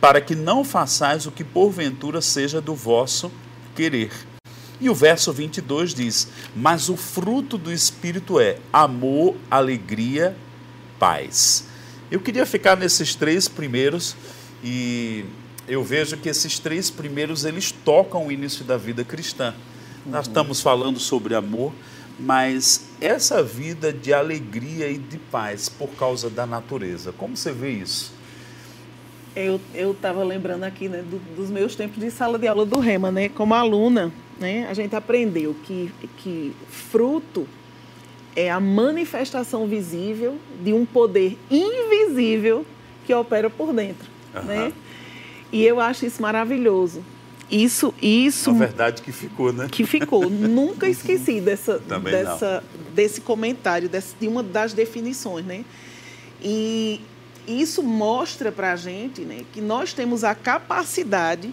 para 0.00 0.20
que 0.20 0.36
não 0.36 0.62
façais 0.62 1.26
o 1.26 1.32
que 1.32 1.42
porventura 1.42 2.20
seja 2.20 2.60
do 2.60 2.76
vosso 2.76 3.32
querer. 3.74 4.27
E 4.80 4.88
o 4.88 4.94
verso 4.94 5.32
22 5.32 5.92
diz: 5.94 6.28
Mas 6.54 6.88
o 6.88 6.96
fruto 6.96 7.58
do 7.58 7.72
Espírito 7.72 8.38
é 8.38 8.58
amor, 8.72 9.36
alegria, 9.50 10.36
paz. 10.98 11.64
Eu 12.10 12.20
queria 12.20 12.46
ficar 12.46 12.76
nesses 12.76 13.14
três 13.14 13.48
primeiros 13.48 14.16
e 14.62 15.24
eu 15.66 15.82
vejo 15.84 16.16
que 16.16 16.28
esses 16.28 16.58
três 16.58 16.90
primeiros 16.90 17.44
eles 17.44 17.70
tocam 17.72 18.26
o 18.26 18.32
início 18.32 18.64
da 18.64 18.76
vida 18.76 19.04
cristã. 19.04 19.52
Nós 20.06 20.26
estamos 20.26 20.60
falando 20.62 20.98
sobre 20.98 21.34
amor, 21.34 21.72
mas 22.18 22.86
essa 23.00 23.42
vida 23.42 23.92
de 23.92 24.12
alegria 24.14 24.88
e 24.88 24.96
de 24.96 25.18
paz 25.18 25.68
por 25.68 25.88
causa 25.90 26.30
da 26.30 26.46
natureza, 26.46 27.12
como 27.12 27.36
você 27.36 27.52
vê 27.52 27.72
isso? 27.72 28.12
Eu 29.36 29.60
estava 29.92 30.24
lembrando 30.24 30.64
aqui 30.64 30.88
né, 30.88 31.02
do- 31.02 31.20
dos 31.36 31.48
meus 31.50 31.76
tempos 31.76 32.00
de 32.02 32.10
sala 32.10 32.38
de 32.38 32.48
aula 32.48 32.64
do 32.66 32.80
Rema, 32.80 33.10
né? 33.12 33.28
Como 33.28 33.54
aluna, 33.54 34.10
né, 34.38 34.66
a 34.68 34.74
gente 34.74 34.94
aprendeu 34.94 35.54
que, 35.64 35.90
que 36.18 36.54
fruto 36.68 37.46
é 38.36 38.50
a 38.50 38.60
manifestação 38.60 39.66
visível 39.66 40.36
de 40.62 40.72
um 40.72 40.86
poder 40.86 41.36
invisível 41.50 42.64
que 43.06 43.12
opera 43.12 43.50
por 43.50 43.72
dentro, 43.72 44.08
né? 44.44 44.72
E 45.50 45.64
eu 45.64 45.80
acho 45.80 46.04
isso 46.06 46.20
maravilhoso. 46.22 47.02
Isso, 47.50 47.94
isso 48.02 48.50
Uma 48.50 48.66
verdade 48.66 49.00
que 49.00 49.10
ficou, 49.10 49.50
né? 49.54 49.66
que 49.72 49.86
ficou. 49.86 50.28
Nunca 50.28 50.86
esqueci 50.90 51.40
dessa, 51.40 51.78
dessa, 51.78 52.62
desse 52.94 53.22
comentário, 53.22 53.88
desse- 53.88 54.14
de 54.20 54.28
uma 54.28 54.42
das 54.42 54.74
definições, 54.74 55.46
né? 55.46 55.64
E 56.42 57.00
isso 57.46 57.82
mostra 57.82 58.52
para 58.52 58.74
a 58.74 58.76
gente 58.76 59.22
né, 59.22 59.40
que 59.52 59.62
nós 59.62 59.94
temos 59.94 60.22
a 60.24 60.34
capacidade, 60.34 61.50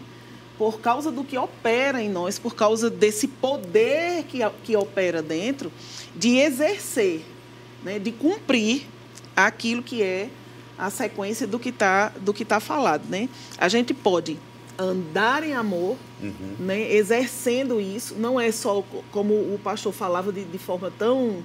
por 0.58 0.80
causa 0.80 1.12
do 1.12 1.24
que 1.24 1.38
opera 1.38 2.02
em 2.02 2.10
nós, 2.10 2.40
por 2.40 2.56
causa 2.56 2.90
desse 2.90 3.28
poder 3.28 4.24
que, 4.24 4.40
que 4.64 4.76
opera 4.76 5.22
dentro, 5.22 5.72
de 6.16 6.38
exercer, 6.38 7.24
né, 7.84 8.00
de 8.00 8.12
cumprir 8.12 8.88
aquilo 9.36 9.84
que 9.84 10.02
é 10.02 10.30
a 10.78 10.90
sequência 10.90 11.46
do 11.48 11.58
que 11.60 11.70
está 11.70 12.10
do 12.22 12.34
que 12.34 12.44
tá 12.46 12.60
falado, 12.60 13.04
né? 13.10 13.30
A 13.58 13.68
gente 13.70 13.94
pode 13.94 14.38
andar 14.78 15.42
em 15.44 15.54
amor, 15.54 15.96
né, 16.60 16.92
exercendo 16.94 17.80
isso, 17.80 18.16
não 18.16 18.40
é 18.40 18.52
só 18.52 18.82
co- 18.82 19.04
como 19.12 19.34
o 19.34 19.60
pastor 19.64 19.94
falava 19.94 20.32
de, 20.34 20.44
de 20.44 20.58
forma 20.58 20.92
tão 20.98 21.44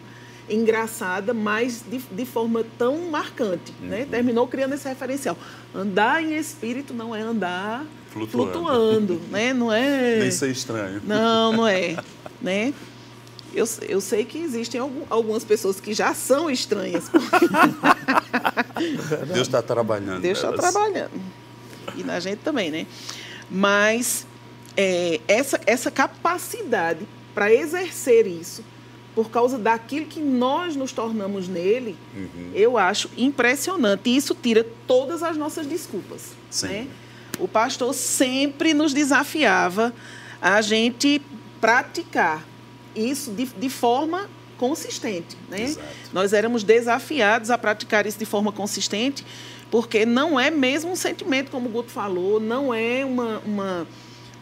engraçada, 0.48 1.32
mas 1.32 1.84
de, 1.88 1.98
de 1.98 2.24
forma 2.24 2.64
tão 2.76 3.08
marcante, 3.11 3.72
né? 3.80 4.06
Terminou 4.11 4.46
criando 4.48 4.74
esse 4.74 4.88
referencial. 4.88 5.36
Andar 5.74 6.22
em 6.22 6.36
espírito 6.36 6.92
não 6.92 7.14
é 7.14 7.20
andar 7.20 7.84
Flutuando. 8.11 8.52
flutuando, 8.52 9.20
né? 9.30 9.52
Não 9.52 9.72
é 9.72 10.18
Nem 10.20 10.30
ser 10.30 10.50
estranho. 10.50 11.00
não, 11.06 11.52
não 11.52 11.66
é, 11.66 11.96
né? 12.42 12.74
Eu, 13.54 13.66
eu 13.88 14.00
sei 14.00 14.24
que 14.24 14.38
existem 14.38 14.80
algum- 14.80 15.04
algumas 15.11 15.42
pessoas 15.44 15.80
que 15.80 15.92
já 15.92 16.14
são 16.14 16.48
estranhas. 16.50 17.08
porque 17.08 17.38
Deus 19.26 19.40
está 19.48 19.61
trabalhando. 19.62 20.20
Deus 20.20 20.38
está 20.38 20.52
trabalhando. 20.52 21.11
E 21.96 22.02
na 22.04 22.20
gente 22.20 22.38
também, 22.38 22.70
né? 22.70 22.86
Mas 23.50 24.26
é, 24.76 25.20
essa, 25.26 25.61
essa 25.66 25.90
capacidade 25.90 27.00
para 27.34 27.52
exercer 27.52 28.26
isso, 28.26 28.64
por 29.14 29.30
causa 29.30 29.58
daquilo 29.58 30.06
que 30.06 30.20
nós 30.20 30.76
nos 30.76 30.92
tornamos 30.92 31.48
nele, 31.48 31.96
Uhum. 32.14 32.50
eu 32.54 32.78
acho 32.78 33.11
impressionante. 33.16 34.08
E 34.11 34.16
isso 34.16 34.36
tira 34.40 34.64
todas 34.86 35.22
as 35.24 35.36
nossas 35.36 35.66
desculpas. 35.66 36.32
Sim. 36.48 36.66
Né? 36.68 36.86
O 37.41 37.49
pastor 37.49 37.95
sempre 37.95 38.74
nos 38.74 38.93
desafiava 38.93 39.93
a 40.41 40.61
gente 40.61 41.20
praticar 41.61 42.45
isso 42.95 43.30
de, 43.32 43.47
de 43.47 43.68
forma 43.68 44.28
consistente. 44.59 45.36
Né? 45.49 45.62
Exato. 45.62 45.86
Nós 46.12 46.32
éramos 46.32 46.62
desafiados 46.62 47.51
a 47.51 47.57
praticar 47.57 48.07
isso 48.07 48.18
de 48.18 48.26
forma 48.26 48.53
consistente, 48.53 49.24
porque 49.70 50.05
não 50.05 50.38
é 50.38 50.51
mesmo 50.51 50.93
um 50.93 50.97
sentimento, 50.97 51.51
como 51.51 51.68
o 51.68 51.72
Guto 51.72 51.91
falou, 51.91 52.38
não 52.38 52.74
é 52.74 53.05
uma, 53.05 53.38
uma, 53.38 53.86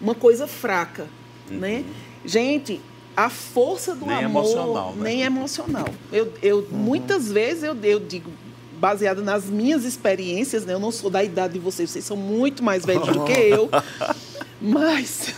uma 0.00 0.14
coisa 0.14 0.46
fraca. 0.46 1.06
Né? 1.48 1.84
Gente, 2.24 2.80
a 3.16 3.28
força 3.28 3.94
do 3.94 4.04
Uhum. 4.04 4.08
Nem 4.08 4.24
amor 4.24 4.44
emocional, 4.44 4.94
né? 4.94 5.02
nem 5.02 5.22
emocional. 5.22 5.88
Eu, 6.12 6.32
eu 6.42 6.66
Muitas 6.70 7.30
vezes 7.30 7.62
eu, 7.62 7.76
eu 7.82 8.00
digo, 8.00 8.30
baseada 8.78 9.22
nas 9.22 9.44
minhas 9.44 9.84
experiências, 9.84 10.64
né? 10.64 10.74
eu 10.74 10.80
não 10.80 10.90
sou 10.90 11.10
da 11.10 11.22
idade 11.22 11.54
de 11.54 11.58
vocês, 11.58 11.90
vocês 11.90 12.04
são 12.04 12.16
muito 12.16 12.62
mais 12.62 12.84
velhos 12.84 13.08
do 13.08 13.24
que 13.24 13.32
eu, 13.32 13.68
mas 14.60 15.34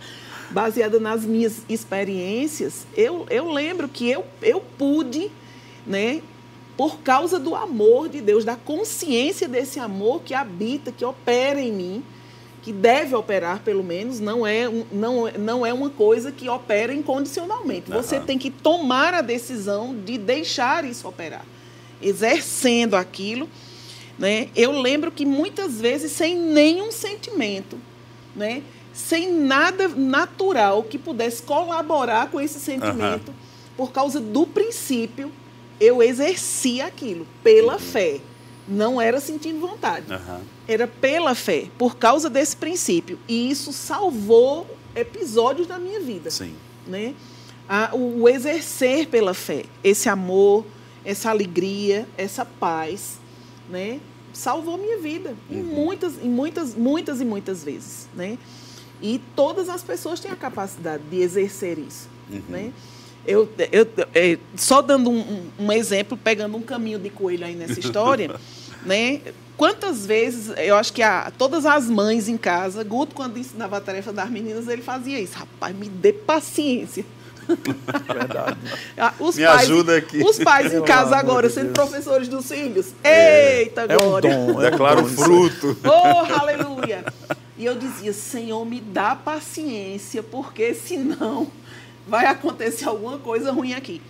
baseada 0.50 1.00
nas 1.00 1.24
minhas 1.24 1.62
experiências, 1.68 2.86
eu, 2.96 3.26
eu 3.30 3.50
lembro 3.50 3.88
que 3.88 4.08
eu, 4.10 4.24
eu 4.42 4.60
pude, 4.78 5.30
né, 5.86 6.22
por 6.76 6.98
causa 6.98 7.38
do 7.38 7.54
amor 7.54 8.08
de 8.08 8.20
Deus, 8.20 8.44
da 8.44 8.56
consciência 8.56 9.48
desse 9.48 9.78
amor 9.78 10.22
que 10.22 10.34
habita, 10.34 10.92
que 10.92 11.04
opera 11.04 11.60
em 11.60 11.72
mim, 11.72 12.04
que 12.62 12.72
deve 12.72 13.14
operar 13.14 13.60
pelo 13.60 13.82
menos, 13.82 14.20
não 14.20 14.46
é, 14.46 14.68
não, 14.92 15.30
não 15.32 15.66
é 15.66 15.72
uma 15.72 15.90
coisa 15.90 16.30
que 16.30 16.48
opera 16.48 16.94
incondicionalmente. 16.94 17.90
Você 17.90 18.20
tem 18.20 18.38
que 18.38 18.50
tomar 18.50 19.12
a 19.14 19.20
decisão 19.20 19.94
de 19.94 20.16
deixar 20.16 20.84
isso 20.84 21.08
operar, 21.08 21.44
exercendo 22.02 22.94
aquilo. 22.94 23.48
Né? 24.18 24.48
Eu 24.54 24.72
lembro 24.72 25.10
que 25.10 25.24
muitas 25.24 25.80
vezes 25.80 26.12
sem 26.12 26.36
nenhum 26.36 26.92
sentimento, 26.92 27.78
né? 28.36 28.62
sem 28.92 29.32
nada 29.32 29.88
natural 29.88 30.82
que 30.82 30.98
pudesse 30.98 31.42
colaborar 31.42 32.30
com 32.30 32.40
esse 32.40 32.60
sentimento, 32.60 33.32
por 33.76 33.90
causa 33.90 34.20
do 34.20 34.46
princípio, 34.46 35.32
eu 35.80 36.02
exercia 36.02 36.86
aquilo 36.86 37.26
pela 37.42 37.78
fé. 37.78 38.20
Não 38.68 39.00
era 39.00 39.18
sentindo 39.18 39.58
vontade 39.58 40.12
Aham. 40.12 40.40
era 40.68 40.86
pela 40.86 41.34
fé, 41.34 41.66
por 41.76 41.96
causa 41.96 42.30
desse 42.30 42.54
princípio. 42.56 43.18
E 43.26 43.50
isso 43.50 43.72
salvou 43.72 44.66
episódios 44.94 45.66
da 45.66 45.78
minha 45.78 45.98
vida. 46.00 46.30
Sim. 46.30 46.54
Né? 46.86 47.14
A- 47.68 47.90
o, 47.92 48.22
o 48.22 48.28
exercer 48.28 49.08
pela 49.08 49.34
fé, 49.34 49.64
esse 49.82 50.08
amor, 50.08 50.64
essa 51.04 51.30
alegria, 51.30 52.06
essa 52.16 52.44
paz, 52.44 53.18
né? 53.68 54.00
salvou 54.32 54.78
minha 54.78 54.98
vida 54.98 55.34
em 55.50 55.62
muitas, 55.62 56.14
em 56.22 56.28
muitas, 56.28 56.74
muitas 56.74 57.20
e 57.20 57.24
muitas 57.24 57.62
vezes. 57.62 58.08
Né? 58.14 58.38
E 59.02 59.20
todas 59.36 59.68
as 59.68 59.82
pessoas 59.82 60.20
têm 60.20 60.30
a 60.30 60.36
capacidade 60.36 61.02
de 61.10 61.20
exercer 61.20 61.78
isso. 61.78 62.08
Né? 62.48 62.72
Eu, 63.26 63.48
eu, 63.70 63.86
é, 64.14 64.38
só 64.56 64.80
dando 64.82 65.10
um, 65.10 65.18
um- 65.20 65.46
um 65.66 65.72
exemplo, 65.72 66.16
pegando 66.16 66.56
um 66.56 66.62
caminho 66.62 66.98
de 66.98 67.10
coelho 67.10 67.44
aí 67.44 67.54
nessa 67.54 67.78
história, 67.78 68.34
né? 68.86 69.20
Quantas 69.56 70.04
vezes, 70.06 70.50
eu 70.56 70.74
acho 70.74 70.92
que 70.92 71.02
a, 71.02 71.30
todas 71.38 71.64
as 71.66 71.88
mães 71.88 72.26
em 72.28 72.36
casa, 72.36 72.82
Guto, 72.82 73.14
quando 73.14 73.38
ensinava 73.38 73.76
a 73.76 73.80
tarefa 73.80 74.12
das 74.12 74.28
meninas, 74.30 74.66
ele 74.66 74.82
fazia 74.82 75.20
isso. 75.20 75.34
Rapaz, 75.38 75.76
me 75.76 75.88
dê 75.88 76.12
paciência. 76.12 77.04
Verdade. 77.48 78.56
Ah, 78.96 79.12
Os 79.18 79.36
Me 79.36 79.44
pais, 79.44 79.60
ajuda 79.62 79.96
aqui. 79.96 80.22
Os 80.22 80.38
pais 80.38 80.72
em 80.72 80.82
casa 80.82 81.16
agora, 81.16 81.48
de 81.48 81.54
sendo 81.54 81.72
Deus. 81.72 81.88
professores 81.88 82.28
dos 82.28 82.48
filhos. 82.48 82.88
Eita, 83.04 83.82
É 83.88 83.96
um 83.96 84.00
glória. 84.00 84.30
dom. 84.30 84.62
É 84.62 84.70
um 84.74 84.76
dom 84.76 85.06
isso 85.06 85.20
aí. 85.20 85.50
fruto. 85.50 85.76
Oh, 85.84 86.40
aleluia! 86.40 87.04
E 87.58 87.64
eu 87.64 87.74
dizia, 87.76 88.12
Senhor, 88.12 88.64
me 88.64 88.80
dá 88.80 89.14
paciência, 89.14 90.22
porque 90.22 90.74
senão 90.74 91.48
vai 92.06 92.26
acontecer 92.26 92.86
alguma 92.88 93.18
coisa 93.18 93.52
ruim 93.52 93.74
aqui. 93.74 94.00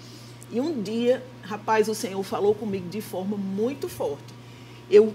E 0.50 0.60
um 0.60 0.80
dia, 0.82 1.22
rapaz, 1.42 1.88
o 1.88 1.94
Senhor 1.94 2.22
falou 2.22 2.54
comigo 2.54 2.88
de 2.88 3.00
forma 3.00 3.36
muito 3.36 3.88
forte. 3.88 4.32
Eu, 4.90 5.14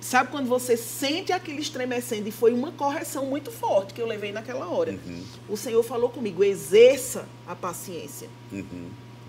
sabe 0.00 0.30
quando 0.30 0.48
você 0.48 0.76
sente 0.76 1.32
aquilo 1.32 1.60
estremecendo 1.60 2.28
e 2.28 2.32
foi 2.32 2.52
uma 2.52 2.72
correção 2.72 3.26
muito 3.26 3.50
forte 3.50 3.92
que 3.94 4.00
eu 4.00 4.06
levei 4.06 4.32
naquela 4.32 4.66
hora. 4.68 4.98
O 5.48 5.56
Senhor 5.56 5.82
falou 5.82 6.08
comigo, 6.08 6.42
exerça 6.42 7.26
a 7.46 7.54
paciência 7.54 8.28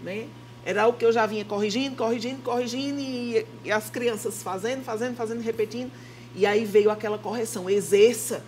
né? 0.03 0.27
Era 0.63 0.83
algo 0.83 0.97
que 0.97 1.05
eu 1.05 1.11
já 1.11 1.25
vinha 1.25 1.43
corrigindo, 1.43 1.95
corrigindo, 1.95 2.41
corrigindo 2.43 2.99
e, 2.99 3.45
e 3.65 3.71
as 3.71 3.89
crianças 3.89 4.43
fazendo, 4.43 4.83
fazendo, 4.83 5.15
fazendo, 5.15 5.41
repetindo. 5.41 5.91
E 6.35 6.45
aí 6.45 6.65
veio 6.65 6.91
aquela 6.91 7.17
correção, 7.17 7.69
exerça. 7.69 8.43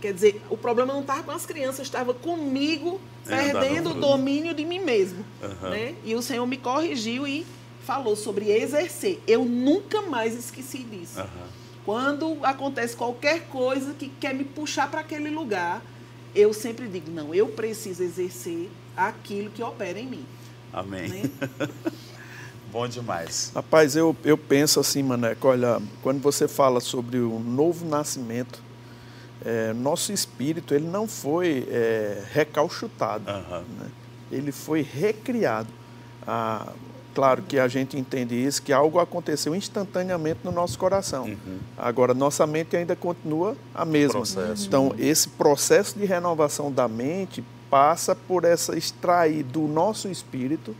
Quer 0.00 0.14
dizer, 0.14 0.40
o 0.48 0.56
problema 0.56 0.92
não 0.92 1.00
estava 1.00 1.22
com 1.24 1.30
as 1.32 1.44
crianças, 1.44 1.86
estava 1.86 2.14
comigo 2.14 3.00
É, 3.26 3.52
perdendo 3.52 3.90
o 3.90 3.94
domínio 3.94 4.54
de 4.54 4.64
mim 4.64 4.78
mesmo. 4.78 5.24
Aham. 5.42 5.70
Né? 5.70 5.94
E 6.04 6.14
o 6.14 6.22
Senhor 6.22 6.46
me 6.46 6.56
corrigiu 6.56 7.26
e 7.26 7.44
falou 7.90 8.14
sobre 8.14 8.52
exercer. 8.52 9.18
Eu 9.26 9.44
nunca 9.44 10.02
mais 10.02 10.36
esqueci 10.36 10.78
disso. 10.78 11.18
Aham. 11.18 11.48
Quando 11.84 12.38
acontece 12.44 12.94
qualquer 12.94 13.48
coisa 13.48 13.94
que 13.94 14.08
quer 14.08 14.32
me 14.32 14.44
puxar 14.44 14.88
para 14.88 15.00
aquele 15.00 15.28
lugar, 15.28 15.82
eu 16.32 16.54
sempre 16.54 16.86
digo, 16.86 17.10
não, 17.10 17.34
eu 17.34 17.48
preciso 17.48 18.04
exercer 18.04 18.70
aquilo 18.96 19.50
que 19.50 19.60
opera 19.60 19.98
em 19.98 20.06
mim. 20.06 20.24
Amém. 20.72 21.08
Né? 21.08 21.22
Bom 22.70 22.86
demais. 22.86 23.50
Rapaz, 23.52 23.96
eu, 23.96 24.14
eu 24.22 24.38
penso 24.38 24.78
assim, 24.78 25.02
Maneco, 25.02 25.48
olha, 25.48 25.82
quando 26.00 26.20
você 26.20 26.46
fala 26.46 26.78
sobre 26.78 27.18
o 27.18 27.40
novo 27.40 27.84
nascimento, 27.84 28.62
é, 29.44 29.72
nosso 29.72 30.12
espírito 30.12 30.74
ele 30.74 30.86
não 30.86 31.08
foi 31.08 31.66
é, 31.68 32.22
recalchutado, 32.30 33.28
Aham. 33.28 33.64
né? 33.80 33.90
ele 34.30 34.52
foi 34.52 34.80
recriado. 34.80 35.68
Ah, 36.24 36.72
claro 37.14 37.42
que 37.42 37.58
a 37.58 37.68
gente 37.68 37.98
entende 37.98 38.34
isso, 38.34 38.62
que 38.62 38.72
algo 38.72 38.98
aconteceu 38.98 39.54
instantaneamente 39.54 40.40
no 40.44 40.52
nosso 40.52 40.78
coração. 40.78 41.36
Agora, 41.76 42.14
nossa 42.14 42.46
mente 42.46 42.76
ainda 42.76 42.96
continua 42.96 43.56
a 43.74 43.84
mesma. 43.84 44.20
Processo. 44.20 44.66
Então, 44.66 44.94
esse 44.98 45.28
processo 45.28 45.98
de 45.98 46.04
renovação 46.04 46.70
da 46.70 46.88
mente 46.88 47.44
passa 47.70 48.14
por 48.14 48.44
essa 48.44 48.76
extrair 48.76 49.44
do 49.44 49.62
nosso 49.62 50.08
espírito 50.08 50.74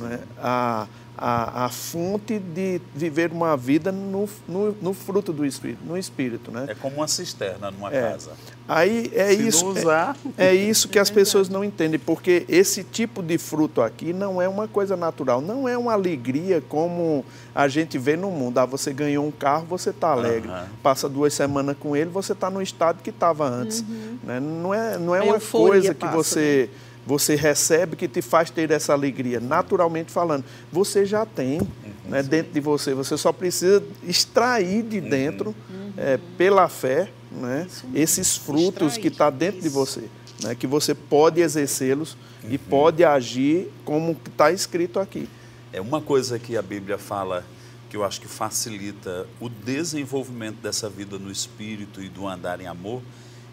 né, 0.00 0.20
a, 0.38 0.86
a, 1.18 1.64
a 1.64 1.68
fonte 1.70 2.38
de 2.38 2.80
viver 2.94 3.32
uma 3.32 3.56
vida 3.56 3.90
no, 3.90 4.28
no, 4.46 4.72
no 4.82 4.92
fruto 4.92 5.32
do 5.32 5.46
espírito, 5.46 5.80
no 5.84 5.96
espírito, 5.96 6.50
né? 6.50 6.66
É 6.68 6.74
como 6.74 6.96
uma 6.96 7.08
cisterna 7.08 7.70
numa 7.70 7.90
É. 7.94 8.10
casa. 8.12 8.32
Aí 8.68 9.10
é 9.14 9.30
Se 9.30 9.38
não 9.38 9.48
isso, 9.48 9.66
usar- 9.66 10.16
é, 10.36 10.46
é 10.48 10.54
isso 10.54 10.88
que 10.88 10.98
as 10.98 11.08
pessoas 11.08 11.48
não 11.48 11.62
entendem, 11.64 11.98
porque 12.00 12.44
esse 12.48 12.82
tipo 12.82 13.22
de 13.22 13.38
fruto 13.38 13.80
aqui 13.80 14.12
não 14.12 14.42
é 14.42 14.48
uma 14.48 14.66
coisa 14.68 14.96
natural, 14.96 15.40
não 15.40 15.68
é 15.68 15.78
uma 15.78 15.92
alegria 15.92 16.60
como 16.68 17.24
a 17.54 17.68
gente 17.68 17.96
vê 17.96 18.16
no 18.16 18.30
mundo. 18.30 18.58
Ah, 18.58 18.66
você 18.66 18.92
ganhou 18.92 19.24
um 19.24 19.30
carro, 19.30 19.64
você 19.66 19.90
está 19.90 20.08
alegre. 20.08 20.50
Aham. 20.50 20.66
Passa 20.82 21.08
duas 21.08 21.32
semanas 21.32 21.76
com 21.78 21.96
ele, 21.96 22.10
você 22.10 22.32
está 22.32 22.50
no 22.50 22.60
estado 22.60 23.00
que 23.02 23.10
estava 23.10 23.46
antes. 23.48 23.82
né? 24.24 24.40
Não 24.40 24.74
é, 24.74 24.98
não 24.98 25.14
é 25.14 25.22
uma 25.22 25.38
coisa 25.40 25.94
que 25.94 26.00
passa, 26.00 26.16
você 26.16 26.68
você 27.06 27.36
recebe 27.36 27.94
que 27.94 28.08
te 28.08 28.20
faz 28.20 28.50
ter 28.50 28.72
essa 28.72 28.92
alegria, 28.92 29.38
naturalmente 29.38 30.10
falando. 30.10 30.44
Você 30.72 31.06
já 31.06 31.24
tem 31.24 31.60
né, 32.04 32.20
dentro 32.20 32.52
de 32.52 32.60
você, 32.60 32.94
você 32.94 33.16
só 33.16 33.32
precisa 33.32 33.82
extrair 34.02 34.82
de 34.82 35.00
dentro, 35.00 35.54
é, 35.96 36.18
pela 36.36 36.68
fé, 36.68 37.08
né, 37.30 37.68
esses 37.94 38.36
frutos 38.36 38.94
Extrair, 38.94 39.00
que 39.02 39.08
está 39.08 39.30
dentro 39.30 39.60
de 39.60 39.68
isso. 39.68 39.76
você. 39.76 40.08
Né, 40.42 40.54
que 40.54 40.66
você 40.66 40.94
pode 40.94 41.40
exercê-los 41.40 42.16
e 42.50 42.58
pode 42.58 43.04
agir 43.04 43.72
como 43.84 44.16
está 44.26 44.50
escrito 44.50 44.98
aqui. 44.98 45.28
É 45.72 45.80
uma 45.80 46.00
coisa 46.00 46.38
que 46.38 46.56
a 46.56 46.62
Bíblia 46.62 46.98
fala 46.98 47.44
que 47.88 47.96
eu 47.96 48.04
acho 48.04 48.20
que 48.20 48.28
facilita 48.28 49.26
o 49.40 49.48
desenvolvimento 49.48 50.56
dessa 50.56 50.88
vida 50.88 51.18
no 51.18 51.30
espírito 51.30 52.02
e 52.02 52.08
do 52.08 52.26
andar 52.26 52.60
em 52.60 52.66
amor 52.66 53.00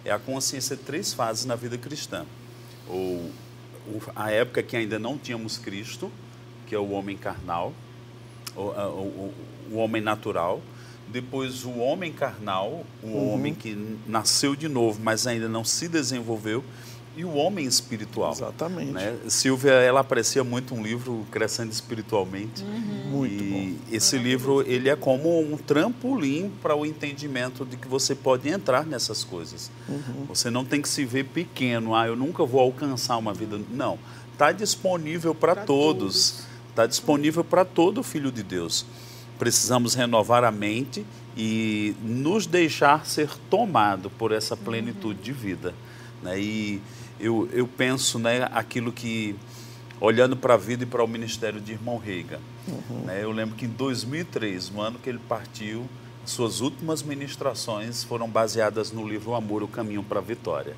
é 0.03 0.11
a 0.11 0.19
consciência 0.19 0.75
de 0.75 0.81
três 0.83 1.13
fases 1.13 1.45
na 1.45 1.55
vida 1.55 1.77
cristã. 1.77 2.25
Ou 2.89 3.31
a 4.15 4.31
época 4.31 4.63
que 4.63 4.75
ainda 4.75 4.97
não 4.99 5.17
tínhamos 5.17 5.57
Cristo, 5.57 6.11
que 6.67 6.75
é 6.75 6.79
o 6.79 6.91
homem 6.91 7.17
carnal, 7.17 7.73
o, 8.55 8.61
o- 8.61 9.33
o- 9.71 9.75
homem 9.77 10.01
natural, 10.01 10.61
depois 11.07 11.65
o 11.65 11.77
homem 11.79 12.11
carnal, 12.13 12.85
o 13.03 13.27
homem 13.27 13.53
que 13.53 13.75
nasceu 14.07 14.55
de 14.55 14.67
novo, 14.67 14.99
mas 15.03 15.27
ainda 15.27 15.49
não 15.49 15.63
se 15.63 15.87
desenvolveu, 15.87 16.63
e 17.15 17.23
o 17.23 17.33
homem 17.33 17.65
espiritual. 17.65 18.31
Exatamente. 18.31 18.91
Né? 18.91 19.17
Silvia, 19.27 19.73
ela 19.73 19.99
aprecia 19.99 20.43
muito 20.43 20.73
um 20.73 20.81
livro 20.81 21.25
Crescendo 21.31 21.71
Espiritualmente. 21.71 22.63
Muito 22.63 23.43
e 23.43 23.77
esse 23.91 24.17
livro, 24.17 24.61
ele 24.67 24.89
é 24.89 24.95
como 24.95 25.39
um 25.39 25.57
trampolim 25.57 26.51
para 26.61 26.75
o 26.75 26.85
entendimento 26.85 27.65
de 27.65 27.77
que 27.77 27.87
você 27.87 28.15
pode 28.15 28.49
entrar 28.49 28.85
nessas 28.85 29.23
coisas. 29.23 29.69
Uhum. 29.87 30.25
Você 30.27 30.49
não 30.49 30.65
tem 30.65 30.81
que 30.81 30.89
se 30.89 31.05
ver 31.05 31.25
pequeno, 31.25 31.95
ah, 31.95 32.07
eu 32.07 32.15
nunca 32.15 32.43
vou 32.43 32.59
alcançar 32.59 33.17
uma 33.17 33.33
vida. 33.33 33.59
Não, 33.71 33.99
está 34.31 34.51
disponível 34.51 35.35
para 35.35 35.55
todos. 35.55 36.45
Está 36.69 36.87
disponível 36.87 37.43
para 37.43 37.63
todo 37.63 38.01
filho 38.01 38.31
de 38.31 38.41
Deus. 38.41 38.83
Precisamos 39.37 39.93
renovar 39.93 40.43
a 40.43 40.51
mente 40.51 41.05
e 41.37 41.95
nos 42.01 42.47
deixar 42.47 43.05
ser 43.05 43.29
tomado 43.49 44.09
por 44.09 44.31
essa 44.31 44.57
plenitude 44.57 45.21
de 45.21 45.31
vida. 45.31 45.75
Né? 46.23 46.39
E 46.39 46.81
eu, 47.23 47.47
eu 47.53 47.65
penso 47.65 48.19
né, 48.19 48.49
aquilo 48.51 48.91
que, 48.91 49.35
olhando 49.99 50.35
para 50.35 50.55
a 50.55 50.57
vida 50.57 50.83
e 50.83 50.85
para 50.85 51.03
o 51.03 51.07
ministério 51.07 51.61
de 51.61 51.71
irmão 51.71 51.97
Reiga, 51.97 52.39
né, 53.05 53.23
eu 53.23 53.31
lembro 53.31 53.55
que 53.55 53.65
em 53.65 53.69
2003, 53.69 54.69
no 54.69 54.81
ano 54.81 54.99
que 54.99 55.09
ele 55.09 55.19
partiu, 55.29 55.85
suas 56.25 56.59
últimas 56.61 57.01
ministrações 57.01 58.03
foram 58.03 58.29
baseadas 58.29 58.91
no 58.91 59.07
livro 59.07 59.31
O 59.31 59.35
Amor, 59.35 59.63
o 59.63 59.67
Caminho 59.67 60.03
para 60.03 60.19
a 60.19 60.21
Vitória. 60.21 60.75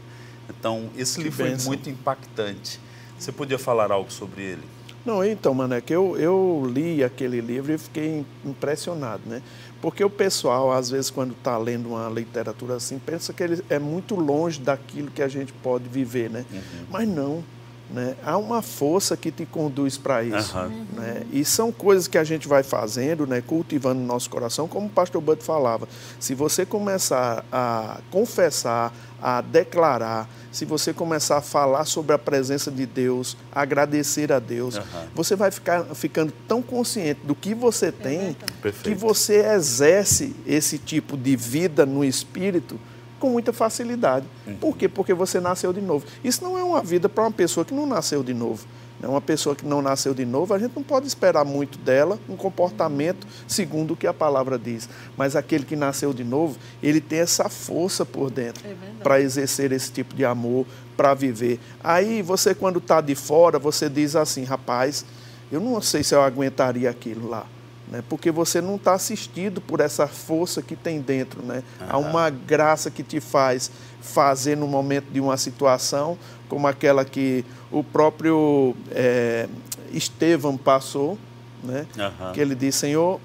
Então, 0.50 0.89
esse 0.96 1.22
livro 1.22 1.38
foi 1.38 1.50
bênção. 1.50 1.68
muito 1.68 1.89
impactante. 1.89 2.80
Você 3.18 3.32
podia 3.32 3.58
falar 3.58 3.91
algo 3.91 4.12
sobre 4.12 4.41
ele? 4.43 4.64
Não, 5.06 5.24
então, 5.24 5.54
mano, 5.54 5.76
é 5.76 5.82
que 5.82 5.93
eu, 5.93 6.18
eu 6.18 6.64
li 6.68 7.04
aquele 7.04 7.39
livro 7.39 7.72
e 7.72 7.78
fiquei 7.78 8.26
impressionado, 8.43 9.22
né? 9.28 9.41
Porque 9.86 10.03
o 10.03 10.09
pessoal, 10.09 10.71
às 10.71 10.89
vezes, 10.89 11.11
quando 11.11 11.33
está 11.33 11.55
lendo 11.59 11.89
uma 11.89 12.09
literatura 12.09 12.73
assim, 12.73 12.97
pensa 12.97 13.31
que 13.31 13.43
ele 13.43 13.63
é 13.69 13.77
muito 13.77 14.15
longe 14.15 14.59
daquilo 14.59 15.11
que 15.11 15.21
a 15.21 15.27
gente 15.27 15.53
pode 15.53 15.88
viver, 15.88 16.27
né? 16.27 16.43
Mas 16.89 17.07
não, 17.07 17.43
né? 17.89 18.15
Há 18.23 18.38
uma 18.38 18.61
força 18.61 19.15
que 19.15 19.31
te 19.31 19.45
conduz 19.45 19.97
para 19.97 20.23
isso, 20.23 20.57
Aham. 20.57 20.71
né? 20.93 21.23
E 21.31 21.45
são 21.45 21.71
coisas 21.71 22.07
que 22.07 22.17
a 22.17 22.23
gente 22.23 22.47
vai 22.47 22.63
fazendo, 22.63 23.27
né? 23.27 23.41
Cultivando 23.41 23.99
no 24.01 24.07
nosso 24.07 24.29
coração, 24.29 24.67
como 24.67 24.88
o 24.88 24.89
pastor 24.89 25.21
Bud 25.21 25.43
falava. 25.43 25.88
Se 26.19 26.33
você 26.33 26.65
começar 26.65 27.45
a 27.51 27.99
confessar, 28.09 28.93
a 29.21 29.41
declarar, 29.41 30.29
se 30.51 30.65
você 30.65 30.93
começar 30.93 31.38
a 31.38 31.41
falar 31.41 31.86
sobre 31.86 32.13
a 32.15 32.17
presença 32.17 32.71
de 32.71 32.86
Deus, 32.86 33.38
agradecer 33.51 34.31
a 34.31 34.39
Deus, 34.39 34.77
Aham. 34.77 34.86
você 35.13 35.36
vai 35.36 35.51
ficar 35.51 35.83
ficando 35.95 36.33
tão 36.47 36.61
consciente 36.61 37.21
do 37.23 37.36
que 37.36 37.53
você 37.53 37.91
tem 37.91 38.36
Perfeito. 38.61 38.89
que 38.89 38.95
você 38.95 39.45
exerce 39.53 40.36
esse 40.45 40.77
tipo 40.77 41.15
de 41.17 41.36
vida 41.36 41.86
no 41.86 42.03
espírito 42.03 42.79
com 43.26 43.32
muita 43.32 43.51
facilidade. 43.51 44.28
Por 44.61 44.78
quê? 44.78 44.88
Porque 44.88 45.11
você 45.11 45.39
nasceu 45.39 45.73
de 45.73 45.82
novo. 45.82 46.05
Isso 46.23 46.43
não 46.43 46.55
é 46.59 46.63
uma 46.63 46.84
vida 46.84 47.09
para 47.09 47.23
uma 47.23 47.32
pessoa 47.32 47.65
que 47.65 47.73
não 47.73 47.88
nasceu 47.88 48.21
de 48.21 48.36
novo. 48.36 48.67
né? 48.99 49.07
Uma 49.07 49.19
pessoa 49.19 49.55
que 49.55 49.65
não 49.65 49.82
nasceu 49.82 50.13
de 50.13 50.23
novo, 50.26 50.53
a 50.53 50.59
gente 50.59 50.73
não 50.76 50.84
pode 50.84 51.07
esperar 51.07 51.43
muito 51.43 51.80
dela 51.80 52.19
um 52.30 52.36
comportamento 52.36 53.26
segundo 53.47 53.95
o 53.95 53.97
que 53.97 54.05
a 54.05 54.13
palavra 54.13 54.59
diz. 54.59 54.88
Mas 55.17 55.36
aquele 55.36 55.65
que 55.65 55.76
nasceu 55.76 56.13
de 56.13 56.23
novo, 56.23 56.55
ele 56.84 57.01
tem 57.01 57.17
essa 57.19 57.49
força 57.49 58.05
por 58.05 58.30
dentro 58.30 58.63
É 58.63 58.76
para 59.01 59.19
exercer 59.19 59.71
esse 59.71 59.91
tipo 59.91 60.13
de 60.15 60.23
amor, 60.23 60.67
para 60.95 61.15
viver. 61.15 61.59
Aí 61.84 62.21
você, 62.21 62.53
quando 62.53 62.78
está 62.78 63.01
de 63.01 63.15
fora, 63.15 63.57
você 63.57 63.89
diz 63.89 64.15
assim, 64.15 64.43
rapaz, 64.43 65.03
eu 65.51 65.59
não 65.59 65.82
sei 65.82 66.03
se 66.03 66.13
eu 66.13 66.21
aguentaria 66.21 66.91
aquilo 66.91 67.28
lá. 67.28 67.47
Né? 67.88 68.03
Porque 68.09 68.31
você 68.31 68.61
não 68.61 68.75
está 68.75 68.93
assistido 68.93 69.61
por 69.61 69.79
essa 69.79 70.07
força 70.07 70.61
que 70.61 70.75
tem 70.75 71.01
dentro. 71.01 71.41
Né? 71.43 71.63
Há 71.88 71.97
uma 71.97 72.29
graça 72.29 72.89
que 72.89 73.03
te 73.03 73.19
faz 73.19 73.71
fazer 74.01 74.55
no 74.55 74.67
momento 74.67 75.11
de 75.11 75.19
uma 75.19 75.38
situação, 75.38 76.17
como 76.47 76.67
aquela 76.67 77.03
que 77.03 77.43
o 77.71 77.83
próprio 77.83 78.75
eh, 78.91 79.47
Estevão 79.91 80.57
passou, 80.57 81.17
né? 81.63 81.88
Aham. 81.97 82.31
que 82.33 82.39
ele 82.39 82.53
disse, 82.53 82.79
Senhor, 82.79 83.19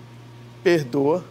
perdoa, 0.63 1.25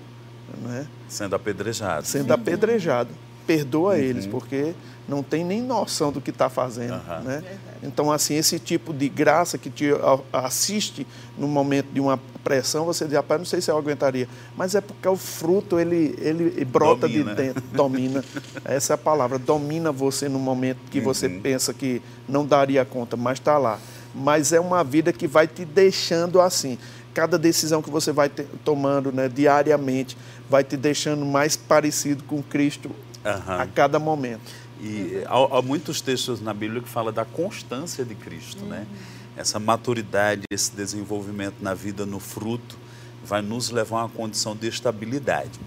né? 0.61 0.85
Sendo 1.07 1.35
apedrejado. 1.35 2.05
sendo 2.05 2.31
apedrejado. 2.31 3.09
Perdoa 3.47 3.97
eles, 3.97 4.27
porque 4.27 4.75
não 5.07 5.23
tem 5.23 5.43
nem 5.43 5.59
noção 5.59 6.11
do 6.11 6.21
que 6.21 6.29
está 6.29 6.49
fazendo. 6.49 7.01
Né? 7.23 7.43
Então, 7.81 8.11
assim, 8.11 8.35
esse 8.35 8.59
tipo 8.59 8.93
de 8.93 9.07
graça 9.07 9.57
que 9.57 9.69
te 9.69 9.85
assiste 10.33 11.07
no 11.37 11.47
momento 11.47 11.87
de 11.93 11.99
uma 12.01 12.19
pressão, 12.43 12.85
você 12.85 13.05
diz, 13.05 13.13
rapaz, 13.13 13.39
não 13.39 13.45
sei 13.45 13.61
se 13.61 13.71
eu 13.71 13.77
aguentaria. 13.77 14.27
Mas 14.57 14.75
é 14.75 14.81
porque 14.81 15.07
o 15.07 15.15
fruto, 15.15 15.79
ele, 15.79 16.15
ele 16.19 16.65
brota 16.65 17.07
Domina. 17.07 17.35
de 17.35 17.41
dentro, 17.41 17.63
domina. 17.71 18.23
Essa 18.65 18.93
é 18.93 18.95
a 18.95 18.97
palavra, 18.97 19.39
domina 19.39 19.91
você 19.91 20.27
no 20.27 20.39
momento 20.39 20.79
que 20.91 20.99
você 20.99 21.29
pensa 21.29 21.73
que 21.73 22.01
não 22.27 22.45
daria 22.45 22.83
conta, 22.83 23.15
mas 23.15 23.39
está 23.39 23.57
lá. 23.57 23.79
Mas 24.13 24.51
é 24.51 24.59
uma 24.59 24.83
vida 24.83 25.13
que 25.13 25.27
vai 25.27 25.47
te 25.47 25.63
deixando 25.63 26.41
assim. 26.41 26.77
Cada 27.13 27.37
decisão 27.37 27.81
que 27.81 27.89
você 27.89 28.11
vai 28.11 28.29
tomando 28.63 29.11
né, 29.11 29.29
diariamente 29.29 30.17
vai 30.49 30.63
te 30.63 30.75
deixando 30.75 31.25
mais 31.25 31.55
parecido 31.55 32.23
com 32.23 32.41
Cristo 32.41 32.91
Aham. 33.25 33.61
a 33.61 33.65
cada 33.67 33.99
momento. 33.99 34.41
E 34.79 35.23
há, 35.25 35.57
há 35.57 35.61
muitos 35.61 36.01
textos 36.01 36.41
na 36.41 36.53
Bíblia 36.53 36.81
que 36.81 36.89
falam 36.89 37.13
da 37.13 37.25
constância 37.25 38.05
de 38.05 38.15
Cristo, 38.15 38.63
né? 38.65 38.87
Essa 39.35 39.59
maturidade, 39.59 40.43
esse 40.49 40.71
desenvolvimento 40.75 41.55
na 41.61 41.73
vida, 41.73 42.05
no 42.05 42.19
fruto, 42.19 42.77
vai 43.23 43.41
nos 43.41 43.69
levar 43.69 43.99
a 43.99 44.03
uma 44.03 44.09
condição 44.09 44.55
de 44.55 44.67
estabilidade. 44.67 45.59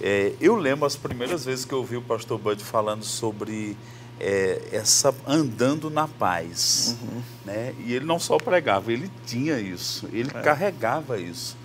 É, 0.00 0.32
eu 0.40 0.56
lembro 0.56 0.86
as 0.86 0.96
primeiras 0.96 1.44
vezes 1.44 1.64
que 1.64 1.72
eu 1.72 1.78
ouvi 1.78 1.96
o 1.96 2.02
pastor 2.02 2.38
Bud 2.38 2.62
falando 2.62 3.04
sobre 3.04 3.76
é, 4.20 4.68
essa 4.72 5.14
andando 5.26 5.90
na 5.90 6.06
paz, 6.06 6.96
né? 7.44 7.74
E 7.84 7.94
ele 7.94 8.04
não 8.04 8.18
só 8.18 8.38
pregava, 8.38 8.92
ele 8.92 9.10
tinha 9.26 9.58
isso, 9.58 10.08
ele 10.12 10.30
carregava 10.30 11.18
isso. 11.18 11.56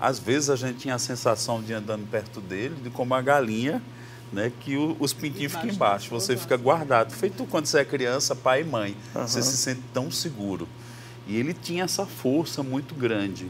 Às 0.00 0.18
vezes 0.18 0.50
a 0.50 0.56
gente 0.56 0.78
tinha 0.78 0.94
a 0.94 0.98
sensação 0.98 1.62
de 1.62 1.72
andando 1.72 2.08
perto 2.10 2.40
dele, 2.40 2.76
de 2.82 2.90
como 2.90 3.14
a 3.14 3.22
galinha, 3.22 3.82
né, 4.34 4.52
que 4.60 4.76
o- 4.76 4.96
os 5.00 5.12
pintinhos 5.12 5.52
ficam 5.52 5.68
embaixo, 5.70 6.10
você 6.10 6.36
fica 6.36 6.56
guardado. 6.56 7.12
Feito 7.12 7.44
quando 7.46 7.66
você 7.66 7.78
é 7.78 7.84
criança, 7.84 8.34
pai 8.34 8.60
e 8.62 8.64
mãe, 8.64 8.96
você 9.14 9.40
se 9.42 9.56
sente 9.56 9.80
tão 9.94 10.10
seguro. 10.10 10.68
E 11.26 11.36
ele 11.36 11.54
tinha 11.54 11.84
essa 11.84 12.04
força 12.04 12.62
muito 12.62 12.94
grande. 12.94 13.46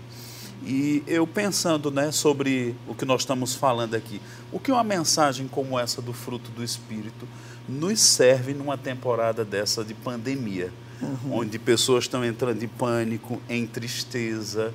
E 0.66 1.02
eu 1.06 1.26
pensando 1.26 1.90
né, 1.90 2.10
sobre 2.12 2.74
o 2.88 2.94
que 2.94 3.04
nós 3.04 3.22
estamos 3.22 3.54
falando 3.54 3.94
aqui, 3.94 4.20
o 4.52 4.58
que 4.60 4.70
uma 4.70 4.84
mensagem 4.84 5.48
como 5.48 5.78
essa 5.78 6.00
do 6.00 6.12
fruto 6.12 6.50
do 6.52 6.62
Espírito 6.62 7.26
nos 7.68 8.00
serve 8.00 8.54
numa 8.54 8.78
temporada 8.78 9.44
dessa 9.44 9.84
de 9.84 9.92
pandemia, 9.94 10.72
onde 11.30 11.58
pessoas 11.58 12.04
estão 12.04 12.24
entrando 12.24 12.62
em 12.62 12.68
pânico, 12.68 13.40
em 13.48 13.66
tristeza. 13.66 14.72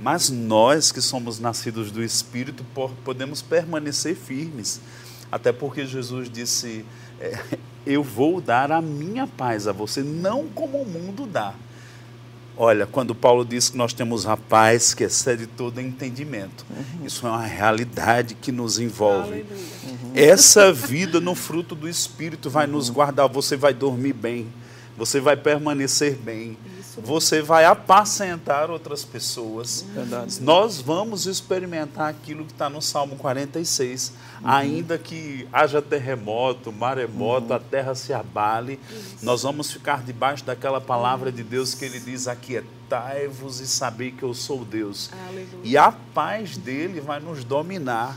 Mas 0.00 0.30
nós 0.30 0.92
que 0.92 1.00
somos 1.00 1.40
nascidos 1.40 1.90
do 1.90 2.04
Espírito 2.04 2.64
po- 2.72 2.90
podemos 3.04 3.42
permanecer 3.42 4.14
firmes, 4.14 4.80
até 5.30 5.52
porque 5.52 5.86
Jesus 5.86 6.30
disse: 6.30 6.84
é, 7.20 7.38
eu 7.86 8.02
vou 8.02 8.40
dar 8.40 8.70
a 8.72 8.80
minha 8.80 9.26
paz 9.26 9.66
a 9.66 9.72
você, 9.72 10.02
não 10.02 10.46
como 10.48 10.78
o 10.78 10.86
mundo 10.86 11.26
dá. 11.26 11.54
Olha, 12.56 12.86
quando 12.86 13.14
Paulo 13.14 13.42
diz 13.42 13.70
que 13.70 13.76
nós 13.78 13.94
temos 13.94 14.26
a 14.26 14.36
paz 14.36 14.92
que 14.92 15.02
excede 15.02 15.46
todo 15.46 15.80
entendimento, 15.80 16.66
isso 17.02 17.26
é 17.26 17.30
uma 17.30 17.46
realidade 17.46 18.34
que 18.34 18.52
nos 18.52 18.78
envolve. 18.78 19.46
Essa 20.14 20.70
vida 20.70 21.20
no 21.20 21.34
fruto 21.34 21.74
do 21.74 21.88
Espírito 21.88 22.50
vai 22.50 22.66
nos 22.66 22.90
guardar. 22.90 23.28
Você 23.30 23.56
vai 23.56 23.72
dormir 23.72 24.12
bem, 24.12 24.46
você 24.94 25.20
vai 25.20 25.36
permanecer 25.38 26.16
bem, 26.16 26.58
você 26.98 27.40
vai 27.42 27.64
apacentar 27.64 28.70
outras 28.70 29.04
pessoas. 29.04 29.84
Verdade. 29.94 30.40
Nós 30.42 30.80
vamos 30.80 31.26
experimentar 31.26 32.08
aquilo 32.08 32.44
que 32.44 32.52
está 32.52 32.68
no 32.68 32.82
Salmo 32.82 33.16
46. 33.16 34.12
Ainda 34.42 34.96
que 34.98 35.46
haja 35.52 35.82
terremoto, 35.82 36.72
maremoto, 36.72 37.52
a 37.52 37.58
terra 37.60 37.94
se 37.94 38.12
abale, 38.12 38.80
nós 39.22 39.42
vamos 39.42 39.70
ficar 39.70 40.02
debaixo 40.02 40.44
daquela 40.44 40.80
palavra 40.80 41.30
de 41.30 41.42
Deus 41.42 41.74
que 41.74 41.84
ele 41.84 42.00
diz: 42.00 42.26
Aquietai-vos 42.26 43.60
e 43.60 43.66
sabei 43.66 44.10
que 44.10 44.22
eu 44.22 44.32
sou 44.34 44.64
Deus. 44.64 45.10
Aleluia. 45.28 45.46
E 45.62 45.76
a 45.76 45.92
paz 45.92 46.56
dele 46.56 47.00
vai 47.00 47.20
nos 47.20 47.44
dominar. 47.44 48.16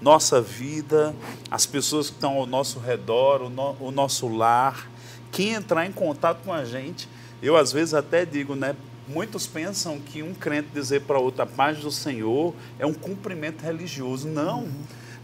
Nossa 0.00 0.40
vida, 0.40 1.14
as 1.50 1.66
pessoas 1.66 2.08
que 2.08 2.14
estão 2.16 2.38
ao 2.38 2.46
nosso 2.46 2.78
redor, 2.78 3.42
o, 3.42 3.50
no- 3.50 3.76
o 3.78 3.90
nosso 3.90 4.28
lar, 4.28 4.90
quem 5.30 5.50
entrar 5.52 5.84
em 5.86 5.92
contato 5.92 6.42
com 6.42 6.52
a 6.52 6.64
gente, 6.64 7.06
eu 7.42 7.56
às 7.56 7.72
vezes 7.72 7.94
até 7.94 8.24
digo, 8.24 8.54
né? 8.54 8.74
Muitos 9.08 9.46
pensam 9.46 9.98
que 9.98 10.22
um 10.22 10.32
crente 10.32 10.68
dizer 10.72 11.02
para 11.02 11.18
outro 11.18 11.42
a 11.42 11.46
paz 11.46 11.78
do 11.78 11.90
Senhor 11.90 12.54
é 12.78 12.86
um 12.86 12.94
cumprimento 12.94 13.62
religioso. 13.62 14.28
Não. 14.28 14.68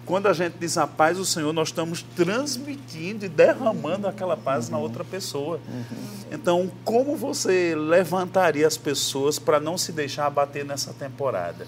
Quando 0.06 0.28
a 0.28 0.32
gente 0.32 0.54
diz 0.58 0.78
a 0.78 0.86
paz 0.86 1.18
do 1.18 1.24
Senhor, 1.24 1.52
nós 1.52 1.68
estamos 1.68 2.00
transmitindo 2.00 3.24
e 3.24 3.28
derramando 3.28 4.06
aquela 4.06 4.36
paz 4.36 4.68
na 4.68 4.78
outra 4.78 5.04
pessoa. 5.04 5.60
Então, 6.30 6.70
como 6.84 7.16
você 7.16 7.74
levantaria 7.74 8.66
as 8.66 8.76
pessoas 8.76 9.36
para 9.36 9.58
não 9.58 9.76
se 9.76 9.90
deixar 9.90 10.26
abater 10.26 10.64
nessa 10.64 10.92
temporada? 10.92 11.66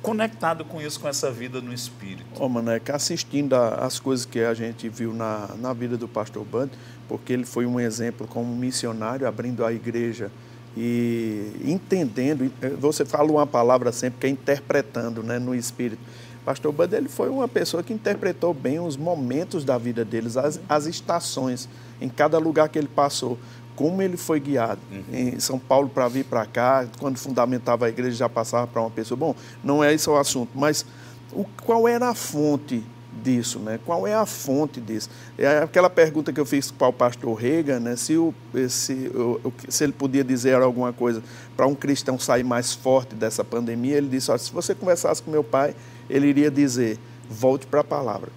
Conectado 0.00 0.64
com 0.64 0.80
isso, 0.80 1.00
com 1.00 1.08
essa 1.08 1.28
vida 1.32 1.60
no 1.60 1.74
Espírito. 1.74 2.24
Ô, 2.40 2.48
Maneca, 2.48 2.94
assistindo 2.94 3.54
as 3.54 3.98
coisas 3.98 4.24
que 4.24 4.38
a 4.38 4.54
gente 4.54 4.88
viu 4.88 5.12
na, 5.12 5.48
na 5.58 5.72
vida 5.72 5.96
do 5.96 6.06
pastor 6.06 6.44
Bud, 6.44 6.70
porque 7.08 7.32
ele 7.32 7.44
foi 7.44 7.66
um 7.66 7.78
exemplo 7.78 8.26
como 8.26 8.54
missionário, 8.54 9.26
abrindo 9.26 9.64
a 9.64 9.72
igreja 9.72 10.30
e 10.76 11.52
entendendo, 11.64 12.52
eh, 12.60 12.68
você 12.78 13.04
fala 13.04 13.30
uma 13.30 13.46
palavra 13.46 13.90
sempre 13.92 14.20
que 14.20 14.26
é 14.26 14.30
interpretando 14.30 15.22
né, 15.22 15.38
no 15.38 15.54
Espírito. 15.54 16.00
Pastor 16.44 16.70
Bud, 16.70 16.94
ele 16.94 17.08
foi 17.08 17.28
uma 17.28 17.48
pessoa 17.48 17.82
que 17.82 17.92
interpretou 17.92 18.52
bem 18.52 18.78
os 18.78 18.96
momentos 18.96 19.64
da 19.64 19.78
vida 19.78 20.04
deles, 20.04 20.36
as, 20.36 20.60
as 20.68 20.86
estações, 20.86 21.68
em 22.00 22.08
cada 22.08 22.38
lugar 22.38 22.68
que 22.68 22.78
ele 22.78 22.88
passou, 22.88 23.38
como 23.74 24.00
ele 24.00 24.16
foi 24.16 24.38
guiado. 24.38 24.80
Em 25.12 25.40
São 25.40 25.58
Paulo 25.58 25.88
para 25.88 26.06
vir 26.08 26.24
para 26.24 26.46
cá, 26.46 26.86
quando 27.00 27.16
fundamentava 27.16 27.86
a 27.86 27.88
igreja 27.88 28.16
já 28.16 28.28
passava 28.28 28.66
para 28.66 28.80
uma 28.80 28.90
pessoa. 28.90 29.18
Bom, 29.18 29.34
não 29.64 29.82
é 29.82 29.92
esse 29.92 30.08
o 30.08 30.16
assunto, 30.16 30.50
mas 30.54 30.86
o, 31.32 31.44
qual 31.64 31.88
era 31.88 32.10
a 32.10 32.14
fonte 32.14 32.84
disso, 33.26 33.58
né? 33.58 33.80
Qual 33.84 34.06
é 34.06 34.14
a 34.14 34.24
fonte 34.24 34.80
disso? 34.80 35.10
É 35.36 35.58
aquela 35.58 35.90
pergunta 35.90 36.32
que 36.32 36.38
eu 36.38 36.46
fiz 36.46 36.70
para 36.70 36.86
o 36.86 36.92
pastor 36.92 37.34
Reagan, 37.34 37.80
né? 37.80 37.96
Se, 37.96 38.16
o, 38.16 38.32
se, 38.68 39.10
o- 39.14 39.52
se 39.68 39.82
ele 39.82 39.92
podia 39.92 40.22
dizer 40.22 40.54
alguma 40.54 40.92
coisa 40.92 41.20
para 41.56 41.66
um 41.66 41.74
cristão 41.74 42.18
sair 42.20 42.44
mais 42.44 42.72
forte 42.72 43.16
dessa 43.16 43.42
pandemia, 43.42 43.96
ele 43.96 44.08
disse: 44.08 44.30
olha, 44.30 44.38
se 44.38 44.52
você 44.52 44.74
conversasse 44.76 45.20
com 45.20 45.30
meu 45.30 45.42
pai, 45.42 45.74
ele 46.08 46.28
iria 46.28 46.50
dizer: 46.50 46.98
volte 47.28 47.66
para 47.66 47.80
a 47.80 47.84
palavra. 47.84 48.30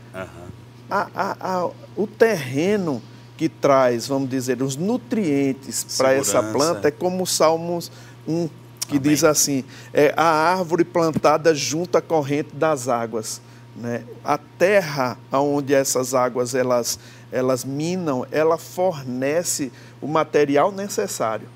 A- 0.90 1.08
a- 1.16 1.38
a- 1.40 1.70
o 1.96 2.08
terreno 2.08 3.00
que 3.38 3.48
traz, 3.48 4.08
vamos 4.08 4.28
dizer, 4.30 4.62
os 4.64 4.76
nutrientes 4.76 5.84
para 5.98 6.14
essa 6.14 6.42
planta 6.52 6.88
é 6.88 6.92
como 6.92 7.24
o 7.24 7.28
Salmos 7.28 7.92
1, 8.28 8.50
que 8.88 8.98
Amém. 8.98 9.02
diz 9.02 9.24
assim: 9.24 9.64
é 9.94 10.12
a 10.18 10.26
árvore 10.26 10.84
plantada 10.84 11.54
junto 11.54 11.96
à 11.98 12.02
corrente 12.02 12.56
das 12.56 12.88
águas. 12.88 13.40
Né? 13.80 14.03
A 14.25 14.38
terra 14.38 15.17
onde 15.32 15.73
essas 15.73 16.13
águas 16.13 16.53
elas, 16.53 16.99
elas 17.32 17.63
minam, 17.63 18.25
ela 18.30 18.57
fornece 18.57 19.71
o 20.01 20.07
material 20.07 20.71
necessário 20.71 21.47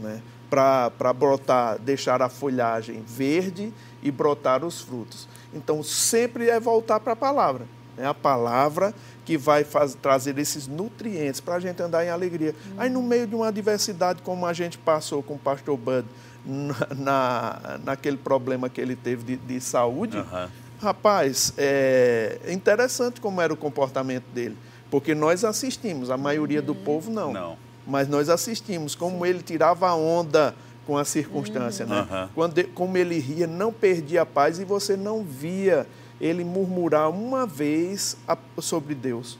né? 0.00 0.20
para 0.48 1.12
brotar, 1.12 1.78
deixar 1.80 2.22
a 2.22 2.28
folhagem 2.28 3.02
verde 3.06 3.72
e 4.02 4.10
brotar 4.10 4.64
os 4.64 4.80
frutos. 4.80 5.26
Então, 5.54 5.82
sempre 5.82 6.48
é 6.48 6.60
voltar 6.60 7.00
para 7.00 7.14
a 7.14 7.16
palavra. 7.16 7.66
É 7.98 8.06
a 8.06 8.14
palavra 8.14 8.94
que 9.24 9.36
vai 9.36 9.64
faz- 9.64 9.94
trazer 9.94 10.38
esses 10.38 10.66
nutrientes 10.66 11.40
para 11.40 11.54
a 11.56 11.60
gente 11.60 11.82
andar 11.82 12.04
em 12.04 12.10
alegria. 12.10 12.54
Aí, 12.78 12.88
no 12.90 13.02
meio 13.02 13.26
de 13.26 13.34
uma 13.34 13.48
adversidade 13.48 14.22
como 14.22 14.46
a 14.46 14.52
gente 14.52 14.78
passou 14.78 15.22
com 15.22 15.34
o 15.34 15.38
pastor 15.38 15.76
Bud, 15.76 16.06
na, 16.44 16.76
na- 16.96 17.78
naquele 17.84 18.16
problema 18.16 18.68
que 18.68 18.80
ele 18.80 18.96
teve 18.96 19.22
de, 19.24 19.36
de 19.36 19.60
saúde, 19.60 20.16
Aham. 20.18 20.50
Rapaz, 20.82 21.52
é 21.56 22.38
interessante 22.48 23.20
como 23.20 23.40
era 23.40 23.52
o 23.52 23.56
comportamento 23.56 24.24
dele. 24.34 24.56
Porque 24.90 25.14
nós 25.14 25.44
assistimos, 25.44 26.10
a 26.10 26.16
maioria 26.18 26.60
do 26.60 26.74
povo 26.74 27.10
não. 27.10 27.32
Não. 27.32 27.56
Mas 27.86 28.08
nós 28.08 28.28
assistimos 28.28 28.94
como 28.94 29.24
ele 29.24 29.42
tirava 29.42 29.88
a 29.88 29.94
onda 29.94 30.54
com 30.86 30.98
a 30.98 31.04
circunstância, 31.04 31.86
né? 31.86 32.00
Aham. 32.00 32.30
Quando, 32.34 32.64
como 32.74 32.96
ele 32.98 33.18
ria, 33.18 33.46
não 33.46 33.72
perdia 33.72 34.22
a 34.22 34.26
paz 34.26 34.58
e 34.58 34.64
você 34.64 34.96
não 34.96 35.22
via 35.22 35.86
ele 36.20 36.44
murmurar 36.44 37.08
uma 37.10 37.46
vez 37.46 38.16
a- 38.28 38.36
sobre 38.60 38.94
Deus. 38.94 39.38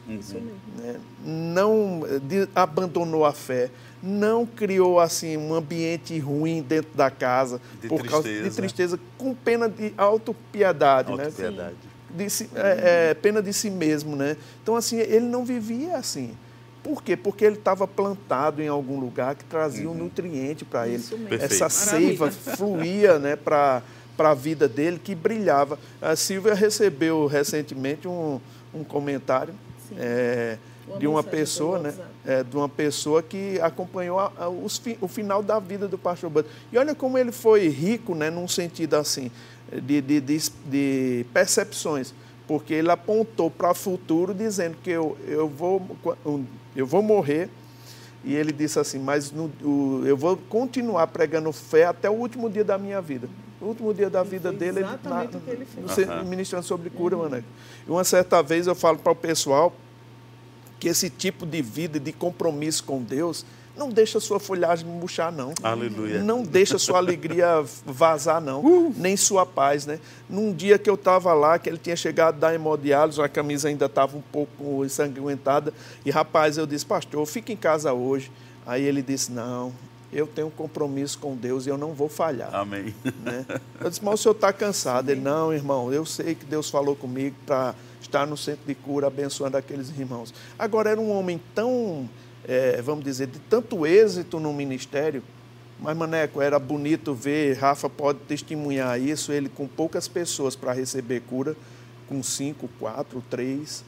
né? 0.78 0.96
Não 1.24 2.02
eh, 2.08 2.18
de- 2.18 2.48
abandonou 2.54 3.24
a 3.24 3.32
fé, 3.32 3.70
não 4.02 4.44
criou 4.44 4.98
assim 4.98 5.36
um 5.36 5.54
ambiente 5.54 6.18
ruim 6.18 6.60
dentro 6.60 6.90
da 6.94 7.10
casa 7.10 7.60
De 7.80 7.88
por 7.88 8.04
causa 8.06 8.26
de 8.28 8.34
tristeza. 8.40 8.56
tristeza, 8.56 9.00
com 9.16 9.34
pena 9.34 9.68
de 9.68 9.94
autopiedade, 9.96 11.14
né? 11.14 11.24
Autopiedade. 11.26 11.76
de 12.10 12.28
si- 12.28 12.50
é, 12.54 13.10
é, 13.10 13.14
pena 13.14 13.40
de 13.42 13.52
si 13.52 13.70
mesmo, 13.70 14.16
né? 14.16 14.36
Então, 14.62 14.76
assim, 14.76 14.98
ele 14.98 15.26
não 15.26 15.44
vivia 15.44 15.96
assim. 15.96 16.32
Por 16.82 17.00
quê? 17.02 17.16
Porque 17.16 17.44
ele 17.44 17.56
estava 17.56 17.86
plantado 17.86 18.60
em 18.60 18.66
algum 18.68 18.98
lugar 18.98 19.36
que 19.36 19.44
trazia 19.44 19.88
um 19.88 19.94
nutriente 19.94 20.64
para 20.64 20.86
ele. 20.88 20.96
Isso 20.96 21.16
mesmo. 21.16 21.34
Essa 21.36 21.68
Perfeito. 21.68 21.70
seiva 21.70 22.30
fluía 22.30 23.18
né, 23.20 23.36
para 23.36 23.82
a 24.18 24.34
vida 24.34 24.68
dele, 24.68 24.98
que 25.02 25.14
brilhava. 25.14 25.78
A 26.00 26.16
Silvia 26.16 26.54
recebeu 26.54 27.26
recentemente 27.26 28.08
um, 28.08 28.40
um 28.74 28.82
comentário 28.82 29.54
é, 29.96 30.58
Uma 30.58 30.71
de 30.98 31.06
uma 31.06 31.22
pessoa, 31.22 31.78
né? 31.78 31.94
É, 32.24 32.42
de 32.44 32.56
uma 32.56 32.68
pessoa 32.68 33.22
que 33.22 33.60
acompanhou 33.60 34.18
a- 34.18 34.32
a- 34.38 34.48
os 34.48 34.78
fi- 34.78 34.96
o 35.00 35.08
final 35.08 35.42
da 35.42 35.58
vida 35.58 35.88
do 35.88 35.98
pastor 35.98 36.30
Bud. 36.30 36.46
E 36.72 36.78
olha 36.78 36.94
como 36.94 37.18
ele 37.18 37.32
foi 37.32 37.68
rico, 37.68 38.14
né, 38.14 38.30
num 38.30 38.46
sentido 38.46 38.94
assim, 38.94 39.30
de, 39.72 40.00
de, 40.00 40.20
de, 40.20 40.38
de 40.66 41.26
percepções, 41.32 42.14
porque 42.46 42.74
ele 42.74 42.90
apontou 42.90 43.50
para 43.50 43.70
o 43.70 43.74
futuro 43.74 44.32
dizendo 44.34 44.76
que 44.82 44.90
eu, 44.90 45.16
eu, 45.26 45.48
vou, 45.48 45.80
eu 46.76 46.86
vou 46.86 47.02
morrer, 47.02 47.48
e 48.24 48.34
ele 48.36 48.52
disse 48.52 48.78
assim, 48.78 48.98
mas 49.00 49.32
no- 49.32 49.50
o- 49.62 50.02
eu 50.06 50.16
vou 50.16 50.36
continuar 50.48 51.08
pregando 51.08 51.50
fé 51.52 51.86
até 51.86 52.08
o 52.08 52.12
último 52.14 52.48
dia 52.48 52.62
da 52.64 52.78
minha 52.78 53.00
vida. 53.00 53.28
O 53.60 53.66
último 53.66 53.92
dia 53.94 54.10
da 54.10 54.22
vida 54.22 54.50
dele, 54.52 54.80
ele, 54.80 54.88
que 55.40 55.50
ele 55.50 55.64
fez. 55.66 56.08
ministrando 56.24 56.64
sobre 56.64 56.90
cura, 56.90 57.16
mano. 57.16 57.44
E 57.86 57.90
uma 57.90 58.04
certa 58.04 58.42
vez 58.42 58.66
eu 58.66 58.74
falo 58.74 58.98
para 58.98 59.10
o 59.12 59.16
pessoal 59.16 59.72
que 60.82 60.88
esse 60.88 61.08
tipo 61.08 61.46
de 61.46 61.62
vida, 61.62 62.00
de 62.00 62.10
compromisso 62.10 62.82
com 62.82 63.00
Deus, 63.00 63.46
não 63.76 63.88
deixa 63.88 64.18
a 64.18 64.20
sua 64.20 64.40
folhagem 64.40 64.84
murchar, 64.84 65.30
não. 65.30 65.54
Aleluia. 65.62 66.20
Não 66.24 66.42
deixa 66.42 66.74
a 66.74 66.78
sua 66.78 66.98
alegria 66.98 67.64
vazar, 67.86 68.40
não. 68.40 68.92
Nem 68.96 69.16
sua 69.16 69.46
paz, 69.46 69.86
né? 69.86 70.00
Num 70.28 70.52
dia 70.52 70.76
que 70.78 70.90
eu 70.90 70.96
estava 70.96 71.32
lá, 71.34 71.56
que 71.56 71.68
ele 71.68 71.78
tinha 71.78 71.94
chegado 71.94 72.40
da 72.40 72.52
hemodiálise, 72.52 73.22
a 73.22 73.28
camisa 73.28 73.68
ainda 73.68 73.86
estava 73.86 74.16
um 74.16 74.20
pouco 74.20 74.84
ensanguentada, 74.84 75.72
e 76.04 76.10
rapaz, 76.10 76.58
eu 76.58 76.66
disse, 76.66 76.84
pastor, 76.84 77.24
fica 77.26 77.52
em 77.52 77.56
casa 77.56 77.92
hoje. 77.92 78.32
Aí 78.66 78.82
ele 78.82 79.02
disse, 79.02 79.30
não, 79.30 79.72
eu 80.12 80.26
tenho 80.26 80.48
um 80.48 80.50
compromisso 80.50 81.16
com 81.16 81.36
Deus 81.36 81.64
e 81.64 81.68
eu 81.68 81.78
não 81.78 81.94
vou 81.94 82.08
falhar 82.08 82.52
Amém. 82.52 82.92
né? 83.22 83.46
Eu 83.80 83.88
disse, 83.88 84.04
mas 84.04 84.14
o 84.18 84.22
senhor 84.24 84.34
está 84.34 84.52
cansado. 84.52 85.10
Ele, 85.10 85.20
não, 85.20 85.52
irmão, 85.52 85.92
eu 85.92 86.04
sei 86.04 86.34
que 86.34 86.44
Deus 86.44 86.68
falou 86.68 86.96
comigo 86.96 87.36
para 87.46 87.72
estar 88.02 88.26
no 88.26 88.36
centro 88.36 88.66
de 88.66 88.74
cura 88.74 89.06
abençoando 89.06 89.56
aqueles 89.56 89.88
irmãos. 89.90 90.32
Agora, 90.58 90.90
era 90.90 91.00
um 91.00 91.10
homem 91.10 91.40
tão, 91.54 92.08
eh, 92.44 92.80
vamos 92.82 93.04
dizer, 93.04 93.28
de 93.28 93.38
tanto 93.38 93.86
êxito 93.86 94.38
no 94.38 94.52
ministério, 94.52 95.22
mas, 95.80 95.96
Maneco, 95.96 96.40
era 96.40 96.58
bonito 96.60 97.12
ver, 97.12 97.56
Rafa 97.56 97.90
pode 97.90 98.20
testemunhar 98.20 99.00
isso, 99.00 99.32
ele 99.32 99.48
com 99.48 99.66
poucas 99.66 100.06
pessoas 100.06 100.54
para 100.54 100.72
receber 100.72 101.22
cura, 101.22 101.56
com 102.08 102.22
cinco, 102.22 102.68
quatro, 102.78 103.22
três, 103.28 103.84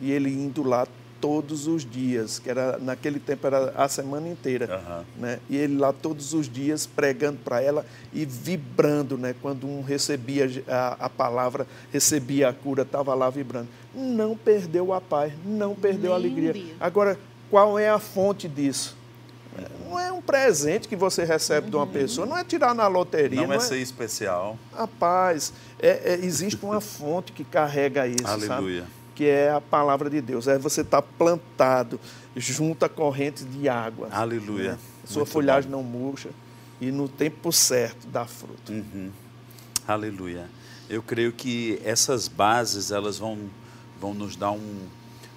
e 0.00 0.12
ele 0.12 0.28
indo 0.30 0.62
lá 0.62 0.86
todos 1.20 1.66
os 1.66 1.84
dias, 1.84 2.38
que 2.38 2.48
era 2.48 2.78
naquele 2.78 3.18
tempo 3.18 3.46
era 3.46 3.72
a 3.76 3.88
semana 3.88 4.28
inteira, 4.28 4.76
Aham. 4.76 5.04
né? 5.16 5.40
E 5.50 5.56
ele 5.56 5.76
lá 5.76 5.92
todos 5.92 6.32
os 6.32 6.48
dias 6.48 6.86
pregando 6.86 7.38
para 7.44 7.60
ela 7.60 7.84
e 8.12 8.24
vibrando, 8.24 9.18
né? 9.18 9.34
Quando 9.42 9.66
um 9.66 9.82
recebia 9.82 10.48
a, 10.68 11.06
a 11.06 11.08
palavra, 11.10 11.66
recebia 11.92 12.48
a 12.48 12.52
cura, 12.52 12.82
estava 12.82 13.14
lá 13.14 13.28
vibrando. 13.30 13.68
Não 13.94 14.36
perdeu 14.36 14.92
a 14.92 15.00
paz, 15.00 15.32
não 15.44 15.74
perdeu 15.74 16.14
a 16.14 16.18
Nem 16.18 16.28
um 16.28 16.32
alegria. 16.34 16.52
dia. 16.52 16.74
Agora, 16.78 17.18
qual 17.50 17.78
é 17.78 17.88
a 17.88 17.98
fonte 17.98 18.46
disso? 18.46 18.96
Não 19.88 19.98
é 19.98 20.12
um 20.12 20.20
presente 20.22 20.86
que 20.86 20.94
você 20.94 21.24
recebe 21.24 21.68
de 21.68 21.74
uma 21.74 21.86
pessoa, 21.86 22.24
não 22.26 22.36
é 22.38 22.44
tirar 22.44 22.74
na 22.76 22.86
loteria, 22.86 23.44
Não 23.44 23.52
é 23.52 23.58
ser 23.58 23.78
especial. 23.78 24.56
Rapaz, 24.72 25.52
é- 25.80 26.12
é- 26.12 26.20
existe 26.24 26.64
uma 26.64 26.80
fonte 26.80 27.32
que 27.32 27.42
carrega 27.42 28.06
isso, 28.06 28.24
Aleluia. 28.24 28.82
sabe? 28.82 28.92
Que 29.18 29.26
é 29.26 29.50
a 29.50 29.60
palavra 29.60 30.08
de 30.08 30.20
Deus. 30.20 30.46
É 30.46 30.56
você 30.56 30.82
estar 30.82 31.02
plantado 31.02 31.98
junto 32.36 32.84
a 32.84 32.88
correntes 32.88 33.44
de 33.50 33.68
água. 33.68 34.06
Aleluia. 34.12 34.74
né? 34.74 34.78
Sua 35.04 35.22
Muito 35.22 35.32
folhagem 35.32 35.68
bom. 35.68 35.78
não 35.78 35.82
murcha 35.82 36.28
e 36.80 36.92
no 36.92 37.08
tempo 37.08 37.52
certo 37.52 38.06
dá 38.06 38.24
fruto. 38.24 38.70
Uhum. 38.70 39.10
Aleluia. 39.88 40.48
Eu 40.88 41.02
creio 41.02 41.32
que 41.32 41.80
essas 41.84 42.28
bases 42.28 42.92
elas 42.92 43.18
vão, 43.18 43.50
vão 44.00 44.14
nos 44.14 44.36
dar 44.36 44.52
um, 44.52 44.86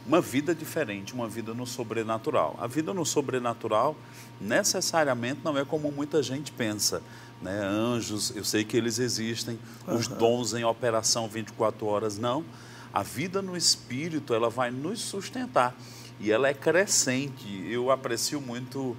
uma 0.06 0.22
vida 0.22 0.54
diferente, 0.54 1.16
uma 1.16 1.28
vida 1.28 1.52
no 1.52 1.66
sobrenatural. 1.66 2.56
A 2.62 2.68
vida 2.68 2.94
no 2.94 3.04
sobrenatural 3.04 3.96
necessariamente 4.40 5.40
não 5.44 5.58
é 5.58 5.66
como 5.66 5.92
muita 5.92 6.22
gente 6.22 6.52
pensa. 6.52 7.02
Né? 7.42 7.60
Anjos, 7.64 8.32
eu 8.36 8.46
sei 8.46 8.64
que 8.64 8.78
eles 8.78 9.00
existem, 9.00 9.58
os 9.88 10.08
dons 10.08 10.54
em 10.54 10.64
operação 10.64 11.28
24 11.28 11.84
horas, 11.88 12.20
não. 12.20 12.46
A 12.94 13.04
vida 13.04 13.42
no 13.42 13.56
espírito 13.56 14.34
ela 14.34 14.50
vai 14.50 14.70
nos 14.72 15.00
sustentar 15.00 15.76
e 16.20 16.32
ela 16.32 16.48
é 16.48 16.54
crescente. 16.54 17.66
Eu 17.70 17.90
aprecio 17.90 18.40
muito 18.42 18.96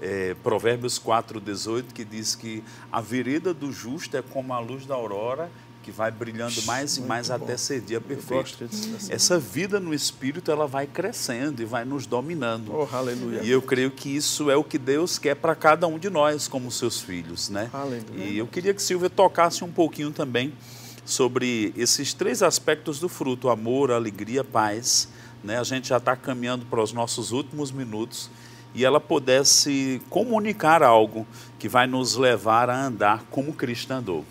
é, 0.00 0.34
Provérbios 0.42 0.98
4,18, 0.98 1.92
que 1.92 2.04
diz 2.04 2.34
que 2.34 2.64
a 2.90 3.00
vereda 3.00 3.54
do 3.54 3.70
justo 3.72 4.16
é 4.16 4.22
como 4.22 4.52
a 4.52 4.58
luz 4.58 4.86
da 4.86 4.94
aurora, 4.94 5.50
que 5.82 5.92
vai 5.92 6.10
brilhando 6.10 6.62
mais 6.62 6.96
e 6.96 7.00
Muito 7.00 7.08
mais 7.10 7.28
bom. 7.28 7.34
até 7.34 7.58
ser 7.58 7.82
dia 7.82 8.00
perfeito. 8.00 8.66
Essa 9.10 9.38
vida 9.38 9.78
no 9.78 9.92
Espírito, 9.92 10.50
ela 10.50 10.66
vai 10.66 10.86
crescendo 10.86 11.60
e 11.60 11.66
vai 11.66 11.84
nos 11.84 12.06
dominando. 12.06 12.72
Oh, 12.74 12.88
aleluia. 12.96 13.42
E 13.42 13.50
eu 13.50 13.60
creio 13.60 13.90
que 13.90 14.08
isso 14.08 14.50
é 14.50 14.56
o 14.56 14.64
que 14.64 14.78
Deus 14.78 15.18
quer 15.18 15.36
para 15.36 15.54
cada 15.54 15.86
um 15.86 15.98
de 15.98 16.08
nós, 16.08 16.48
como 16.48 16.70
seus 16.70 17.02
filhos, 17.02 17.50
né? 17.50 17.68
Aleluia. 17.70 18.24
E 18.24 18.38
eu 18.38 18.46
queria 18.46 18.72
que 18.72 18.80
Silvia 18.80 19.10
tocasse 19.10 19.62
um 19.62 19.70
pouquinho 19.70 20.10
também 20.10 20.54
sobre 21.04 21.72
esses 21.76 22.14
três 22.14 22.42
aspectos 22.42 22.98
do 22.98 23.08
fruto: 23.08 23.48
amor, 23.48 23.90
alegria, 23.90 24.42
paz. 24.42 25.08
Né? 25.42 25.58
A 25.58 25.64
gente 25.64 25.88
já 25.88 25.98
está 25.98 26.16
caminhando 26.16 26.64
para 26.66 26.82
os 26.82 26.92
nossos 26.92 27.32
últimos 27.32 27.70
minutos 27.70 28.30
e 28.74 28.84
ela 28.84 29.00
pudesse 29.00 30.02
comunicar 30.10 30.82
algo 30.82 31.26
que 31.58 31.68
vai 31.68 31.86
nos 31.86 32.16
levar 32.16 32.68
a 32.68 32.86
andar 32.86 33.24
como 33.30 33.52
Cristo 33.52 33.92
andou. 33.92 34.24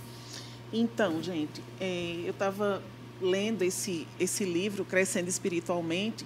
Então, 0.72 1.22
gente, 1.22 1.62
é, 1.80 2.22
eu 2.26 2.32
estava 2.32 2.82
lendo 3.22 3.62
esse, 3.62 4.08
esse 4.20 4.44
livro, 4.44 4.84
Crescendo 4.84 5.30
Espiritualmente, 5.30 6.26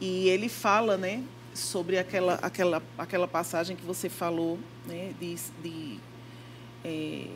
e 0.00 0.28
ele 0.28 0.48
fala, 0.48 0.96
né, 0.96 1.22
sobre 1.54 1.98
aquela, 1.98 2.34
aquela, 2.34 2.82
aquela 2.98 3.28
passagem 3.28 3.76
que 3.76 3.84
você 3.84 4.08
falou, 4.08 4.58
né, 4.86 5.12
de, 5.20 5.36
de 5.62 5.98
é, 6.84 7.26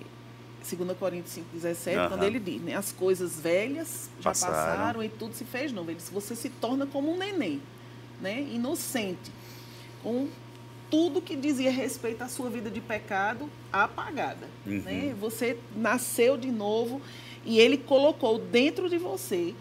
2 0.74 0.98
Coríntios 0.98 1.34
5, 1.34 1.46
17, 1.52 1.96
Aham. 1.96 2.08
quando 2.08 2.22
ele 2.24 2.40
diz, 2.40 2.60
né, 2.60 2.74
as 2.74 2.92
coisas 2.92 3.40
velhas 3.40 4.10
já 4.20 4.30
Passaram. 4.30 4.54
passaram, 4.54 5.02
e 5.02 5.08
tudo 5.08 5.34
se 5.34 5.44
fez 5.44 5.72
novo. 5.72 5.90
Ele 5.90 5.96
diz, 5.96 6.10
você 6.10 6.34
se 6.34 6.50
torna 6.50 6.86
como 6.86 7.12
um 7.12 7.16
neném, 7.16 7.62
né, 8.20 8.40
inocente, 8.42 9.30
com 10.02 10.28
tudo 10.90 11.20
que 11.20 11.36
dizia 11.36 11.70
respeito 11.70 12.22
à 12.22 12.28
sua 12.28 12.48
vida 12.48 12.70
de 12.70 12.80
pecado 12.80 13.50
apagada. 13.72 14.48
Uhum. 14.66 14.80
Né? 14.82 15.14
Você 15.18 15.58
nasceu 15.74 16.36
de 16.36 16.50
novo 16.50 17.00
e 17.44 17.60
ele 17.60 17.76
colocou 17.76 18.38
dentro 18.38 18.88
de 18.88 18.98
você 18.98 19.54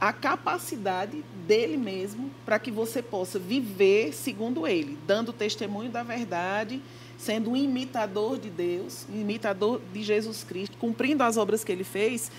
a 0.00 0.12
capacidade 0.12 1.24
dele 1.46 1.76
mesmo 1.76 2.30
para 2.44 2.58
que 2.58 2.70
você 2.70 3.00
possa 3.00 3.38
viver 3.38 4.12
segundo 4.12 4.66
ele, 4.66 4.98
dando 5.06 5.32
testemunho 5.32 5.90
da 5.90 6.02
verdade, 6.02 6.82
sendo 7.16 7.50
um 7.50 7.56
imitador 7.56 8.38
de 8.38 8.50
Deus, 8.50 9.06
um 9.12 9.20
imitador 9.20 9.80
de 9.92 10.02
Jesus 10.02 10.44
Cristo, 10.44 10.76
cumprindo 10.78 11.22
as 11.22 11.36
obras 11.36 11.64
que 11.64 11.72
ele 11.72 11.84
fez. 11.84 12.30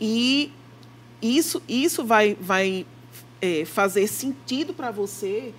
E 0.00 0.52
isso, 1.20 1.62
isso 1.68 2.04
vai, 2.04 2.36
vai 2.40 2.86
é, 3.40 3.64
fazer 3.64 4.06
sentido 4.06 4.72
para 4.72 4.90
você 4.90 5.52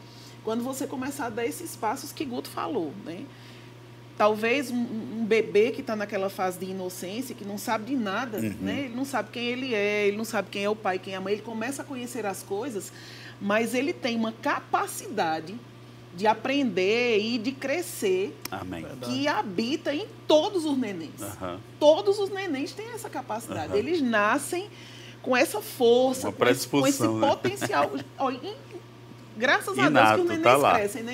quando 0.43 0.63
você 0.63 0.87
começar 0.87 1.27
a 1.27 1.29
dar 1.29 1.45
esses 1.45 1.75
passos 1.75 2.11
que 2.11 2.25
Guto 2.25 2.49
falou, 2.49 2.93
né? 3.05 3.25
Talvez 4.17 4.69
um, 4.69 4.75
um 4.75 5.25
bebê 5.25 5.71
que 5.71 5.79
está 5.79 5.95
naquela 5.95 6.29
fase 6.29 6.59
de 6.59 6.65
inocência, 6.65 7.33
que 7.33 7.45
não 7.45 7.57
sabe 7.57 7.85
de 7.85 7.95
nada, 7.95 8.39
né? 8.39 8.85
Ele 8.85 8.95
não 8.95 9.05
sabe 9.05 9.29
quem 9.31 9.45
ele 9.45 9.73
é, 9.73 10.07
ele 10.07 10.17
não 10.17 10.25
sabe 10.25 10.49
quem 10.49 10.63
é 10.63 10.69
o 10.69 10.75
pai, 10.75 10.99
quem 10.99 11.13
é 11.13 11.17
a 11.17 11.21
mãe. 11.21 11.33
Ele 11.33 11.41
começa 11.41 11.81
a 11.81 11.85
conhecer 11.85 12.25
as 12.25 12.43
coisas, 12.43 12.91
mas 13.39 13.73
ele 13.73 13.93
tem 13.93 14.15
uma 14.15 14.31
capacidade 14.31 15.55
de 16.19 16.27
aprender 16.27 17.17
e 17.17 17.37
de 17.37 17.53
crescer 17.53 18.37
Amém. 18.51 18.85
que 19.05 19.25
habita 19.25 19.95
em 19.95 20.05
todos 20.27 20.65
os 20.65 20.77
nenéns. 20.77 21.21
Aham. 21.21 21.61
Todos 21.79 22.19
os 22.19 22.29
nenéns 22.29 22.73
têm 22.73 22.89
essa 22.93 23.09
capacidade. 23.09 23.71
Aham. 23.71 23.77
Eles 23.77 24.01
nascem 24.01 24.69
com 25.21 25.35
essa 25.35 25.61
força, 25.61 26.29
com 26.29 26.45
esse, 26.45 26.67
com 26.67 26.85
esse 26.85 27.07
né? 27.07 27.25
potencial. 27.25 27.91
Ó, 28.19 28.33
graças 29.37 29.69
a 29.69 29.73
Deus 29.73 29.87
Inato, 29.87 30.15
que 30.15 30.21
os 30.21 30.27
nenéns 30.27 30.61
tá 30.61 30.73
crescem, 30.73 31.03
né? 31.03 31.13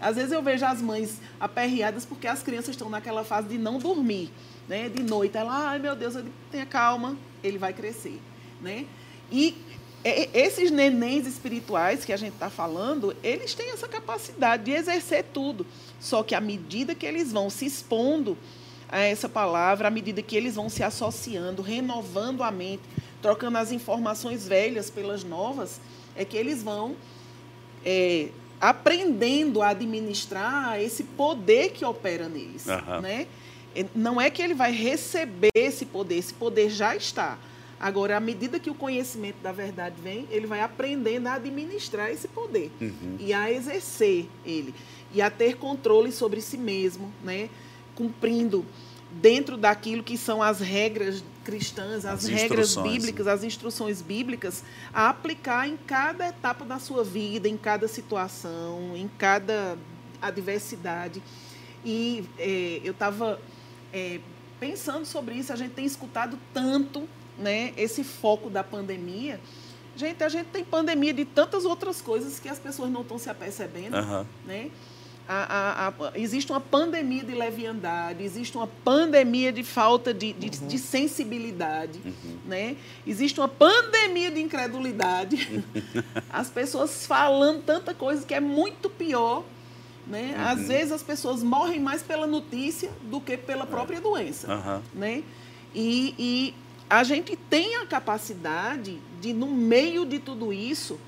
Às 0.00 0.16
vezes 0.16 0.32
eu 0.32 0.42
vejo 0.42 0.64
as 0.64 0.80
mães 0.80 1.20
aperreadas 1.38 2.06
porque 2.06 2.26
as 2.26 2.42
crianças 2.42 2.70
estão 2.70 2.88
naquela 2.88 3.24
fase 3.24 3.48
de 3.48 3.58
não 3.58 3.78
dormir, 3.78 4.30
né? 4.66 4.88
De 4.88 5.02
noite. 5.02 5.36
Ela, 5.36 5.72
ai 5.72 5.78
meu 5.78 5.94
Deus, 5.94 6.14
eu 6.14 6.22
digo, 6.22 6.34
tenha 6.50 6.64
calma, 6.64 7.18
ele 7.44 7.58
vai 7.58 7.74
crescer, 7.74 8.18
né? 8.62 8.86
E 9.30 9.54
esses 10.04 10.70
nenéns 10.70 11.26
espirituais 11.26 12.04
que 12.04 12.12
a 12.12 12.16
gente 12.16 12.34
está 12.34 12.48
falando, 12.48 13.14
eles 13.22 13.54
têm 13.54 13.70
essa 13.70 13.88
capacidade 13.88 14.64
de 14.64 14.72
exercer 14.72 15.24
tudo. 15.32 15.66
Só 16.00 16.22
que 16.22 16.34
à 16.34 16.40
medida 16.40 16.94
que 16.94 17.04
eles 17.04 17.32
vão 17.32 17.50
se 17.50 17.66
expondo 17.66 18.36
a 18.88 19.00
essa 19.00 19.28
palavra, 19.28 19.88
à 19.88 19.90
medida 19.90 20.22
que 20.22 20.36
eles 20.36 20.54
vão 20.54 20.68
se 20.68 20.82
associando, 20.82 21.62
renovando 21.62 22.42
a 22.42 22.50
mente, 22.50 22.82
trocando 23.20 23.58
as 23.58 23.72
informações 23.72 24.46
velhas 24.46 24.88
pelas 24.88 25.24
novas, 25.24 25.80
é 26.16 26.24
que 26.24 26.36
eles 26.36 26.62
vão 26.62 26.96
é, 27.84 28.28
aprendendo 28.60 29.62
a 29.62 29.68
administrar 29.68 30.80
esse 30.80 31.04
poder 31.04 31.70
que 31.70 31.84
opera 31.84 32.28
neles. 32.28 32.68
Aham. 32.68 33.00
Né? 33.00 33.26
É, 33.74 33.84
Não 33.94 34.20
é 34.20 34.30
que 34.30 34.40
ele 34.40 34.54
vai 34.54 34.72
receber 34.72 35.50
esse 35.54 35.84
poder, 35.84 36.16
esse 36.16 36.34
poder 36.34 36.70
já 36.70 36.96
está. 36.96 37.38
Agora, 37.80 38.16
à 38.16 38.20
medida 38.20 38.58
que 38.58 38.70
o 38.70 38.74
conhecimento 38.74 39.36
da 39.42 39.52
verdade 39.52 39.96
vem, 40.02 40.26
ele 40.30 40.46
vai 40.46 40.60
aprendendo 40.60 41.28
a 41.28 41.34
administrar 41.34 42.10
esse 42.10 42.26
poder 42.26 42.72
e 43.20 43.32
a 43.32 43.50
exercer 43.52 44.26
ele 44.44 44.74
e 45.12 45.22
a 45.22 45.30
ter 45.30 45.56
controle 45.56 46.10
sobre 46.10 46.40
si 46.40 46.58
mesmo, 46.58 47.12
né? 47.22 47.48
cumprindo 47.94 48.64
dentro 49.10 49.56
daquilo 49.56 50.02
que 50.02 50.18
são 50.18 50.42
as 50.42 50.60
regras 50.60 51.24
cristãs, 51.44 52.04
as, 52.04 52.24
As 52.24 52.26
regras 52.26 52.68
instruções, 52.68 52.92
bíblicas, 52.92 53.26
as 53.26 53.44
instruções 53.44 54.02
bíblicas, 54.02 54.62
a 54.92 55.08
aplicar 55.08 55.66
em 55.66 55.76
cada 55.76 56.28
etapa 56.28 56.64
da 56.64 56.78
sua 56.78 57.02
vida, 57.02 57.48
em 57.48 57.56
cada 57.56 57.88
situação, 57.88 58.94
em 58.94 59.08
cada 59.16 59.78
adversidade. 60.20 61.22
E 61.84 62.24
eh, 62.38 62.80
eu 62.84 62.92
estava 62.92 63.40
pensando 64.60 65.06
sobre 65.06 65.36
isso, 65.36 65.52
a 65.52 65.56
gente 65.56 65.72
tem 65.72 65.86
escutado 65.86 66.38
tanto 66.52 67.08
né, 67.38 67.72
esse 67.76 68.02
foco 68.04 68.50
da 68.50 68.62
pandemia. 68.64 69.40
Gente, 69.96 70.22
a 70.22 70.28
gente 70.28 70.46
tem 70.46 70.64
pandemia 70.64 71.12
de 71.12 71.24
tantas 71.24 71.64
outras 71.64 72.00
coisas 72.00 72.38
que 72.38 72.48
as 72.48 72.58
pessoas 72.58 72.90
não 72.90 73.00
estão 73.02 73.18
se 73.18 73.28
apercebendo 73.30 73.96
Aham. 73.96 74.26
né? 74.46 74.70
A- 75.30 75.88
a- 75.88 75.88
a- 76.08 76.12
existe 76.18 76.50
uma 76.50 76.60
pandemia 76.60 77.22
de 77.22 77.34
leviandade, 77.34 78.24
existe 78.24 78.56
uma 78.56 78.66
pandemia 78.66 79.52
de 79.52 79.62
falta 79.62 80.14
de, 80.14 80.32
de, 80.32 80.48
de 80.48 80.78
sensibilidade, 80.78 82.00
né? 82.46 82.76
existe 83.06 83.38
uma 83.38 83.48
pandemia 83.48 84.30
de 84.30 84.40
incredulidade. 84.40 85.62
As 86.32 86.48
pessoas 86.48 87.06
falando 87.06 87.62
tanta 87.62 87.92
coisa 87.92 88.24
que 88.24 88.32
é 88.32 88.40
muito 88.40 88.88
pior. 88.88 89.44
Né? 90.06 90.34
Às 90.38 90.68
vezes 90.68 90.90
as 90.90 91.02
pessoas 91.02 91.42
morrem 91.42 91.78
mais 91.78 92.02
pela 92.02 92.26
notícia 92.26 92.90
do 93.02 93.20
que 93.20 93.36
pela 93.36 93.66
própria 93.66 94.00
doença 94.00 94.46
né? 94.94 95.22
E, 95.74 96.14
e 96.18 96.54
a 96.88 97.02
gente 97.04 97.36
tem 97.36 97.76
a 97.76 97.86
capacidade 97.86 98.98
de, 99.20 99.32
no 99.32 99.46
meio 99.46 100.06
de 100.06 100.18
tudo 100.18 100.52
isso, 100.52 100.98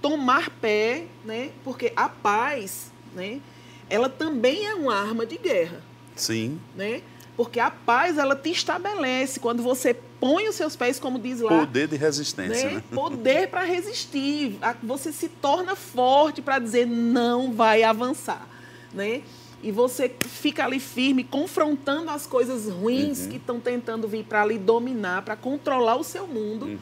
tomar 0.00 0.50
pé, 0.50 1.04
né? 1.24 1.50
Porque 1.64 1.92
a 1.96 2.08
paz, 2.08 2.90
né? 3.14 3.40
Ela 3.88 4.08
também 4.08 4.66
é 4.66 4.74
uma 4.74 4.94
arma 4.94 5.26
de 5.26 5.36
guerra, 5.36 5.82
Sim. 6.16 6.60
né? 6.74 7.02
Porque 7.36 7.58
a 7.58 7.70
paz 7.70 8.18
ela 8.18 8.36
te 8.36 8.50
estabelece 8.50 9.40
quando 9.40 9.62
você 9.62 9.96
impõe 10.22 10.48
os 10.48 10.54
seus 10.54 10.76
pés, 10.76 11.00
como 11.00 11.18
diz 11.18 11.40
lá. 11.40 11.48
Poder 11.48 11.88
de 11.88 11.96
resistência, 11.96 12.68
né? 12.68 12.74
né? 12.76 12.82
Poder 12.94 13.48
para 13.48 13.64
resistir. 13.64 14.58
Você 14.82 15.10
se 15.12 15.28
torna 15.28 15.74
forte 15.74 16.40
para 16.40 16.58
dizer 16.60 16.86
não 16.86 17.52
vai 17.52 17.82
avançar, 17.82 18.46
né? 18.94 19.22
E 19.62 19.70
você 19.70 20.12
fica 20.20 20.64
ali 20.64 20.80
firme, 20.80 21.22
confrontando 21.22 22.10
as 22.10 22.26
coisas 22.26 22.68
ruins 22.68 23.26
que 23.26 23.36
estão 23.36 23.60
tentando 23.60 24.08
vir 24.08 24.24
para 24.24 24.42
ali 24.42 24.58
dominar, 24.58 25.22
para 25.22 25.36
controlar 25.36 25.96
o 25.96 26.02
seu 26.02 26.26
mundo. 26.26 26.78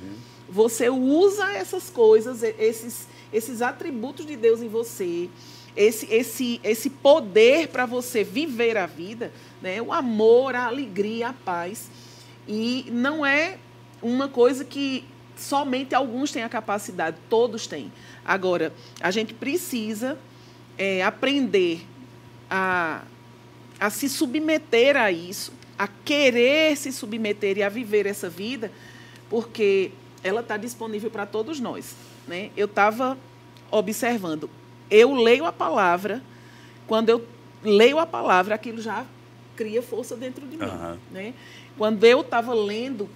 Você 0.48 0.88
usa 0.88 1.52
essas 1.52 1.90
coisas, 1.90 2.42
esses, 2.42 3.06
esses 3.32 3.60
atributos 3.60 4.26
de 4.26 4.34
Deus 4.34 4.62
em 4.62 4.68
você, 4.68 5.28
esse, 5.76 6.12
esse, 6.12 6.60
esse 6.64 6.90
poder 6.90 7.68
para 7.68 7.84
você 7.84 8.24
viver 8.24 8.76
a 8.76 8.86
vida, 8.86 9.30
né? 9.60 9.80
o 9.80 9.92
amor, 9.92 10.54
a 10.54 10.64
alegria, 10.64 11.28
a 11.28 11.32
paz. 11.32 11.90
E 12.48 12.86
não 12.90 13.24
é 13.24 13.58
uma 14.02 14.28
coisa 14.28 14.64
que 14.64 15.04
somente 15.36 15.94
alguns 15.94 16.32
têm 16.32 16.42
a 16.42 16.48
capacidade, 16.48 17.16
todos 17.28 17.66
têm. 17.66 17.92
Agora, 18.24 18.72
a 19.00 19.10
gente 19.10 19.34
precisa 19.34 20.18
é, 20.76 21.02
aprender 21.02 21.86
a, 22.50 23.02
a 23.78 23.88
se 23.88 24.08
submeter 24.08 24.96
a 24.96 25.12
isso, 25.12 25.52
a 25.78 25.86
querer 25.86 26.76
se 26.76 26.92
submeter 26.92 27.58
e 27.58 27.62
a 27.62 27.68
viver 27.68 28.06
essa 28.06 28.28
vida, 28.28 28.70
porque 29.28 29.92
ela 30.22 30.40
está 30.40 30.56
disponível 30.56 31.10
para 31.10 31.24
todos 31.24 31.60
nós. 31.60 31.94
Né? 32.26 32.50
Eu 32.56 32.66
estava 32.66 33.16
observando, 33.70 34.50
eu 34.90 35.14
leio 35.14 35.46
a 35.46 35.52
palavra, 35.52 36.22
quando 36.86 37.08
eu 37.08 37.24
leio 37.62 37.98
a 37.98 38.06
palavra, 38.06 38.54
aquilo 38.54 38.80
já 38.80 39.06
cria 39.54 39.82
força 39.82 40.16
dentro 40.16 40.46
de 40.46 40.56
mim. 40.56 40.64
Aham. 40.64 40.98
Né? 41.12 41.34
Quando 41.78 42.04
eu 42.04 42.20
estava 42.22 42.52
lendo, 42.52 43.08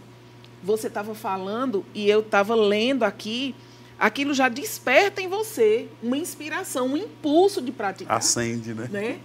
você 0.62 0.87
estava 0.87 1.14
falando 1.14 1.85
e 1.95 2.09
eu 2.09 2.20
estava 2.20 2.55
lendo 2.55 3.03
aqui, 3.03 3.55
aquilo 4.05 4.35
já 4.35 4.51
desperta 4.51 5.23
em 5.23 5.29
você 5.29 5.89
uma 6.03 6.19
inspiração, 6.19 6.89
um 6.89 6.97
impulso 6.97 7.63
de 7.63 7.73
praticar 7.73 8.19
Acende, 8.19 8.75
né? 8.75 8.87
né? 8.93 9.19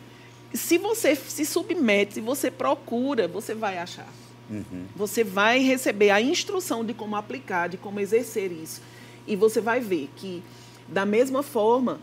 Se 0.54 0.78
você 0.78 1.18
se 1.18 1.46
submete, 1.46 2.14
se 2.14 2.22
você 2.22 2.50
procura, 2.50 3.28
você 3.28 3.54
vai 3.54 3.78
achar. 3.78 4.08
Uhum. 4.50 4.86
Você 4.96 5.22
vai 5.22 5.60
receber 5.60 6.12
a 6.12 6.22
instrução 6.22 6.86
de 6.86 6.94
como 6.94 7.18
aplicar, 7.18 7.68
de 7.68 7.76
como 7.76 8.00
exercer 8.00 8.54
isso. 8.54 8.82
E 9.28 9.36
você 9.36 9.60
vai 9.60 9.82
ver 9.82 10.10
que, 10.16 10.42
da 10.88 11.06
mesma 11.06 11.44
forma, 11.44 12.00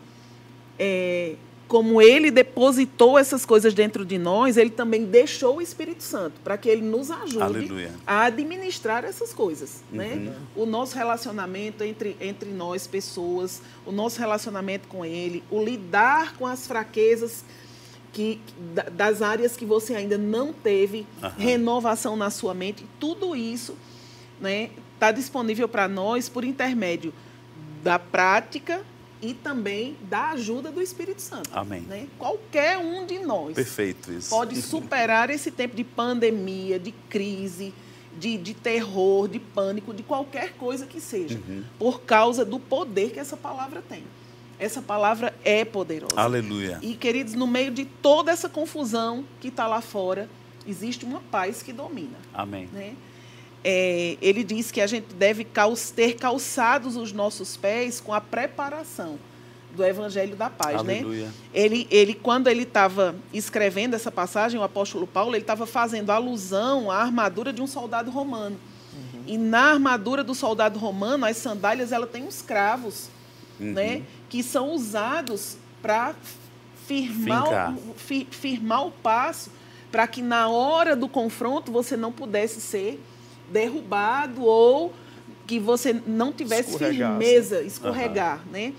é, 0.77 1.33
como 1.67 2.01
ele 2.01 2.31
depositou 2.31 3.17
essas 3.17 3.45
coisas 3.45 3.73
dentro 3.73 4.05
de 4.05 4.17
nós, 4.17 4.55
ele 4.55 4.69
também 4.69 5.03
deixou 5.05 5.57
o 5.57 5.61
Espírito 5.61 6.01
Santo 6.01 6.39
para 6.43 6.57
que 6.57 6.69
ele 6.69 6.81
nos 6.81 7.11
ajude 7.11 7.41
Aleluia. 7.41 7.91
a 8.05 8.23
administrar 8.25 9.03
essas 9.03 9.33
coisas. 9.33 9.83
Né? 9.91 10.31
Uhum. 10.55 10.63
O 10.63 10.65
nosso 10.65 10.95
relacionamento 10.95 11.83
entre, 11.83 12.15
entre 12.21 12.49
nós, 12.51 12.87
pessoas, 12.87 13.61
o 13.85 13.91
nosso 13.91 14.17
relacionamento 14.19 14.87
com 14.87 15.03
ele, 15.03 15.43
o 15.51 15.61
lidar 15.63 16.35
com 16.37 16.47
as 16.47 16.65
fraquezas 16.65 17.43
que, 18.13 18.39
da- 18.73 18.83
das 18.89 19.21
áreas 19.21 19.57
que 19.57 19.65
você 19.65 19.93
ainda 19.93 20.17
não 20.17 20.53
teve 20.53 21.05
Aham. 21.21 21.33
renovação 21.37 22.15
na 22.15 22.29
sua 22.29 22.53
mente, 22.53 22.85
tudo 22.99 23.35
isso 23.35 23.75
está 24.93 25.11
disponível 25.11 25.67
para 25.67 25.87
nós 25.87 26.29
por 26.29 26.43
intermédio 26.43 27.13
da 27.83 27.99
prática 27.99 28.81
e 29.21 29.33
também 29.33 29.95
da 30.09 30.29
ajuda 30.31 30.71
do 30.71 30.81
Espírito 30.81 31.21
Santo. 31.21 31.49
Amém. 31.53 31.81
né? 31.81 32.07
Qualquer 32.19 32.77
um 32.77 33.05
de 33.05 33.19
nós 33.19 33.55
Perfeito 33.55 34.11
isso. 34.11 34.29
pode 34.29 34.61
superar 34.61 35.29
esse 35.29 35.49
tempo 35.51 35.75
de 35.75 35.83
pandemia, 35.83 36.79
de 36.79 36.91
crise, 36.91 37.73
de, 38.19 38.37
de 38.37 38.53
terror, 38.53 39.27
de 39.27 39.39
pânico, 39.39 39.93
de 39.93 40.03
qualquer 40.03 40.53
coisa 40.53 40.85
que 40.85 40.99
seja, 41.01 41.39
Uhum. 41.47 41.63
por 41.79 42.01
causa 42.01 42.43
do 42.45 42.59
poder 42.59 43.11
que 43.11 43.19
essa 43.19 43.37
palavra 43.37 43.81
tem. 43.87 44.03
Essa 44.59 44.81
palavra 44.81 45.35
é 45.43 45.63
poderosa. 45.63 46.19
Aleluia. 46.19 46.79
E, 46.81 46.95
queridos, 46.95 47.35
no 47.35 47.45
meio 47.45 47.69
de 47.71 47.85
toda 47.85 48.31
essa 48.31 48.49
confusão 48.49 49.23
que 49.39 49.49
está 49.49 49.67
lá 49.67 49.81
fora, 49.81 50.27
existe 50.67 51.05
uma 51.05 51.21
paz 51.21 51.61
que 51.61 51.71
domina. 51.71 52.17
Amém. 52.33 52.67
Né? 52.73 52.95
É, 53.69 54.17
ele 54.21 54.45
diz 54.45 54.71
que 54.71 54.79
a 54.79 54.87
gente 54.87 55.13
deve 55.13 55.43
caus- 55.43 55.91
ter 55.91 56.13
calçados 56.15 56.95
os 56.95 57.11
nossos 57.11 57.57
pés 57.57 57.99
com 57.99 58.13
a 58.13 58.21
preparação 58.21 59.19
do 59.75 59.83
Evangelho 59.83 60.37
da 60.37 60.49
Paz. 60.49 60.81
Né? 60.83 60.99
Aleluia. 60.99 61.29
Ele, 61.53 61.85
ele, 61.91 62.13
quando 62.13 62.47
ele 62.47 62.63
estava 62.63 63.13
escrevendo 63.33 63.93
essa 63.93 64.09
passagem, 64.09 64.57
o 64.57 64.63
apóstolo 64.63 65.05
Paulo, 65.05 65.35
ele 65.35 65.43
estava 65.43 65.65
fazendo 65.65 66.11
alusão 66.11 66.89
à 66.89 66.95
armadura 66.97 67.51
de 67.51 67.61
um 67.61 67.67
soldado 67.67 68.09
romano. 68.09 68.57
E 69.27 69.37
na 69.37 69.73
armadura 69.73 70.23
do 70.23 70.33
soldado 70.33 70.79
romano, 70.79 71.25
as 71.25 71.35
sandálias 71.35 71.91
ela 71.91 72.07
tem 72.07 72.23
uns 72.23 72.41
cravos, 72.41 73.09
né, 73.59 74.01
que 74.29 74.41
são 74.41 74.71
usados 74.71 75.57
para 75.81 76.15
firmar, 76.87 77.73
o, 77.75 77.93
firmar 78.31 78.87
o 78.87 78.91
passo, 78.91 79.51
para 79.91 80.07
que 80.07 80.21
na 80.21 80.47
hora 80.47 80.95
do 80.95 81.09
confronto 81.09 81.69
você 81.69 81.97
não 81.97 82.13
pudesse 82.13 82.61
ser 82.61 82.97
derrubado 83.51 84.43
ou 84.43 84.93
que 85.45 85.59
você 85.59 85.93
não 86.05 86.31
tivesse 86.33 86.77
firmeza, 86.77 87.61
escorregar, 87.61 88.41
né? 88.51 88.73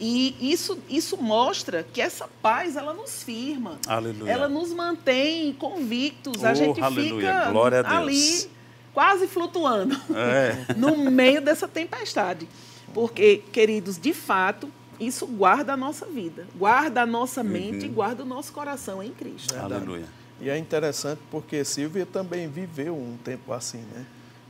E 0.00 0.36
isso, 0.52 0.78
isso 0.88 1.16
mostra 1.16 1.86
que 1.92 2.00
essa 2.00 2.28
paz, 2.42 2.76
ela 2.76 2.92
nos 2.92 3.22
firma. 3.22 3.78
Aleluia. 3.86 4.30
Ela 4.30 4.48
nos 4.48 4.72
mantém 4.72 5.52
convictos. 5.52 6.42
Oh, 6.42 6.46
a 6.46 6.54
gente 6.54 6.80
aleluia. 6.80 7.50
fica 7.52 7.88
a 7.88 7.98
ali 7.98 8.50
quase 8.92 9.26
flutuando 9.26 9.96
É. 10.14 10.74
no 10.74 10.96
meio 11.10 11.40
dessa 11.40 11.68
tempestade. 11.68 12.48
Porque, 12.92 13.42
queridos, 13.52 13.98
de 13.98 14.12
fato, 14.12 14.70
isso 15.00 15.26
guarda 15.26 15.72
a 15.72 15.76
nossa 15.76 16.06
vida, 16.06 16.46
guarda 16.56 17.02
a 17.02 17.06
nossa 17.06 17.42
mente 17.42 17.86
e 17.86 17.88
guarda 17.88 18.22
o 18.22 18.26
nosso 18.26 18.52
coração 18.52 19.02
em 19.02 19.10
Cristo. 19.10 19.56
Aleluia. 19.56 20.06
E 20.40 20.50
é 20.50 20.58
interessante 20.58 21.20
porque 21.30 21.64
Silvia 21.64 22.04
também 22.04 22.48
viveu 22.48 22.94
um 22.96 23.16
tempo 23.22 23.52
assim, 23.52 23.78
né? 23.94 24.04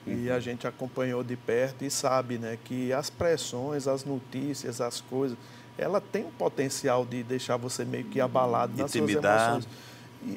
E 0.06 0.28
Uhum. 0.28 0.34
a 0.36 0.40
gente 0.40 0.66
acompanhou 0.66 1.24
de 1.24 1.34
perto 1.36 1.82
e 1.84 1.90
sabe, 1.90 2.36
né, 2.36 2.58
que 2.62 2.92
as 2.92 3.08
pressões, 3.08 3.88
as 3.88 4.04
notícias, 4.04 4.80
as 4.80 5.00
coisas, 5.00 5.36
ela 5.78 5.98
tem 6.00 6.24
um 6.26 6.30
potencial 6.30 7.06
de 7.06 7.22
deixar 7.22 7.56
você 7.56 7.84
meio 7.86 8.04
que 8.04 8.20
abalado 8.20 8.72
nas 8.76 8.90
suas 8.90 9.02
Intimidar. 9.02 9.50
emoções. 9.52 9.68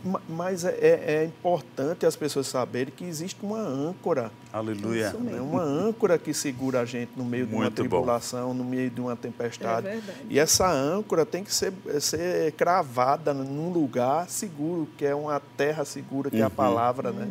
Ma- 0.04 0.22
mas 0.28 0.66
é, 0.66 0.72
é- 0.82 1.14
é 1.22 1.26
importante 1.26 2.06
as 2.06 2.16
pessoas 2.16 2.48
saberem 2.48 2.94
que 2.96 3.04
existe 3.06 3.38
uma 3.42 3.60
âncora, 3.60 4.32
Aleluia. 4.52 5.08
Isso 5.08 5.18
né? 5.18 5.32
mesmo. 5.32 5.46
uma 5.52 5.64
âncora 5.64 6.18
que 6.18 6.34
segura 6.34 6.82
a 6.82 6.86
gente 6.86 7.12
no 7.16 7.24
meio 7.24 7.46
de 7.48 7.54
uma 7.54 7.62
Muito 7.64 7.76
bom. 7.84 7.90
tribulação, 7.90 8.54
no 8.54 8.64
meio 8.64 8.90
de 8.90 9.00
uma 9.00 9.16
tempestade. 9.16 9.88
É. 9.88 10.02
E 10.30 10.38
essa 10.40 10.70
âncora 10.70 11.26
tem 11.26 11.44
que 11.44 11.54
ser, 11.54 11.72
ser 12.02 12.52
cravada 12.54 13.34
num 13.34 13.70
lugar 13.72 14.30
seguro, 14.30 14.88
que 14.98 15.06
é 15.06 15.16
uma 15.16 15.40
terra 15.56 15.86
segura, 15.86 16.30
que 16.30 16.38
é 16.42 16.44
a 16.44 16.50
palavra, 16.50 17.12
né? 17.12 17.30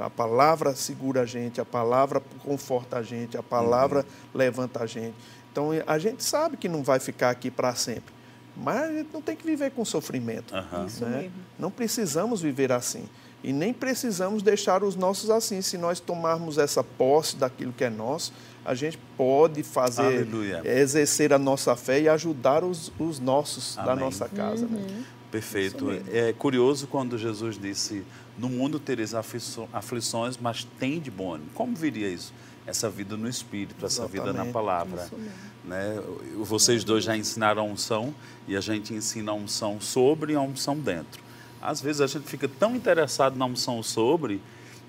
A 0.00 0.08
palavra 0.10 0.74
segura 0.74 1.20
a 1.20 1.26
gente, 1.26 1.60
a 1.60 1.64
palavra 1.64 2.20
conforta 2.44 2.98
a 2.98 3.02
gente, 3.02 3.36
a 3.36 3.42
palavra 3.42 4.04
levanta 4.34 4.82
a 4.82 4.86
gente. 4.86 5.14
Então 5.52 5.68
a 5.86 5.98
gente 5.98 6.24
sabe 6.24 6.56
que 6.56 6.68
não 6.68 6.82
vai 6.82 6.98
ficar 6.98 7.28
aqui 7.30 7.50
para 7.50 7.74
sempre, 7.74 8.12
mas 8.56 8.82
a 8.82 8.92
gente 8.92 9.08
não 9.12 9.22
tem 9.22 9.36
que 9.36 9.44
viver 9.44 9.70
com 9.70 9.84
sofrimento. 9.84 10.54
Aham. 10.54 10.86
Isso 10.86 11.04
né? 11.04 11.22
mesmo. 11.22 11.32
Não 11.58 11.70
precisamos 11.70 12.40
viver 12.42 12.72
assim. 12.72 13.04
E 13.42 13.52
nem 13.52 13.72
precisamos 13.72 14.42
deixar 14.42 14.84
os 14.84 14.94
nossos 14.94 15.30
assim. 15.30 15.60
Se 15.62 15.76
nós 15.76 15.98
tomarmos 15.98 16.58
essa 16.58 16.84
posse 16.84 17.36
daquilo 17.36 17.72
que 17.72 17.82
é 17.82 17.90
nosso, 17.90 18.32
a 18.64 18.74
gente 18.74 18.98
pode 19.16 19.62
fazer, 19.62 20.02
Aleluia. 20.02 20.62
exercer 20.64 21.32
a 21.32 21.38
nossa 21.38 21.74
fé 21.74 22.00
e 22.00 22.08
ajudar 22.08 22.62
os, 22.62 22.92
os 22.98 23.18
nossos 23.18 23.74
da 23.76 23.92
Amém. 23.92 24.04
nossa 24.04 24.28
casa. 24.28 24.64
Uhum. 24.66 24.72
Né? 24.72 25.04
Perfeito. 25.30 25.86
É 26.12 26.32
curioso 26.34 26.86
quando 26.86 27.16
Jesus 27.18 27.58
disse: 27.58 28.04
No 28.38 28.48
mundo 28.48 28.78
tereis 28.78 29.12
aflições, 29.14 30.36
mas 30.40 30.64
tem 30.78 31.00
de 31.00 31.10
bom. 31.10 31.34
ânimo." 31.34 31.50
Como 31.54 31.74
viria 31.74 32.08
isso? 32.08 32.32
Essa 32.66 32.88
vida 32.88 33.16
no 33.16 33.28
Espírito, 33.28 33.84
essa 33.84 34.06
vida 34.06 34.26
na 34.26 34.30
Exatamente. 34.30 34.52
palavra. 34.52 35.02
Isso 35.02 35.16
mesmo. 35.16 35.51
Né? 35.64 36.02
Vocês 36.38 36.84
dois 36.84 37.04
já 37.04 37.16
ensinaram 37.16 37.62
a 37.62 37.64
unção 37.64 38.14
e 38.48 38.56
a 38.56 38.60
gente 38.60 38.92
ensina 38.92 39.32
a 39.32 39.34
unção 39.34 39.80
sobre 39.80 40.32
e 40.32 40.36
a 40.36 40.40
unção 40.40 40.78
dentro. 40.78 41.22
Às 41.60 41.80
vezes 41.80 42.00
a 42.00 42.06
gente 42.06 42.26
fica 42.26 42.48
tão 42.48 42.74
interessado 42.74 43.36
na 43.36 43.46
unção 43.46 43.82
sobre 43.82 44.40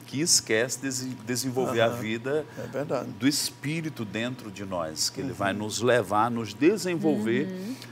que 0.08 0.20
esquece 0.22 0.80
de 0.82 1.06
desenvolver 1.26 1.82
a 1.82 1.88
Aham. 1.88 1.96
vida 2.00 2.46
É 2.58 3.04
do 3.18 3.28
Espírito 3.28 4.06
dentro 4.06 4.52
de 4.52 4.66
nós, 4.66 5.10
que 5.10 5.22
Ele 5.22 5.34
vai 5.34 5.54
nos 5.54 5.82
levar, 5.82 6.30
nos 6.30 6.54
desenvolver 6.54 7.48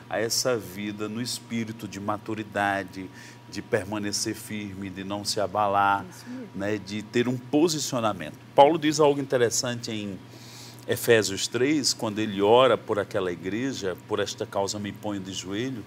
a 0.09 0.19
essa 0.19 0.57
vida 0.57 1.07
no 1.07 1.21
espírito 1.21 1.87
de 1.87 1.99
maturidade, 1.99 3.09
de 3.49 3.61
permanecer 3.61 4.35
firme, 4.35 4.89
de 4.89 5.03
não 5.03 5.25
se 5.25 5.39
abalar, 5.39 6.05
né, 6.53 6.77
de 6.77 7.01
ter 7.01 7.27
um 7.27 7.37
posicionamento. 7.37 8.37
Paulo 8.53 8.77
diz 8.77 8.99
algo 8.99 9.19
interessante 9.19 9.91
em 9.91 10.19
Efésios 10.91 11.47
3, 11.47 11.93
quando 11.93 12.19
ele 12.19 12.41
ora 12.41 12.77
por 12.77 12.99
aquela 12.99 13.31
igreja, 13.31 13.95
por 14.09 14.19
esta 14.19 14.45
causa 14.45 14.77
me 14.77 14.91
ponho 14.91 15.21
de 15.21 15.31
joelho, 15.31 15.85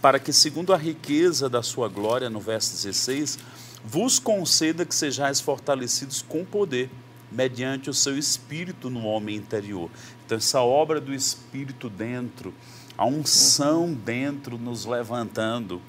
para 0.00 0.18
que, 0.18 0.32
segundo 0.32 0.72
a 0.72 0.78
riqueza 0.78 1.46
da 1.46 1.62
sua 1.62 1.88
glória, 1.88 2.30
no 2.30 2.40
verso 2.40 2.72
16, 2.72 3.38
vos 3.84 4.18
conceda 4.18 4.86
que 4.86 4.94
sejais 4.94 5.42
fortalecidos 5.42 6.22
com 6.22 6.42
poder 6.42 6.88
mediante 7.30 7.90
o 7.90 7.92
seu 7.92 8.16
espírito 8.16 8.88
no 8.88 9.04
homem 9.04 9.36
interior. 9.36 9.90
Então, 10.24 10.38
essa 10.38 10.62
obra 10.62 11.02
do 11.02 11.12
espírito 11.12 11.90
dentro, 11.90 12.54
a 12.96 13.04
unção 13.04 13.92
dentro 13.92 14.56
nos 14.56 14.86
levantando. 14.86 15.82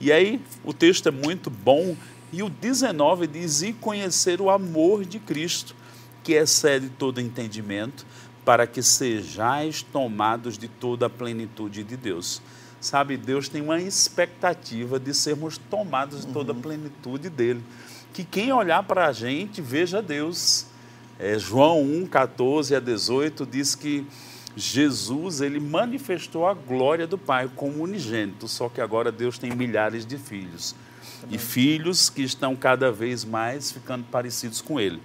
E 0.00 0.12
aí, 0.12 0.40
o 0.62 0.72
texto 0.72 1.08
é 1.08 1.10
muito 1.10 1.50
bom. 1.50 1.96
E 2.32 2.40
o 2.40 2.48
19 2.48 3.26
diz: 3.26 3.62
E 3.62 3.72
conhecer 3.72 4.40
o 4.40 4.48
amor 4.48 5.04
de 5.04 5.18
Cristo, 5.18 5.74
que 6.26 6.32
excede 6.32 6.88
todo 6.88 7.20
entendimento, 7.20 8.04
para 8.44 8.66
que 8.66 8.82
sejais 8.82 9.80
tomados 9.80 10.58
de 10.58 10.66
toda 10.66 11.06
a 11.06 11.10
plenitude 11.10 11.84
de 11.84 11.96
Deus. 11.96 12.42
Sabe, 12.80 13.16
Deus 13.16 13.48
tem 13.48 13.62
uma 13.62 13.80
expectativa 13.80 14.98
de 14.98 15.14
sermos 15.14 15.56
tomados 15.56 16.26
de 16.26 16.32
toda 16.32 16.50
a 16.50 16.54
plenitude 16.54 17.30
dele. 17.30 17.62
Que 18.12 18.24
quem 18.24 18.52
olhar 18.52 18.82
para 18.82 19.06
a 19.06 19.12
gente 19.12 19.62
veja 19.62 20.02
Deus. 20.02 20.66
É, 21.16 21.38
João 21.38 21.80
1, 21.80 22.06
14 22.06 22.74
a 22.74 22.80
18 22.80 23.46
diz 23.46 23.76
que 23.76 24.04
Jesus 24.56 25.40
ele 25.40 25.60
manifestou 25.60 26.44
a 26.44 26.54
glória 26.54 27.06
do 27.06 27.16
Pai 27.16 27.48
como 27.54 27.84
unigênito, 27.84 28.48
só 28.48 28.68
que 28.68 28.80
agora 28.80 29.12
Deus 29.12 29.38
tem 29.38 29.54
milhares 29.54 30.04
de 30.04 30.18
filhos. 30.18 30.74
E 31.30 31.38
filhos 31.38 32.08
que 32.08 32.22
estão 32.22 32.54
cada 32.54 32.92
vez 32.92 33.24
mais 33.24 33.72
ficando 33.72 34.04
parecidos 34.04 34.60
com 34.60 34.78
Ele. 34.78 35.00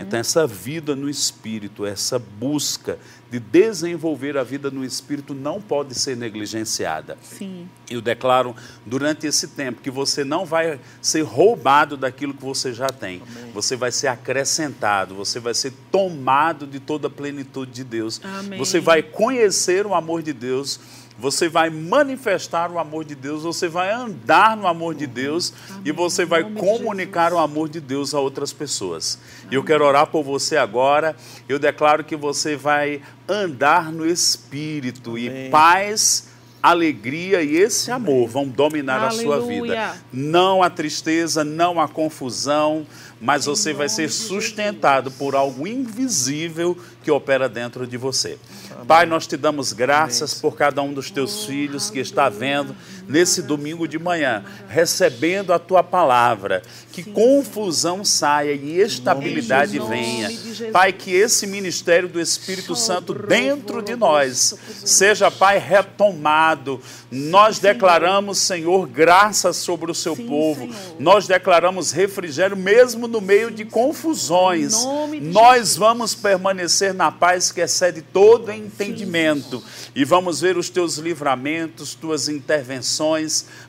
Então, 0.00 0.18
essa 0.18 0.46
vida 0.46 0.94
no 0.94 1.08
Espírito, 1.08 1.86
essa 1.86 2.18
busca 2.18 2.98
de 3.30 3.40
desenvolver 3.40 4.36
a 4.36 4.44
vida 4.44 4.70
no 4.70 4.84
Espírito 4.84 5.32
não 5.32 5.58
pode 5.58 5.94
ser 5.94 6.14
negligenciada. 6.14 7.16
Sim. 7.22 7.66
Eu 7.88 8.02
declaro 8.02 8.54
durante 8.84 9.26
esse 9.26 9.48
tempo 9.48 9.80
que 9.80 9.90
você 9.90 10.22
não 10.22 10.44
vai 10.44 10.78
ser 11.00 11.22
roubado 11.22 11.96
daquilo 11.96 12.34
que 12.34 12.44
você 12.44 12.74
já 12.74 12.88
tem. 12.88 13.22
Você 13.54 13.74
vai 13.74 13.90
ser 13.90 14.08
acrescentado, 14.08 15.14
você 15.14 15.40
vai 15.40 15.54
ser 15.54 15.72
tomado 15.90 16.66
de 16.66 16.78
toda 16.78 17.06
a 17.06 17.10
plenitude 17.10 17.72
de 17.72 17.84
Deus. 17.84 18.20
Amém. 18.22 18.58
Você 18.58 18.80
vai 18.80 19.02
conhecer 19.02 19.86
o 19.86 19.94
amor 19.94 20.22
de 20.22 20.34
Deus. 20.34 20.78
Você 21.18 21.48
vai 21.48 21.70
manifestar 21.70 22.70
o 22.70 22.78
amor 22.78 23.04
de 23.04 23.14
Deus, 23.14 23.42
você 23.42 23.68
vai 23.68 23.92
andar 23.92 24.56
no 24.56 24.66
amor 24.66 24.94
de 24.94 25.06
Deus 25.06 25.52
e 25.84 25.92
você 25.92 26.24
vai 26.24 26.42
comunicar 26.42 27.32
o 27.32 27.38
amor 27.38 27.68
de 27.68 27.80
Deus 27.80 28.14
a 28.14 28.20
outras 28.20 28.52
pessoas. 28.52 29.18
E 29.50 29.54
eu 29.54 29.62
quero 29.62 29.84
orar 29.84 30.06
por 30.06 30.22
você 30.22 30.56
agora. 30.56 31.14
Eu 31.48 31.58
declaro 31.58 32.04
que 32.04 32.16
você 32.16 32.56
vai 32.56 33.02
andar 33.28 33.92
no 33.92 34.06
Espírito 34.06 35.18
e 35.18 35.28
Amém. 35.28 35.50
paz 35.50 36.31
alegria 36.62 37.42
e 37.42 37.56
esse 37.56 37.90
amor 37.90 38.28
vão 38.28 38.46
dominar 38.46 39.02
a 39.02 39.10
sua 39.10 39.36
Aleluia. 39.36 39.92
vida. 39.92 39.96
Não 40.12 40.62
a 40.62 40.70
tristeza, 40.70 41.42
não 41.42 41.80
a 41.80 41.88
confusão, 41.88 42.86
mas 43.20 43.46
você 43.46 43.72
vai 43.72 43.88
ser 43.88 44.10
sustentado 44.10 45.10
por 45.10 45.34
algo 45.34 45.66
invisível 45.66 46.76
que 47.02 47.10
opera 47.10 47.48
dentro 47.48 47.86
de 47.86 47.96
você. 47.96 48.38
Pai, 48.86 49.06
nós 49.06 49.26
te 49.26 49.36
damos 49.36 49.72
graças 49.72 50.34
por 50.34 50.56
cada 50.56 50.82
um 50.82 50.92
dos 50.92 51.10
teus 51.10 51.44
filhos 51.44 51.90
que 51.90 51.98
está 51.98 52.28
vendo 52.28 52.74
nesse 53.12 53.42
domingo 53.42 53.86
de 53.86 53.98
manhã, 53.98 54.42
recebendo 54.68 55.52
a 55.52 55.58
tua 55.58 55.82
palavra. 55.84 56.62
Que 56.90 57.02
confusão 57.02 58.04
saia 58.04 58.52
e 58.52 58.80
estabilidade 58.80 59.78
venha. 59.78 60.30
Pai, 60.72 60.92
que 60.92 61.10
esse 61.12 61.46
ministério 61.46 62.08
do 62.08 62.20
Espírito 62.20 62.74
Santo 62.74 63.14
dentro 63.14 63.82
de 63.82 63.94
nós 63.94 64.54
seja, 64.84 65.30
Pai, 65.30 65.58
retomado. 65.58 66.80
Nós 67.10 67.58
declaramos, 67.58 68.38
Senhor, 68.38 68.86
graça 68.86 69.52
sobre 69.52 69.90
o 69.90 69.94
seu 69.94 70.16
Sim, 70.16 70.26
povo. 70.26 70.60
Senhor. 70.60 70.96
Nós 70.98 71.26
declaramos 71.26 71.92
refrigério 71.92 72.56
mesmo 72.56 73.06
no 73.06 73.20
meio 73.20 73.50
de 73.50 73.64
confusões. 73.64 74.74
Nós 75.20 75.76
vamos 75.76 76.14
permanecer 76.14 76.94
na 76.94 77.12
paz 77.12 77.52
que 77.52 77.60
excede 77.60 78.00
todo 78.00 78.50
entendimento. 78.50 79.62
E 79.94 80.04
vamos 80.04 80.40
ver 80.40 80.56
os 80.56 80.70
teus 80.70 80.96
livramentos, 80.96 81.94
tuas 81.94 82.28
intervenções, 82.28 83.01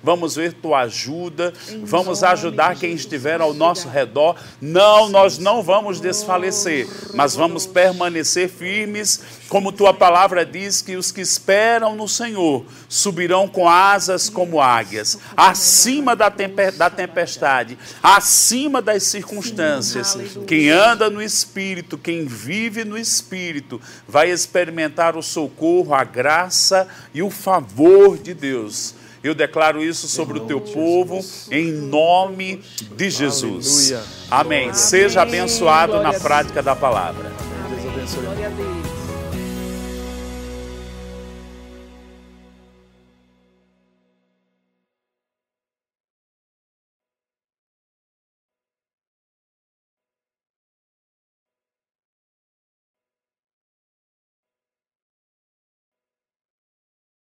vamos 0.01 0.35
ver 0.35 0.53
tua 0.53 0.81
ajuda, 0.81 1.53
Em 1.69 1.84
vamos 1.84 2.23
ajudar 2.23 2.76
quem 2.76 2.93
estiver 2.93 3.41
ao 3.41 3.53
nosso 3.53 3.88
redor. 3.88 4.35
Não, 4.61 5.10
nós 5.10 5.38
não 5.38 5.61
vamos 5.64 5.99
desfalecer, 5.99 6.88
mas 7.14 7.35
vamos 7.35 7.65
permanecer 7.65 8.49
firmes, 8.49 9.22
como 9.49 9.72
tua 9.72 9.93
palavra 9.93 10.45
diz 10.45 10.81
que 10.81 10.95
os 10.95 11.11
que 11.11 11.22
esperam 11.22 11.95
no 11.95 12.07
Senhor 12.07 12.65
subirão 12.89 13.47
com 13.47 13.68
asas 13.69 14.30
como 14.30 14.60
águias, 14.61 15.18
acima 15.38 16.15
da, 16.15 16.30
tempe- 16.31 16.72
da 16.72 16.89
tempestade, 16.89 17.77
acima 18.01 18.81
das 18.81 19.03
circunstâncias. 19.03 20.18
Quem 20.47 20.69
anda 20.69 21.10
no 21.10 21.22
Espírito, 21.22 21.97
quem 21.97 22.26
vive 22.26 22.84
no 22.84 22.97
Espírito, 22.97 23.80
vai 24.07 24.30
experimentar 24.31 25.15
o 25.15 25.22
socorro, 25.23 25.93
a 25.93 26.03
graça 26.03 26.88
e 27.14 27.22
o 27.22 27.30
favor 27.30 28.18
de 28.18 28.34
Deus. 28.34 28.95
Eu 29.23 29.33
declaro 29.33 29.81
isso 29.81 30.07
sobre 30.09 30.37
o 30.37 30.41
teu 30.41 30.59
povo, 30.59 31.23
em 31.49 31.71
nome 31.71 32.61
de 32.95 33.09
Jesus. 33.09 33.93
Amém. 34.29 34.73
Seja 34.73 35.21
abençoado 35.21 36.01
na 36.01 36.11
prática 36.13 36.61
da 36.61 36.75
palavra. 36.75 37.31
Deus 37.69 37.93
abençoe. 37.93 38.23
Glória 38.23 38.47
a 38.47 38.49
Deus. 38.49 38.82